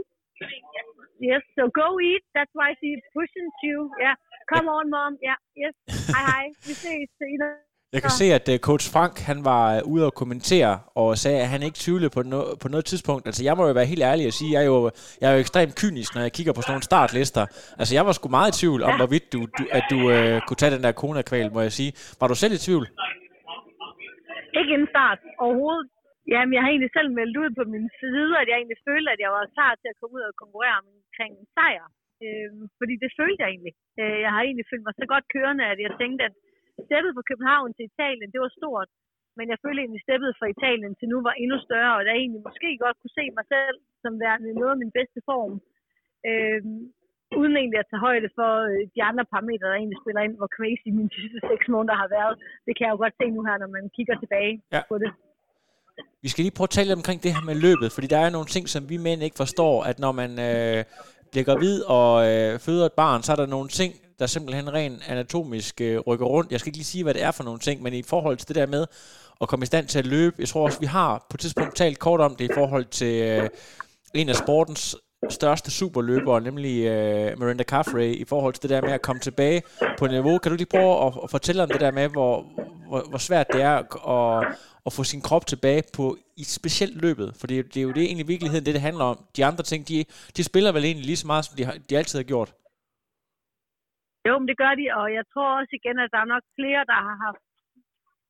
Yes, 1.29 1.43
so 1.55 1.63
go 1.81 1.87
eat. 2.09 2.23
That's 2.35 2.53
why 2.59 2.69
she 2.79 2.89
pushing 3.17 3.49
you. 3.67 3.77
Yeah, 4.03 4.15
come 4.51 4.67
on, 4.77 4.85
mom. 4.95 5.13
Yeah, 5.27 5.39
yes. 5.63 5.75
Hej, 6.15 6.23
hej. 6.31 6.45
Vi 6.67 6.73
ses 6.83 7.09
senere. 7.19 7.72
Jeg 7.95 8.01
kan 8.05 8.13
se, 8.21 8.25
at 8.37 8.45
uh, 8.53 8.57
coach 8.69 8.85
Frank 8.93 9.13
han 9.29 9.39
var 9.51 9.65
uh, 9.73 9.91
ude 9.93 10.03
og 10.09 10.13
kommentere 10.21 10.73
og 11.01 11.07
sagde, 11.23 11.39
at 11.45 11.49
han 11.53 11.61
ikke 11.67 11.79
tvivlede 11.83 12.11
på, 12.17 12.21
no- 12.31 12.53
på 12.63 12.67
noget 12.73 12.85
tidspunkt. 12.91 13.23
Altså, 13.29 13.41
jeg 13.47 13.53
må 13.57 13.63
jo 13.69 13.73
være 13.79 13.91
helt 13.93 14.05
ærlig 14.11 14.25
og 14.31 14.35
sige, 14.39 14.51
jeg 14.55 14.61
er 14.65 14.69
jo, 14.73 14.79
jeg 15.21 15.27
er 15.29 15.33
jo 15.35 15.43
ekstremt 15.45 15.73
kynisk, 15.81 16.09
når 16.15 16.23
jeg 16.27 16.33
kigger 16.37 16.53
på 16.53 16.61
sådan 16.61 16.73
nogle 16.75 16.89
startlister. 16.91 17.43
Altså, 17.79 17.91
jeg 17.97 18.03
var 18.07 18.13
sgu 18.15 18.27
meget 18.37 18.49
i 18.51 18.57
tvivl 18.59 18.81
om, 18.87 18.93
hvorvidt 19.01 19.25
du, 19.33 19.39
du, 19.57 19.63
at 19.77 19.85
du 19.93 19.99
uh, 20.15 20.35
kunne 20.45 20.59
tage 20.61 20.75
den 20.75 20.83
der 20.85 20.99
kona-kval, 21.01 21.47
må 21.55 21.61
jeg 21.67 21.73
sige. 21.79 21.91
Var 22.19 22.27
du 22.31 22.35
selv 22.43 22.53
i 22.57 22.61
tvivl? 22.65 22.85
Ikke 24.59 24.71
inden 24.75 24.89
start 24.95 25.19
overhovedet. 25.45 25.87
Jamen, 26.33 26.53
jeg 26.55 26.61
har 26.63 26.69
egentlig 26.73 26.93
selv 26.97 27.09
meldt 27.19 27.35
ud 27.43 27.49
på 27.59 27.63
min 27.73 27.87
side, 27.99 28.29
at 28.41 28.47
jeg 28.49 28.57
egentlig 28.61 28.79
følte, 28.89 29.09
at 29.15 29.21
jeg 29.25 29.31
var 29.37 29.53
klar 29.55 29.73
til 29.81 29.89
at 29.91 29.97
komme 29.99 30.13
ud 30.17 30.23
og 30.29 30.35
konkurrere 30.43 30.77
omkring 30.83 31.31
en 31.41 31.47
sejr. 31.57 31.85
Øhm, 32.25 32.63
fordi 32.79 32.93
det 33.03 33.09
følte 33.19 33.39
jeg 33.43 33.49
egentlig. 33.53 33.75
Øh, 34.01 34.17
jeg 34.25 34.31
har 34.33 34.41
egentlig 34.43 34.67
følt 34.71 34.85
mig 34.85 34.95
så 34.97 35.05
godt 35.13 35.25
kørende, 35.35 35.63
at 35.73 35.79
jeg 35.85 35.91
tænkte, 36.01 36.23
at 36.29 36.35
sættet 36.89 37.11
fra 37.15 37.27
København 37.29 37.69
til 37.77 37.85
Italien, 37.91 38.29
det 38.33 38.41
var 38.45 38.53
stort. 38.59 38.89
men 39.37 39.45
jeg 39.51 39.59
følte 39.63 39.79
egentlig, 39.81 40.03
steppet 40.07 40.31
fra 40.39 40.47
Italien 40.55 40.93
til 40.99 41.07
nu 41.13 41.17
var 41.27 41.33
endnu 41.43 41.57
større, 41.67 41.93
og 41.97 42.01
der 42.05 42.13
egentlig 42.21 42.43
måske 42.47 42.69
godt 42.85 42.97
kunne 43.01 43.17
se 43.19 43.25
mig 43.37 43.45
selv 43.55 43.75
som 44.03 44.13
værende 44.23 44.59
noget 44.61 44.73
af 44.75 44.81
min 44.83 44.95
bedste 44.99 45.19
form. 45.29 45.53
Øh, 46.29 46.61
uden 47.41 47.53
egentlig 47.59 47.79
at 47.83 47.89
tage 47.91 48.05
højde 48.07 48.29
for 48.39 48.51
øh, 48.71 48.81
de 48.95 49.01
andre 49.09 49.25
parametre, 49.31 49.67
der 49.71 49.77
egentlig 49.81 49.99
spiller 50.03 50.21
ind, 50.27 50.35
hvor 50.39 50.49
crazy 50.57 50.87
mine 50.97 51.11
sidste 51.19 51.39
seks 51.51 51.65
måneder 51.75 51.95
har 52.03 52.09
været. 52.17 52.35
Det 52.65 52.73
kan 52.75 52.83
jeg 52.85 52.93
jo 52.95 52.99
godt 53.03 53.15
se 53.21 53.25
nu 53.35 53.41
her, 53.47 53.55
når 53.63 53.69
man 53.77 53.83
kigger 53.97 54.15
tilbage 54.23 54.53
Ja. 54.75 54.81
på 54.91 54.95
det. 55.03 55.11
Vi 56.23 56.27
skal 56.31 56.41
lige 56.43 56.57
prøve 56.57 56.69
at 56.71 56.75
tale 56.77 56.87
lidt 56.89 57.01
omkring 57.01 57.19
det 57.25 57.31
her 57.35 57.43
med 57.51 57.55
løbet, 57.67 57.89
fordi 57.95 58.07
der 58.13 58.19
er 58.25 58.29
nogle 58.35 58.49
ting, 58.55 58.65
som 58.73 58.81
vi 58.91 58.97
mænd 59.07 59.19
ikke 59.27 59.41
forstår, 59.43 59.75
at 59.89 59.97
når 60.05 60.13
man 60.21 60.31
øh, 60.47 60.79
bliver 61.31 61.45
gravid 61.49 61.77
og 61.97 62.11
øh, 62.29 62.51
føder 62.65 62.85
et 62.91 62.95
barn, 63.03 63.19
så 63.25 63.29
er 63.33 63.39
der 63.41 63.53
nogle 63.55 63.69
ting, 63.79 63.91
der 64.19 64.25
simpelthen 64.25 64.73
rent 64.73 65.03
anatomisk 65.07 65.81
øh, 65.81 65.99
rykker 65.99 66.25
rundt. 66.25 66.51
Jeg 66.51 66.59
skal 66.59 66.69
ikke 66.69 66.77
lige 66.77 66.85
sige, 66.85 67.03
hvad 67.03 67.13
det 67.13 67.23
er 67.23 67.31
for 67.31 67.43
nogle 67.43 67.59
ting, 67.59 67.81
men 67.81 67.93
i 67.93 68.01
forhold 68.01 68.37
til 68.37 68.47
det 68.47 68.55
der 68.55 68.65
med 68.65 68.85
at 69.41 69.47
komme 69.47 69.63
i 69.63 69.65
stand 69.65 69.87
til 69.87 69.99
at 69.99 70.05
løbe, 70.05 70.35
jeg 70.39 70.47
tror 70.47 70.63
også, 70.63 70.79
vi 70.79 70.85
har 70.85 71.25
på 71.29 71.35
et 71.35 71.39
tidspunkt 71.39 71.75
talt 71.75 71.99
kort 71.99 72.19
om 72.19 72.35
det 72.35 72.45
i 72.45 72.53
forhold 72.53 72.85
til 72.85 73.21
øh, 73.21 73.49
en 74.13 74.29
af 74.29 74.35
sportens 74.35 74.95
største 75.29 75.71
superløbere, 75.71 76.41
nemlig 76.41 76.85
øh, 76.85 77.39
Miranda 77.39 77.63
Caffrey, 77.63 78.15
i 78.15 78.25
forhold 78.25 78.53
til 78.53 78.61
det 78.61 78.69
der 78.69 78.81
med 78.81 78.91
at 78.91 79.01
komme 79.01 79.19
tilbage 79.19 79.63
på 79.97 80.07
niveau. 80.07 80.37
Kan 80.37 80.51
du 80.51 80.55
lige 80.55 80.67
prøve 80.67 81.07
at, 81.07 81.13
at 81.23 81.29
fortælle 81.29 81.63
om 81.63 81.69
det 81.69 81.81
der 81.81 81.91
med, 81.91 82.07
hvor, 82.07 82.45
hvor, 82.87 83.05
hvor 83.09 83.17
svært 83.17 83.47
det 83.53 83.61
er 83.61 84.07
at, 84.09 84.55
at 84.85 84.93
få 84.93 85.03
sin 85.03 85.21
krop 85.21 85.47
tilbage 85.47 85.83
på 85.93 86.17
i 86.37 86.43
specielt 86.43 87.01
løbet? 87.01 87.33
For 87.37 87.47
det, 87.47 87.59
er 87.59 87.63
det 87.63 87.77
er 87.77 87.81
jo 87.81 87.91
det 87.91 88.03
egentlig 88.03 88.23
i 88.23 88.27
virkeligheden, 88.27 88.65
det 88.65 88.73
det 88.73 88.81
handler 88.81 89.03
om. 89.03 89.25
De 89.35 89.45
andre 89.45 89.63
ting, 89.63 89.87
de, 89.87 90.05
de 90.37 90.43
spiller 90.43 90.71
vel 90.71 90.85
egentlig 90.85 91.05
lige 91.05 91.17
så 91.17 91.27
meget, 91.27 91.45
som 91.45 91.55
de, 91.55 91.65
har, 91.65 91.75
de 91.89 91.97
altid 91.97 92.19
har 92.19 92.23
gjort. 92.23 92.53
Jo, 94.27 94.33
men 94.39 94.47
det 94.49 94.57
gør 94.63 94.73
de, 94.81 94.85
og 94.99 95.05
jeg 95.17 95.25
tror 95.33 95.49
også 95.59 95.73
igen, 95.79 95.97
at 96.03 96.13
der 96.13 96.19
er 96.21 96.33
nok 96.33 96.45
flere, 96.57 96.81
der 96.91 96.99
har 97.07 97.15
haft 97.25 97.43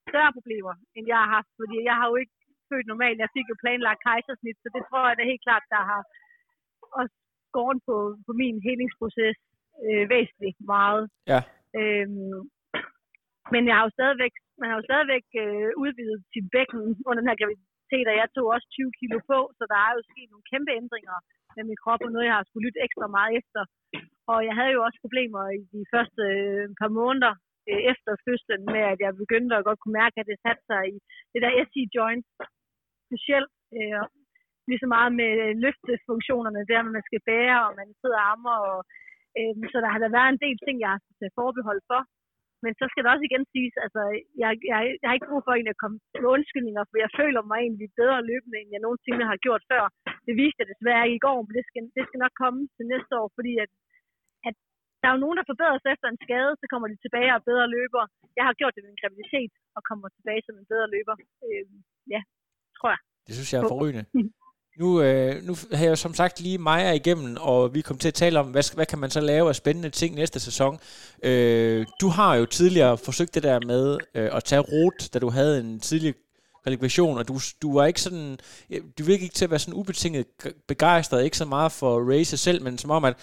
større 0.09 0.35
problemer, 0.37 0.75
end 0.95 1.05
jeg 1.11 1.19
har 1.23 1.29
haft, 1.37 1.51
fordi 1.61 1.77
jeg 1.89 1.95
har 1.99 2.07
jo 2.11 2.15
ikke 2.21 2.35
født 2.69 2.87
normalt. 2.91 3.23
Jeg 3.23 3.33
fik 3.35 3.47
jo 3.51 3.55
planlagt 3.63 4.03
kejsersnit, 4.07 4.57
så 4.59 4.67
det 4.75 4.83
tror 4.89 5.03
jeg 5.07 5.17
da 5.17 5.31
helt 5.31 5.45
klart, 5.47 5.65
der 5.75 5.81
har 5.91 6.01
også 6.99 7.15
skåret 7.49 7.79
på, 7.87 7.95
på 8.27 8.31
min 8.41 8.55
helingsproces 8.67 9.37
øh, 9.85 10.03
væsentligt 10.13 10.59
meget. 10.73 11.05
Ja. 11.31 11.41
Øhm, 11.79 12.39
men 13.53 13.61
jeg 13.67 13.75
har 13.77 13.83
jo 13.87 13.97
stadigvæk, 13.99 14.33
man 14.59 14.67
har 14.69 14.77
jo 14.79 14.87
stadigvæk 14.89 15.25
øh, 15.43 15.69
udvidet 15.83 16.19
sit 16.33 16.47
bækken 16.55 16.81
under 17.07 17.19
den 17.21 17.29
her 17.29 17.39
graviditet, 17.41 18.07
og 18.11 18.15
jeg 18.21 18.27
tog 18.35 18.45
også 18.55 18.67
20 18.71 18.91
kilo 18.99 19.17
på, 19.31 19.37
så 19.57 19.63
der 19.71 19.79
er 19.87 19.91
jo 19.95 20.01
sket 20.11 20.29
nogle 20.31 20.49
kæmpe 20.51 20.71
ændringer 20.81 21.17
med 21.55 21.63
min 21.69 21.81
krop, 21.83 22.01
og 22.05 22.11
noget, 22.11 22.29
jeg 22.29 22.37
har 22.37 22.45
skulle 22.47 22.65
lytte 22.65 22.83
ekstra 22.87 23.07
meget 23.17 23.33
efter. 23.39 23.61
Og 24.31 24.39
jeg 24.47 24.55
havde 24.59 24.73
jo 24.75 24.81
også 24.87 24.99
problemer 25.05 25.43
i 25.59 25.61
de 25.75 25.83
første 25.93 26.23
øh, 26.39 26.65
par 26.81 26.91
måneder 26.99 27.33
øh, 27.69 27.81
efter 27.91 28.11
fødslen 28.25 28.61
med, 28.73 28.83
at 28.93 28.99
jeg 29.05 29.21
begyndte 29.23 29.53
at 29.55 29.65
godt 29.67 29.79
kunne 29.79 29.99
mærke, 30.01 30.17
at 30.19 30.29
det 30.31 30.37
satte 30.45 30.63
sig 30.71 30.83
i 30.95 30.97
det 31.33 31.39
der 31.43 31.51
SI-joint, 31.69 32.27
specielt 33.07 33.53
øh, 33.77 34.03
lige 34.69 34.83
så 34.83 34.87
meget 34.95 35.11
med 35.21 35.31
øh, 35.45 35.53
løftefunktionerne, 35.65 36.61
der 36.71 36.79
med 36.81 36.91
man 36.97 37.07
skal 37.09 37.25
bære, 37.29 37.59
og 37.67 37.73
man 37.81 37.89
sidder 38.01 38.19
og 38.21 38.27
ammer, 38.33 38.57
og, 38.71 38.79
øh, 39.37 39.53
så 39.71 39.77
der 39.83 39.89
har 39.93 39.99
der 40.01 40.15
været 40.17 40.29
en 40.31 40.43
del 40.45 40.57
ting, 40.65 40.75
jeg 40.83 40.91
har 40.93 41.01
til 41.19 41.35
forbehold 41.39 41.81
for. 41.91 42.01
Men 42.63 42.73
så 42.79 42.85
skal 42.87 43.01
det 43.03 43.11
også 43.13 43.25
igen 43.27 43.45
siges, 43.53 43.75
altså, 43.85 44.01
jeg, 44.41 44.49
jeg, 44.71 44.79
jeg 45.01 45.07
har 45.07 45.15
ikke 45.17 45.31
brug 45.31 45.43
for 45.43 45.53
egentlig 45.53 45.75
at 45.75 45.83
komme 45.83 45.97
med 46.23 46.29
undskyldninger, 46.35 46.83
for 46.89 46.97
jeg 47.03 47.11
føler 47.19 47.41
mig 47.51 47.59
egentlig 47.61 47.89
bedre 48.01 48.27
løbende, 48.29 48.57
end 48.59 48.69
jeg 48.73 48.85
nogensinde 48.85 49.29
har 49.31 49.37
gjort 49.45 49.63
før. 49.71 49.83
Det 50.27 50.33
viste 50.41 50.59
jeg 50.61 50.71
desværre 50.73 51.05
ikke 51.05 51.19
i 51.19 51.25
går, 51.27 51.39
men 51.45 51.53
det 51.57 51.65
skal, 51.69 51.83
det 51.97 52.03
skal 52.07 52.19
nok 52.23 52.35
komme 52.43 52.61
til 52.75 52.85
næste 52.93 53.13
år, 53.21 53.27
fordi 53.37 53.53
at, 53.63 53.71
at 54.47 54.55
der 54.99 55.07
er 55.07 55.15
jo 55.15 55.23
nogen, 55.23 55.37
der 55.39 55.49
forbedrer 55.51 55.79
sig 55.81 55.91
efter 55.95 56.07
en 56.09 56.21
skade, 56.25 56.51
så 56.61 56.65
kommer 56.71 56.87
de 56.91 56.97
tilbage 57.05 57.29
og 57.31 57.37
er 57.39 57.47
bedre 57.51 57.67
løber. 57.75 58.03
Jeg 58.37 58.45
har 58.47 58.53
gjort 58.59 58.73
det 58.75 58.81
med 58.83 58.91
min 58.93 59.01
graviditet, 59.03 59.51
og 59.75 59.81
kommer 59.89 60.07
tilbage 60.17 60.41
som 60.47 60.55
en 60.61 60.67
bedre 60.73 60.87
løber. 60.95 61.15
Øh, 61.45 61.65
ja, 62.13 62.21
tror 62.77 62.89
jeg. 62.93 63.01
Det 63.27 63.33
synes 63.35 63.49
jeg 63.51 63.59
er 63.59 63.71
forrygende. 63.75 64.05
Nu, 64.81 65.01
øh, 65.01 65.43
nu 65.43 65.53
har 65.71 65.83
jeg 65.83 65.89
jo 65.89 65.95
som 65.95 66.13
sagt 66.13 66.41
lige 66.41 66.57
Maja 66.57 66.91
igennem, 66.91 67.37
og 67.39 67.73
vi 67.73 67.81
kom 67.81 67.97
til 67.97 68.07
at 68.07 68.13
tale 68.13 68.39
om, 68.39 68.47
hvad, 68.51 68.75
hvad 68.75 68.85
kan 68.85 68.99
man 68.99 69.09
så 69.09 69.21
lave 69.21 69.49
af 69.49 69.55
spændende 69.55 69.89
ting 69.89 70.15
næste 70.15 70.39
sæson. 70.39 70.79
Øh, 71.23 71.85
du 72.01 72.07
har 72.07 72.35
jo 72.35 72.45
tidligere 72.45 72.97
forsøgt 72.97 73.35
det 73.35 73.43
der 73.43 73.59
med 73.67 73.97
øh, 74.15 74.29
at 74.37 74.43
tage 74.43 74.61
rot, 74.61 75.13
da 75.13 75.19
du 75.19 75.29
havde 75.29 75.59
en 75.59 75.79
tidlig 75.79 76.13
kvalifikation, 76.63 77.17
og 77.17 77.27
du, 77.27 77.35
du 77.61 77.73
var 77.73 77.85
ikke 77.85 78.01
sådan, 78.01 78.37
øh, 78.69 78.81
du 78.97 79.03
virkede 79.03 79.23
ikke 79.23 79.35
til 79.35 79.45
at 79.45 79.51
være 79.51 79.59
sådan 79.59 79.79
ubetinget 79.79 80.25
begejstret, 80.67 81.23
ikke 81.23 81.37
så 81.37 81.45
meget 81.45 81.71
for 81.71 82.11
race 82.11 82.37
selv, 82.37 82.63
men 82.63 82.77
som 82.77 82.91
om, 82.91 83.05
at 83.05 83.15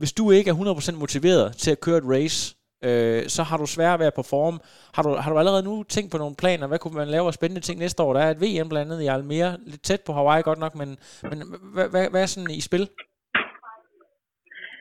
hvis 0.00 0.12
du 0.18 0.24
ikke 0.30 0.50
er 0.50 0.54
100% 0.54 1.02
motiveret 1.04 1.46
til 1.62 1.70
at 1.74 1.82
køre 1.84 1.98
et 2.02 2.10
race, 2.14 2.40
øh, 2.86 3.22
så 3.34 3.42
har 3.48 3.58
du 3.62 3.66
svært 3.76 3.98
ved 4.00 4.06
at 4.10 4.18
performe. 4.20 4.58
Har 4.96 5.02
du, 5.06 5.10
har 5.22 5.30
du 5.32 5.38
allerede 5.38 5.64
nu 5.70 5.74
tænkt 5.94 6.10
på 6.12 6.18
nogle 6.22 6.40
planer? 6.42 6.66
Hvad 6.68 6.80
kunne 6.80 6.98
man 7.00 7.14
lave 7.14 7.26
af 7.30 7.34
spændende 7.38 7.64
ting 7.66 7.76
næste 7.78 8.02
år? 8.04 8.12
Der 8.12 8.22
er 8.22 8.30
et 8.32 8.42
VM 8.44 8.68
blandt 8.68 8.86
andet 8.86 9.04
i 9.04 9.12
Almere, 9.14 9.50
lidt 9.70 9.82
tæt 9.88 10.02
på 10.06 10.12
Hawaii 10.16 10.48
godt 10.48 10.60
nok, 10.64 10.74
men, 10.80 10.88
men 11.30 11.38
hvad, 11.74 11.86
hvad, 11.92 12.04
hvad 12.12 12.22
er 12.22 12.30
sådan 12.32 12.58
i 12.60 12.62
spil? 12.68 12.84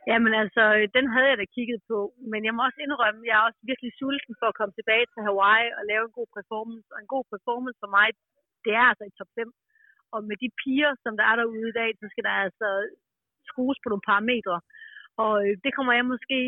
Jamen 0.09 0.33
altså, 0.43 0.63
øh, 0.77 0.85
den 0.97 1.05
havde 1.13 1.29
jeg 1.31 1.39
da 1.41 1.45
kigget 1.55 1.79
på, 1.91 1.99
men 2.31 2.41
jeg 2.47 2.53
må 2.55 2.61
også 2.67 2.79
indrømme, 2.85 3.21
at 3.21 3.27
jeg 3.29 3.35
er 3.39 3.47
også 3.49 3.61
virkelig 3.71 3.91
sulten 3.99 4.33
for 4.39 4.47
at 4.49 4.57
komme 4.59 4.73
tilbage 4.75 5.05
til 5.09 5.21
Hawaii 5.27 5.67
og 5.77 5.83
lave 5.91 6.03
en 6.05 6.17
god 6.19 6.29
performance. 6.37 6.87
Og 6.93 6.99
en 7.03 7.11
god 7.15 7.25
performance 7.33 7.77
for 7.83 7.91
mig, 7.97 8.07
det 8.65 8.73
er 8.79 8.85
altså 8.91 9.03
i 9.07 9.17
top 9.19 9.31
5. 9.35 9.51
Og 10.13 10.19
med 10.29 10.37
de 10.43 10.49
piger, 10.61 10.91
som 11.03 11.13
der 11.19 11.25
er 11.31 11.35
derude 11.41 11.69
i 11.71 11.77
dag, 11.81 11.89
så 12.01 12.05
skal 12.11 12.23
der 12.27 12.35
altså 12.45 12.69
skrues 13.49 13.77
på 13.81 13.87
nogle 13.89 14.07
parametre. 14.09 14.57
Og 15.23 15.33
øh, 15.45 15.53
det 15.63 15.71
kommer 15.75 15.93
jeg 15.93 16.05
måske 16.13 16.39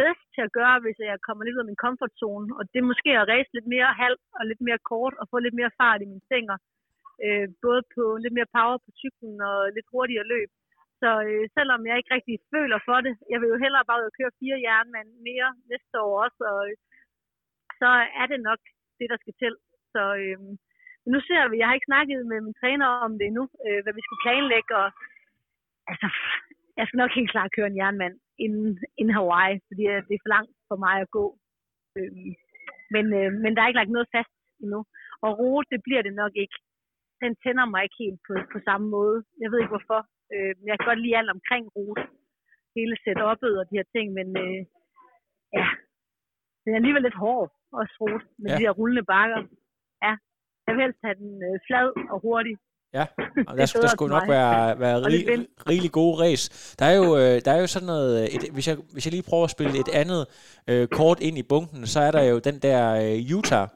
bedst 0.00 0.24
til 0.34 0.42
at 0.46 0.54
gøre, 0.58 0.76
hvis 0.84 0.98
jeg 0.98 1.24
kommer 1.26 1.42
lidt 1.42 1.56
ud 1.56 1.64
af 1.64 1.70
min 1.70 1.82
komfortzone. 1.84 2.48
Og 2.58 2.62
det 2.70 2.78
er 2.78 2.90
måske 2.92 3.10
at 3.16 3.28
ræse 3.32 3.50
lidt 3.56 3.68
mere 3.74 3.90
halv 4.02 4.18
og 4.38 4.42
lidt 4.50 4.62
mere 4.68 4.80
kort 4.90 5.14
og 5.20 5.24
få 5.30 5.36
lidt 5.38 5.56
mere 5.60 5.76
fart 5.80 6.02
i 6.02 6.10
mine 6.10 6.26
stænger. 6.28 6.56
Øh, 7.24 7.48
både 7.66 7.80
på 7.94 8.02
lidt 8.24 8.34
mere 8.38 8.52
power 8.56 8.78
på 8.84 8.90
cyklen 9.00 9.36
og 9.50 9.56
lidt 9.76 9.88
hurtigere 9.92 10.30
løb. 10.34 10.50
Så 11.00 11.10
øh, 11.28 11.44
selvom 11.56 11.80
jeg 11.88 11.96
ikke 11.96 12.14
rigtig 12.16 12.36
føler 12.54 12.78
for 12.88 12.98
det, 13.06 13.14
jeg 13.32 13.38
vil 13.40 13.52
jo 13.52 13.62
hellere 13.64 13.88
bare 13.88 14.00
ud 14.00 14.10
og 14.10 14.16
køre 14.18 14.38
fire 14.40 14.58
jernmand 14.66 15.08
mere 15.28 15.48
næste 15.70 15.96
år 16.06 16.14
også, 16.24 16.40
og 16.52 16.60
øh, 16.70 16.76
så 17.80 17.90
er 18.20 18.26
det 18.32 18.40
nok 18.48 18.60
det, 18.98 19.08
der 19.12 19.18
skal 19.20 19.34
til. 19.42 19.54
Så 19.94 20.02
øh, 20.22 20.38
nu 21.12 21.18
ser 21.28 21.42
vi, 21.48 21.56
jeg 21.58 21.66
har 21.68 21.76
ikke 21.76 21.90
snakket 21.92 22.26
med 22.30 22.38
min 22.46 22.58
træner 22.60 22.86
om 23.06 23.12
det 23.18 23.26
endnu, 23.26 23.44
øh, 23.66 23.80
hvad 23.82 23.94
vi 23.98 24.02
skal 24.06 24.22
planlægge, 24.24 24.72
og 24.82 24.88
altså, 25.90 26.08
jeg 26.78 26.84
skal 26.86 26.98
nok 27.02 27.12
helt 27.18 27.30
klart 27.34 27.50
køre 27.56 27.66
en 27.70 27.80
jernmand 27.82 28.14
inden, 28.44 28.70
inden 28.98 29.14
Hawaii, 29.18 29.54
fordi 29.68 29.82
det 30.08 30.14
er 30.16 30.22
for 30.24 30.32
langt 30.36 30.52
for 30.70 30.76
mig 30.86 30.94
at 31.04 31.10
gå. 31.18 31.24
Øh, 31.96 32.12
men, 32.94 33.04
øh, 33.20 33.30
men 33.42 33.50
der 33.52 33.60
er 33.62 33.68
ikke 33.68 33.80
lagt 33.80 33.94
noget 33.96 34.12
fast 34.16 34.32
endnu. 34.62 34.80
Og 35.24 35.30
rute, 35.38 35.68
det 35.72 35.80
bliver 35.86 36.02
det 36.06 36.14
nok 36.22 36.32
ikke. 36.42 36.56
Den 37.22 37.32
tænder 37.44 37.66
mig 37.72 37.80
ikke 37.82 37.98
helt 38.04 38.20
på, 38.28 38.34
på 38.52 38.58
samme 38.68 38.86
måde. 38.96 39.18
Jeg 39.42 39.48
ved 39.50 39.58
ikke 39.60 39.74
hvorfor. 39.76 40.00
Øh, 40.34 40.54
jeg 40.68 40.74
kan 40.76 40.88
godt 40.90 41.02
lide 41.02 41.18
alt 41.20 41.30
omkring 41.36 41.64
rute. 41.76 42.04
Hele 42.78 42.94
setup'et 43.04 43.52
og 43.60 43.64
de 43.70 43.76
her 43.78 43.86
ting, 43.94 44.06
men 44.18 44.28
øh, 44.44 44.60
ja, 45.58 45.66
den 46.62 46.70
er 46.72 46.78
alligevel 46.80 47.02
lidt 47.02 47.20
hård, 47.24 47.46
også 47.80 47.94
rute, 48.00 48.26
med 48.42 48.50
Ja. 48.50 48.56
de 48.58 48.62
der 48.64 48.70
rullende 48.78 49.04
bakker. 49.14 49.40
Ja, 50.04 50.12
jeg 50.64 50.70
vil 50.74 50.82
helst 50.84 51.00
have 51.06 51.18
den 51.22 51.32
øh, 51.48 51.56
flad 51.66 51.88
og 52.12 52.18
hurtig. 52.26 52.54
Ja, 52.98 53.04
og 53.48 53.56
der, 53.56 53.62
er 53.62 53.66
skulle, 53.66 53.82
der 53.82 53.88
skulle 53.88 54.14
nok 54.16 54.26
mig. 54.26 54.36
være, 54.36 54.80
være 54.80 54.96
rig, 55.06 55.46
rigelig 55.70 55.92
gode 55.92 56.16
race. 56.24 56.74
Der 56.78 56.86
er 56.86 56.96
jo, 57.00 57.16
øh, 57.16 57.40
der 57.44 57.50
er 57.52 57.60
jo 57.60 57.66
sådan 57.66 57.86
noget, 57.86 58.34
et, 58.34 58.42
hvis, 58.52 58.68
jeg, 58.68 58.76
hvis 58.92 59.06
jeg 59.06 59.12
lige 59.12 59.22
prøver 59.30 59.44
at 59.44 59.50
spille 59.50 59.78
et 59.80 59.88
andet 59.88 60.26
øh, 60.70 60.88
kort 60.88 61.20
ind 61.20 61.38
i 61.38 61.42
bunken, 61.42 61.86
så 61.86 62.00
er 62.00 62.10
der 62.10 62.22
jo 62.22 62.38
den 62.38 62.58
der 62.58 62.80
øh, 63.04 63.36
Utah. 63.38 63.68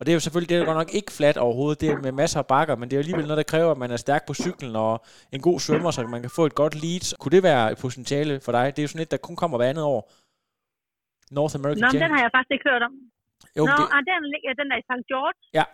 Og 0.00 0.06
det 0.06 0.12
er 0.12 0.16
jo 0.18 0.20
selvfølgelig, 0.20 0.50
det 0.50 0.56
er 0.58 0.64
godt 0.64 0.80
nok 0.82 0.94
ikke 0.98 1.12
fladt 1.12 1.36
overhovedet, 1.36 1.80
det 1.80 1.88
er 1.90 1.98
med 2.06 2.12
masser 2.12 2.38
af 2.38 2.46
bakker, 2.46 2.76
men 2.76 2.84
det 2.88 2.94
er 2.96 2.98
jo 2.98 3.04
alligevel 3.06 3.26
noget, 3.30 3.36
der 3.42 3.50
kræver, 3.52 3.70
at 3.70 3.78
man 3.84 3.90
er 3.90 3.96
stærk 4.06 4.22
på 4.26 4.34
cyklen 4.34 4.76
og 4.76 5.04
en 5.32 5.40
god 5.48 5.60
svømmer, 5.60 5.90
så 5.90 6.02
man 6.16 6.20
kan 6.20 6.30
få 6.38 6.46
et 6.46 6.54
godt 6.62 6.74
lead. 6.84 7.04
Kunne 7.20 7.34
det 7.36 7.42
være 7.42 7.72
et 7.72 7.78
potentiale 7.84 8.40
for 8.44 8.52
dig? 8.52 8.64
Det 8.76 8.78
er 8.82 8.84
jo 8.86 8.88
sådan 8.88 9.02
et, 9.06 9.10
der 9.10 9.16
kun 9.28 9.36
kommer 9.36 9.56
hver 9.58 9.68
andet 9.72 9.84
år. 9.94 10.00
North 11.38 11.54
American 11.58 11.80
Nå, 11.84 11.88
men 11.92 12.02
den 12.04 12.10
har 12.14 12.20
jeg 12.24 12.30
faktisk 12.36 12.52
ikke 12.56 12.68
hørt 12.70 12.82
om. 12.88 12.92
Jo, 13.58 13.62
Nå, 13.70 13.72
det, 13.78 13.86
ah, 13.96 14.00
den, 14.10 14.22
ligger- 14.32 14.54
den 14.60 14.66
der 14.70 14.76
i 14.82 14.84
St. 14.90 15.04
George? 15.12 15.38
Ja. 15.58 15.64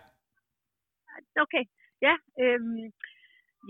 Okay, 1.45 1.63
ja. 2.07 2.15
Øhm, 2.41 2.81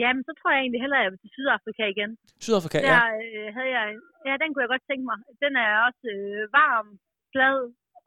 jamen, 0.01 0.23
så 0.27 0.31
tror 0.33 0.49
jeg 0.51 0.61
egentlig 0.61 0.81
hellere, 0.83 1.01
at 1.01 1.05
jeg 1.05 1.11
vil 1.13 1.23
til 1.23 1.35
Sydafrika 1.35 1.83
igen. 1.93 2.11
Sydafrika, 2.45 2.77
Der 2.87 2.93
ja. 2.93 3.01
øh, 3.23 3.47
havde 3.55 3.71
jeg, 3.77 3.85
ja, 4.27 4.33
den 4.41 4.49
kunne 4.49 4.63
jeg 4.65 4.73
godt 4.73 4.89
tænke 4.89 5.05
mig. 5.11 5.17
Den 5.43 5.53
er 5.65 5.71
også 5.87 6.03
øh, 6.15 6.41
varm, 6.59 6.87
glad 7.35 7.55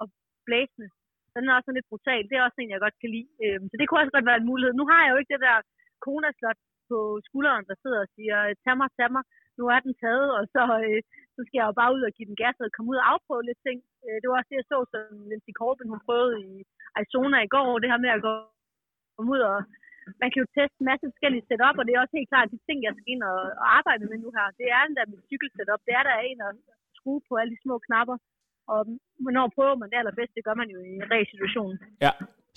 og 0.01 0.07
blæsende. 0.47 0.89
Den 1.35 1.43
er 1.45 1.55
også 1.55 1.67
sådan 1.67 1.79
lidt 1.79 1.93
brutal. 1.93 2.23
Det 2.29 2.37
er 2.37 2.47
også 2.47 2.59
en, 2.61 2.75
jeg 2.75 2.85
godt 2.87 2.99
kan 3.03 3.11
lide. 3.15 3.31
Øhm, 3.45 3.67
så 3.71 3.75
det 3.77 3.87
kunne 3.87 4.03
også 4.03 4.15
godt 4.17 4.29
være 4.31 4.41
en 4.43 4.51
mulighed. 4.51 4.73
Nu 4.81 4.85
har 4.91 5.01
jeg 5.03 5.13
jo 5.13 5.19
ikke 5.21 5.33
det 5.35 5.47
der 5.49 5.57
konaslot 6.07 6.61
på 6.91 6.99
skulderen, 7.29 7.65
der 7.71 7.77
sidder 7.83 8.01
og 8.05 8.11
siger, 8.17 8.37
tag 8.65 8.75
mig, 8.81 8.89
tag 8.99 9.11
mig. 9.17 9.25
Nu 9.59 9.65
er 9.75 9.81
den 9.87 9.95
taget, 10.03 10.29
og 10.39 10.45
så, 10.55 10.63
øh, 10.87 11.01
så 11.35 11.41
skal 11.47 11.59
jeg 11.59 11.69
jo 11.71 11.75
bare 11.81 11.95
ud 11.97 12.03
og 12.09 12.13
give 12.17 12.29
den 12.31 12.41
gas 12.43 12.57
og 12.65 12.75
komme 12.77 12.91
ud 12.93 12.99
og 13.03 13.09
afprøve 13.13 13.47
lidt 13.49 13.61
ting. 13.67 13.79
Øh, 14.05 14.17
det 14.21 14.27
var 14.27 14.37
også 14.39 14.51
det, 14.51 14.61
jeg 14.61 14.69
så, 14.73 14.79
som 14.93 15.05
Lindsay 15.31 15.55
Corbin, 15.61 15.93
hun 15.93 16.07
prøvede 16.07 16.35
i 16.49 16.51
Arizona 16.99 17.37
i 17.43 17.53
går. 17.55 17.69
Det 17.83 17.91
her 17.93 18.05
med 18.05 18.13
at 18.17 18.25
gå 18.29 18.35
komme 19.17 19.31
ud 19.35 19.43
og 19.53 19.59
man 20.23 20.29
kan 20.31 20.41
jo 20.43 20.47
teste 20.57 20.77
en 20.81 20.89
masse 20.91 21.05
forskellige 21.13 21.47
setup, 21.49 21.77
og 21.79 21.85
det 21.85 21.93
er 21.93 22.03
også 22.05 22.17
helt 22.19 22.31
klart 22.33 22.53
de 22.55 22.59
ting, 22.69 22.79
jeg 22.87 22.93
skal 22.95 23.09
ind 23.15 23.23
og, 23.31 23.39
og 23.63 23.67
arbejde 23.79 24.05
med 24.11 24.19
nu 24.25 24.29
her. 24.37 24.47
Det 24.61 24.69
er 24.77 24.83
den 24.89 24.97
der 24.99 25.11
mit 25.13 25.25
cykelsetup. 25.31 25.81
Det 25.87 25.95
er 25.99 26.05
der 26.09 26.15
en 26.31 26.39
at 26.49 26.53
skrue 26.99 27.21
på 27.29 27.33
alle 27.41 27.53
de 27.55 27.63
små 27.65 27.75
knapper. 27.87 28.17
Og 28.73 28.81
hvornår 29.25 29.47
prøver 29.57 29.75
man 29.81 29.89
det 29.91 29.99
allerbedste, 30.01 30.35
det 30.39 30.45
gør 30.49 30.57
man 30.63 30.69
jo 30.75 30.79
i 30.89 30.91
en 30.99 31.05
ræs 31.13 31.27
situation. 31.35 31.75
Ja, 32.07 32.13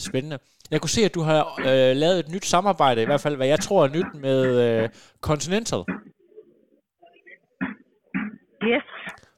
Spændende. 0.09 0.37
Jeg 0.71 0.79
kunne 0.81 0.95
se, 0.97 1.01
at 1.09 1.15
du 1.17 1.21
har 1.29 1.41
øh, 1.69 1.91
lavet 2.03 2.17
et 2.23 2.29
nyt 2.35 2.45
samarbejde, 2.53 2.99
i 3.01 3.05
hvert 3.09 3.23
fald 3.25 3.35
hvad 3.39 3.47
jeg 3.53 3.59
tror 3.65 3.79
er 3.85 3.91
nyt 3.97 4.11
med 4.25 4.39
øh, 4.65 4.89
Continental. 5.29 5.81
Yes. 8.71 8.85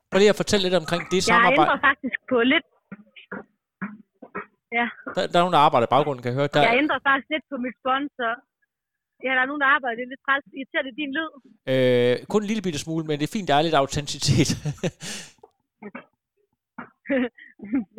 Prøv 0.10 0.18
lige 0.20 0.34
at 0.36 0.42
fortælle 0.42 0.64
lidt 0.68 0.78
omkring 0.84 1.04
det 1.12 1.18
Jeg 1.20 1.24
samarbejde. 1.32 1.62
ændrer 1.62 1.80
faktisk 1.90 2.18
på 2.32 2.38
lidt... 2.54 2.68
Ja, 4.78 4.86
Der, 5.16 5.22
der 5.32 5.38
er 5.38 5.44
nogen, 5.44 5.58
der 5.58 5.66
arbejder 5.68 5.88
i 5.88 5.94
baggrunden, 5.96 6.22
kan 6.22 6.32
jeg 6.32 6.40
høre. 6.40 6.50
Der, 6.54 6.62
jeg 6.70 6.78
ændrer 6.84 7.00
faktisk 7.08 7.30
lidt 7.34 7.46
på 7.52 7.58
mit 7.66 7.76
sponsor. 7.82 8.32
Ja, 9.26 9.32
der 9.36 9.42
er 9.44 9.50
nogen, 9.52 9.64
der 9.64 9.70
arbejder. 9.78 9.96
Det 9.98 10.04
er 10.06 10.12
lidt 10.14 10.24
træls. 10.28 10.46
Irriterer 10.60 10.84
det 10.88 10.94
din 11.02 11.12
lyd? 11.18 11.32
øh, 11.72 12.14
kun 12.32 12.42
en 12.42 12.50
lille 12.52 12.66
bitte 12.66 12.80
smule, 12.86 13.04
men 13.08 13.16
det 13.20 13.26
er 13.26 13.36
fint, 13.38 13.48
der 13.50 13.56
er 13.58 13.66
lidt 13.68 13.82
autenticitet. 13.84 14.50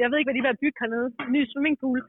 jeg 0.00 0.06
ved 0.08 0.16
ikke, 0.18 0.28
hvad 0.28 0.38
de 0.38 0.44
vil 0.46 0.62
bygge 0.64 0.78
hernede. 0.82 1.08
Ny 1.34 1.40
swimmingpool. 1.50 2.00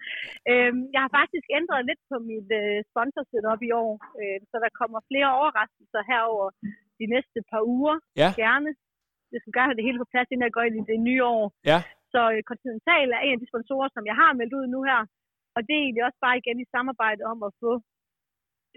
Øhm, 0.51 0.82
jeg 0.93 1.01
har 1.05 1.12
faktisk 1.20 1.45
ændret 1.60 1.82
lidt 1.89 2.01
på 2.12 2.16
mit 2.30 2.49
øh, 2.62 2.78
sponsorset 2.89 3.43
op 3.53 3.62
i 3.68 3.72
år, 3.84 3.91
øh, 4.22 4.38
så 4.49 4.55
der 4.64 4.72
kommer 4.80 4.99
flere 5.10 5.30
overraskelser 5.39 6.01
herover 6.12 6.47
de 6.99 7.05
næste 7.16 7.39
par 7.51 7.64
uger. 7.78 7.95
Ja. 8.22 8.30
Gerne. 8.43 8.70
Jeg 9.34 9.39
skal 9.41 9.53
gerne 9.57 9.70
have 9.72 9.80
det 9.80 9.88
hele 9.88 9.99
på 10.01 10.07
plads, 10.14 10.28
inden 10.32 10.45
jeg 10.47 10.55
går 10.57 10.66
ind 10.68 10.76
i 10.82 10.89
det 10.91 10.99
nye 11.10 11.24
år. 11.38 11.43
ja, 11.72 11.80
så 12.14 12.22
øh, 12.34 12.41
Continental 12.51 13.07
er 13.18 13.22
en 13.24 13.36
af 13.36 13.41
de 13.41 13.51
sponsorer, 13.51 13.89
som 13.95 14.03
jeg 14.10 14.16
har 14.22 14.32
meldt 14.39 14.57
ud 14.60 14.66
nu 14.76 14.80
her. 14.89 15.01
Og 15.55 15.60
det 15.66 15.74
er 15.76 15.84
egentlig 15.84 16.05
også 16.07 16.20
bare 16.26 16.39
igen 16.41 16.57
i 16.60 16.72
samarbejde 16.76 17.24
om 17.32 17.39
at 17.47 17.55
få 17.64 17.72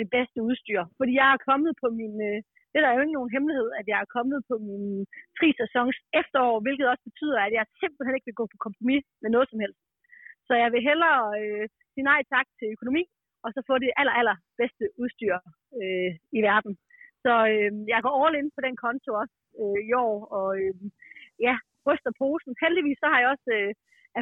det 0.00 0.06
bedste 0.16 0.38
udstyr. 0.48 0.82
Fordi 0.98 1.12
jeg 1.20 1.28
er 1.32 1.44
kommet 1.48 1.72
på 1.82 1.86
min... 2.00 2.14
Øh, 2.30 2.38
det 2.70 2.78
er 2.78 2.84
der 2.84 2.94
jo 2.94 3.04
ikke 3.04 3.18
nogen 3.18 3.34
hemmelighed, 3.34 3.68
at 3.80 3.86
jeg 3.92 3.98
er 4.00 4.14
kommet 4.16 4.38
på 4.50 4.54
min 4.68 4.84
tre 5.38 5.48
sæsons 5.60 5.96
efterår, 6.20 6.56
hvilket 6.64 6.86
også 6.92 7.04
betyder, 7.10 7.38
at 7.46 7.52
jeg 7.58 7.64
simpelthen 7.80 8.14
ikke 8.14 8.28
vil 8.30 8.40
gå 8.40 8.46
på 8.52 8.58
kompromis 8.66 9.04
med 9.22 9.30
noget 9.34 9.48
som 9.50 9.60
helst. 9.64 9.80
Så 10.46 10.52
jeg 10.62 10.68
vil 10.72 10.86
hellere 10.88 11.20
øh, 11.40 11.64
sige 11.92 12.08
nej 12.10 12.20
tak 12.34 12.46
til 12.58 12.66
økonomi, 12.74 13.02
og 13.44 13.48
så 13.54 13.60
få 13.68 13.74
det 13.82 13.98
aller, 14.00 14.14
aller 14.20 14.36
bedste 14.60 14.84
udstyr 15.02 15.34
øh, 15.80 16.10
i 16.38 16.40
verden. 16.48 16.72
Så 17.24 17.32
øh, 17.52 17.72
jeg 17.92 18.00
går 18.04 18.14
all 18.22 18.38
in 18.40 18.50
på 18.56 18.60
den 18.66 18.76
konto 18.84 19.10
også 19.22 19.36
øh, 19.60 19.78
i 19.88 19.92
år, 20.06 20.16
og 20.38 20.48
øh, 20.62 20.74
ja, 21.46 21.56
ryster 21.88 22.12
posen. 22.22 22.52
Heldigvis 22.62 22.98
så 23.02 23.06
har 23.12 23.18
jeg 23.20 23.30
også 23.34 23.48
øh, 23.58 23.72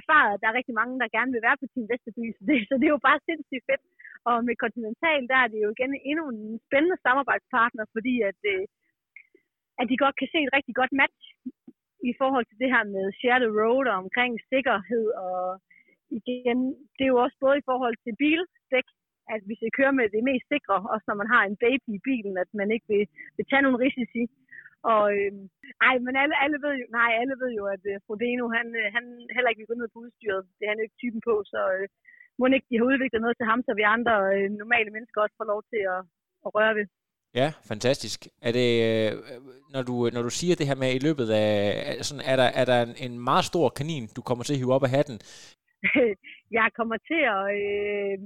erfaret, 0.00 0.30
at 0.32 0.40
der 0.40 0.48
er 0.48 0.58
rigtig 0.58 0.74
mange, 0.80 0.94
der 1.02 1.14
gerne 1.16 1.32
vil 1.34 1.46
være 1.46 1.60
på 1.60 1.66
Team 1.72 1.86
Vesterby, 1.90 2.24
så 2.36 2.42
det, 2.48 2.56
så 2.68 2.74
det 2.80 2.86
er 2.86 2.96
jo 2.96 3.06
bare 3.08 3.26
sindssygt 3.28 3.66
fedt. 3.68 3.84
Og 4.28 4.36
med 4.46 4.60
Continental, 4.64 5.22
der 5.32 5.38
er 5.44 5.48
det 5.52 5.58
jo 5.64 5.68
igen 5.72 5.92
endnu 6.10 6.24
en 6.28 6.60
spændende 6.66 6.98
samarbejdspartner, 7.06 7.84
fordi 7.94 8.14
at, 8.30 8.40
øh, 8.52 8.64
at 9.80 9.86
de 9.90 10.02
godt 10.04 10.16
kan 10.18 10.28
se 10.32 10.38
et 10.42 10.54
rigtig 10.56 10.74
godt 10.80 10.92
match 11.02 11.22
i 12.10 12.12
forhold 12.20 12.46
til 12.48 12.60
det 12.62 12.72
her 12.74 12.84
med 12.94 13.04
share 13.20 13.40
the 13.44 13.54
road 13.60 13.84
og 13.92 13.96
omkring 14.04 14.32
sikkerhed. 14.52 15.06
Og 15.26 15.40
igen, 16.20 16.60
det 16.96 17.04
er 17.04 17.12
jo 17.14 17.22
også 17.24 17.36
både 17.44 17.56
i 17.58 17.66
forhold 17.70 17.96
til 18.04 18.12
bildæk, 18.22 18.88
at 19.34 19.42
vi 19.50 19.54
skal 19.56 19.76
køre 19.78 19.92
med 19.98 20.06
det 20.14 20.22
mest 20.30 20.46
sikre, 20.52 20.76
også 20.94 21.06
når 21.08 21.16
man 21.22 21.32
har 21.34 21.42
en 21.44 21.56
baby 21.66 21.88
i 21.98 22.04
bilen, 22.08 22.34
at 22.42 22.50
man 22.60 22.68
ikke 22.74 22.86
vil, 22.92 23.04
vil 23.36 23.46
tage 23.50 23.62
nogle 23.64 23.82
risici. 23.84 24.22
Og 24.92 25.04
øh, 25.18 25.32
ej, 25.88 25.94
men 26.06 26.14
alle, 26.22 26.34
alle 26.44 26.58
ved 26.64 26.74
jo, 26.80 26.86
nej, 26.98 27.10
alle 27.20 27.36
ved 27.42 27.50
jo, 27.58 27.64
at 27.74 27.82
øh, 27.92 27.96
Frodeno, 28.06 28.44
han, 28.58 28.66
øh, 28.80 28.86
han 28.96 29.04
heller 29.34 29.50
ikke 29.50 29.62
vil 29.62 29.70
gå 29.70 29.76
ned 29.78 29.88
på 29.92 29.98
udstyret. 30.04 30.42
Det 30.56 30.64
er 30.64 30.72
han 30.72 30.80
jo 30.80 30.86
ikke 30.86 31.00
typen 31.02 31.20
på, 31.28 31.34
så 31.52 31.60
øh, 31.76 31.86
må 32.38 32.44
ikke 32.46 32.70
de 32.70 32.78
har 32.78 32.86
udviklet 32.90 33.20
noget 33.22 33.36
til 33.38 33.50
ham, 33.50 33.60
så 33.66 33.72
vi 33.78 33.94
andre 33.96 34.14
øh, 34.36 34.48
normale 34.62 34.90
mennesker 34.94 35.18
også 35.20 35.36
får 35.38 35.48
lov 35.52 35.60
til 35.72 35.82
at, 35.94 36.00
at 36.46 36.50
røre 36.56 36.74
ved. 36.78 36.86
ja, 37.40 37.48
fantastisk. 37.70 38.18
Er 38.46 38.52
det, 38.58 38.70
øh, 38.88 39.12
når 39.74 39.82
du, 39.88 39.94
når 40.14 40.22
du 40.26 40.32
siger 40.38 40.54
det 40.56 40.68
her 40.70 40.78
med 40.82 40.90
i 40.94 41.04
løbet 41.06 41.28
af, 41.44 41.54
sådan, 42.06 42.24
er 42.32 42.36
der, 42.40 42.48
er 42.60 42.64
der 42.70 42.78
en, 42.82 42.94
en 43.06 43.14
meget 43.30 43.44
stor 43.50 43.68
kanin, 43.78 44.04
du 44.16 44.22
kommer 44.28 44.44
til 44.44 44.54
at 44.54 44.60
hive 44.60 44.74
op 44.76 44.86
af 44.86 44.94
hatten? 44.96 45.18
jeg 46.58 46.66
kommer 46.78 46.96
til 47.10 47.22
at 47.36 47.44
øh, 47.64 48.18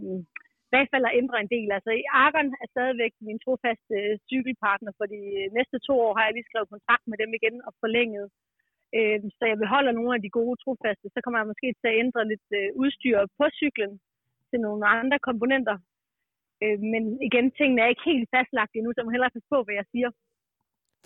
hvert 0.75 0.93
fald 0.93 1.05
at 1.09 1.17
ændre 1.21 1.37
en 1.41 1.53
del. 1.57 1.69
Altså, 1.77 1.91
Argon 2.25 2.49
er 2.63 2.69
stadigvæk 2.75 3.13
min 3.29 3.43
trofaste 3.45 3.95
øh, 4.01 4.15
cykelpartner, 4.31 4.93
for 4.99 5.07
de 5.15 5.21
øh, 5.41 5.47
næste 5.59 5.77
to 5.87 5.95
år 6.07 6.13
har 6.17 6.25
jeg 6.25 6.35
lige 6.35 6.49
skrevet 6.49 6.73
kontrakt 6.75 7.05
med 7.11 7.17
dem 7.23 7.31
igen 7.39 7.57
og 7.67 7.73
forlænget. 7.83 8.27
Øh, 8.97 9.19
så 9.39 9.43
jeg 9.51 9.59
beholder 9.65 9.93
nogle 9.99 10.13
af 10.17 10.23
de 10.23 10.35
gode 10.39 10.57
trofaste. 10.63 11.07
Så 11.15 11.19
kommer 11.21 11.39
jeg 11.41 11.51
måske 11.53 11.69
til 11.81 11.89
at 11.93 11.99
ændre 12.05 12.23
lidt 12.33 12.49
øh, 12.59 12.69
udstyr 12.83 13.19
på 13.39 13.45
cyklen 13.61 13.93
til 14.51 14.59
nogle 14.67 14.83
andre 15.01 15.19
komponenter. 15.29 15.77
Øh, 16.63 16.79
men 16.93 17.03
igen, 17.29 17.47
tingene 17.59 17.81
er 17.83 17.93
ikke 17.93 18.11
helt 18.13 18.29
fastlagt 18.35 18.73
endnu, 18.75 18.91
så 18.91 18.99
jeg 18.99 19.07
må 19.07 19.15
hellere 19.15 19.35
passe 19.37 19.51
på, 19.55 19.59
hvad 19.65 19.77
jeg 19.81 19.87
siger. 19.95 20.11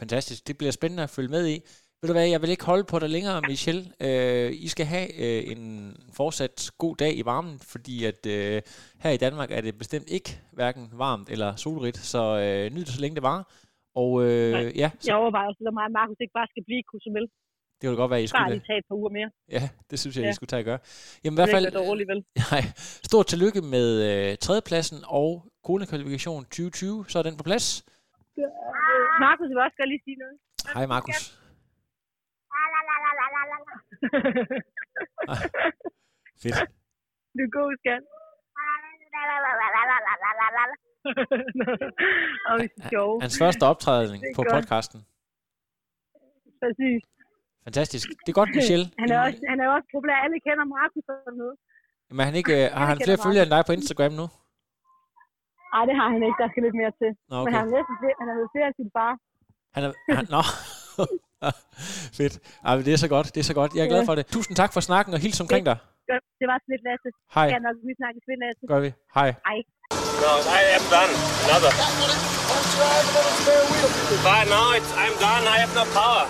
Fantastisk. 0.03 0.41
Det 0.49 0.59
bliver 0.59 0.75
spændende 0.79 1.07
at 1.07 1.15
følge 1.17 1.35
med 1.37 1.45
i. 1.55 1.57
Ved 2.01 2.09
du 2.09 2.13
hvad, 2.15 2.27
jeg 2.29 2.43
vil 2.43 2.51
ikke 2.51 2.65
holde 2.65 2.85
på 2.85 2.99
dig 2.99 3.11
længere, 3.11 3.41
Michelle. 3.53 3.83
Øh, 4.01 4.51
I 4.67 4.69
skal 4.69 4.87
have 4.87 5.09
øh, 5.25 5.43
en 5.53 5.97
fortsat 6.17 6.71
god 6.79 6.97
dag 6.97 7.13
i 7.19 7.25
varmen, 7.25 7.59
fordi 7.73 8.05
at 8.05 8.27
øh, 8.27 8.63
her 9.05 9.11
i 9.11 9.17
Danmark 9.17 9.51
er 9.51 9.61
det 9.61 9.79
bestemt 9.79 10.09
ikke 10.17 10.41
hverken 10.53 10.85
varmt 10.93 11.29
eller 11.31 11.57
solrigt, 11.57 11.97
så 11.97 12.23
øh, 12.45 12.75
nyd 12.75 12.85
det 12.85 12.95
så 12.95 13.01
længe 13.01 13.15
det 13.15 13.23
var. 13.23 13.39
Og 13.95 14.11
øh, 14.25 14.53
Nej. 14.53 14.73
ja, 14.83 14.91
Jeg 15.07 15.15
overvejer 15.17 15.47
også, 15.49 15.65
at 15.67 15.75
mig 15.75 15.85
og 15.85 15.93
Markus 16.01 16.17
ikke 16.21 16.33
bare 16.41 16.47
skal 16.53 16.65
blive 16.69 16.81
i 16.85 16.87
Cozumel. 16.93 17.25
det 17.81 17.85
ville 17.89 18.01
godt 18.03 18.11
være, 18.11 18.23
I 18.23 18.23
Bare 18.23 18.29
skulle 18.29 18.51
lige 18.51 18.61
det. 18.61 18.67
tage 18.69 18.79
et 18.79 18.87
par 18.89 18.97
uger 19.01 19.11
mere. 19.19 19.31
Ja, 19.57 19.69
det 19.91 19.97
synes 20.03 20.17
jeg, 20.17 20.25
I 20.25 20.27
Ja. 20.27 20.33
skulle 20.39 20.49
tage 20.53 20.63
at 20.65 20.69
gøre. 20.71 20.79
Jamen 21.25 21.37
i 21.37 21.37
Det 21.37 21.39
hvert 21.39 21.49
er 21.49 21.55
fald, 21.57 21.67
ikke 21.67 21.79
dårligt, 21.79 22.09
vel? 22.13 22.21
nej, 22.53 22.63
stort 23.11 23.27
tillykke 23.33 23.61
med 23.75 23.87
øh, 24.11 24.37
tredjepladsen 24.45 24.99
og 25.21 25.31
konekvalifikation 25.69 26.41
2020, 26.45 27.05
så 27.09 27.17
er 27.19 27.23
den 27.29 27.37
på 27.41 27.45
plads. 27.51 27.67
Markus 29.27 29.49
vil 29.53 29.59
også 29.67 29.77
godt 29.81 29.89
lige 29.93 30.03
sige 30.09 30.17
noget. 30.23 30.37
Hej 30.77 30.87
Markus. 30.97 31.19
Fedt. 36.43 36.59
Du 37.37 37.43
er 37.47 37.53
god, 37.59 37.71
skat. 37.83 38.03
Og 42.49 42.55
vi 42.61 42.67
er 42.79 42.89
sjove. 42.93 43.15
Hans 43.25 43.37
første 43.43 43.65
optræden 43.73 44.15
er 44.15 44.33
på 44.39 44.43
godt. 44.43 44.53
podcasten. 44.55 45.01
Præcis. 46.63 47.01
Fantastisk. 47.67 48.07
Det 48.25 48.31
er 48.35 48.39
godt, 48.41 48.51
Michelle. 48.59 48.87
Han 49.03 49.09
er, 49.15 49.19
også, 49.27 49.41
han 49.53 49.59
er 49.65 49.69
også 49.77 49.89
populær. 49.95 50.17
Alle 50.25 50.39
kender 50.47 50.65
Markus 50.77 51.05
og 51.13 51.33
noget. 51.43 51.57
Men 52.17 52.23
han 52.29 52.35
ikke, 52.41 52.55
øh, 52.61 52.65
har 52.79 52.87
han 52.91 52.97
kender 52.97 53.07
flere 53.07 53.25
følgere 53.27 53.45
end 53.47 53.53
dig 53.57 53.63
på 53.69 53.73
Instagram 53.79 54.13
nu? 54.21 54.27
Nej, 55.73 55.83
det 55.89 55.95
har 56.01 56.09
han 56.15 56.21
ikke. 56.27 56.39
Der 56.43 56.49
skal 56.53 56.63
lidt 56.67 56.77
mere 56.81 56.93
til. 57.01 57.11
Nå, 57.31 57.37
Men 57.37 57.41
okay. 57.43 57.53
han 57.57 57.65
er 57.69 57.73
næsten 57.77 57.95
flere, 58.03 58.17
han 58.21 58.27
er 58.33 58.37
flere 58.55 58.69
af 58.73 58.75
sin 58.81 58.91
far. 58.97 59.13
Han 59.75 59.83
er, 59.87 59.91
han, 60.19 60.25
nå. 60.37 60.43
Fedt. 62.19 62.35
Ej, 62.67 62.73
men 62.77 62.85
det 62.87 62.93
er 62.97 63.01
så 63.07 63.09
godt. 63.15 63.27
Det 63.35 63.41
er 63.45 63.49
så 63.53 63.55
godt. 63.61 63.71
Jeg 63.77 63.83
er 63.85 63.91
glad 63.95 64.05
for 64.11 64.15
det. 64.19 64.25
Tusind 64.37 64.55
tak 64.63 64.73
for 64.73 64.81
snakken, 64.89 65.11
og 65.15 65.21
hils 65.25 65.41
omkring 65.45 65.67
dig. 65.71 65.77
Det 66.41 66.47
var 66.51 66.59
så 66.63 66.67
lidt, 66.73 66.83
Lasse. 66.89 67.09
Hej. 67.37 67.47
Ja, 67.53 67.59
nok 67.67 67.77
vi 67.89 67.95
snakkes 68.01 68.23
ved, 68.29 68.37
Lasse. 68.43 68.63
Gør 68.73 68.81
vi. 68.87 68.91
Hej. 69.19 69.29
Hej. 69.49 69.59
No, 70.25 70.33
I 70.61 70.63
am 70.79 70.85
done. 70.95 71.13
Another. 71.47 71.73
But 74.27 74.45
now 74.55 74.67
it's, 74.77 74.91
I'm 75.03 75.15
done. 75.27 75.43
I 75.55 75.57
have 75.63 75.73
no 75.81 75.85
power. 75.99 76.25